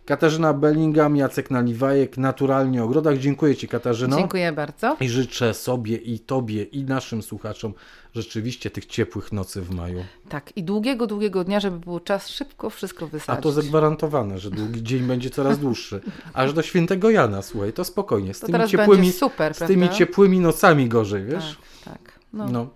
Katarzyna 0.06 0.54
Bellingham, 0.54 1.16
Jacek 1.16 1.52
Naliwajek, 1.52 2.18
Naturalnie 2.18 2.84
Ogrodach. 2.84 3.18
Dziękuję 3.18 3.56
Ci 3.56 3.68
Katarzyno. 3.68 4.18
Dziękuję 4.18 4.52
bardzo. 4.52 4.98
I 5.00 5.10
życzę 5.10 5.54
sobie 5.54 5.96
i 5.98 6.20
Tobie 6.20 6.64
i 6.64 6.84
naszym 6.84 7.22
słuchaczom 7.22 7.74
rzeczywiście 8.16 8.70
tych 8.70 8.86
ciepłych 8.86 9.32
nocy 9.32 9.62
w 9.62 9.72
maju. 9.76 10.06
Tak, 10.30 10.58
i 10.58 10.64
długiego, 10.64 11.08
długiego 11.08 11.44
dnia, 11.44 11.60
żeby 11.60 11.80
było 11.80 12.00
czas 12.00 12.30
szybko 12.30 12.70
wszystko 12.70 13.06
A 13.06 13.08
wysadzić. 13.08 13.44
to 13.44 13.52
zagwarantowane, 13.52 14.40
że 14.40 14.52
długi 14.52 14.84
dzień 14.84 15.04
będzie 15.04 15.30
coraz 15.30 15.60
dłuższy. 15.60 16.02
Aż 16.34 16.54
do 16.54 16.62
świętego 16.62 17.10
Jana, 17.10 17.42
słuchaj, 17.42 17.74
to 17.74 17.84
spokojnie. 17.84 18.34
Z 18.34 18.40
To 18.40 18.48
tymi 18.48 18.68
ciepłymi, 18.68 19.12
super, 19.12 19.54
z 19.54 19.60
tymi 19.60 19.90
ciepłymi 19.90 20.40
nocami 20.40 20.90
gorzej, 20.90 21.26
wiesz? 21.26 21.58
Tak, 21.86 21.94
tak. 21.94 22.20
No, 22.34 22.48
No. 22.48 22.68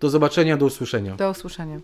Do 0.00 0.10
zobaczenia, 0.10 0.56
do 0.56 0.66
usłyszenia. 0.66 1.16
Do 1.16 1.30
usłyszenia. 1.30 1.80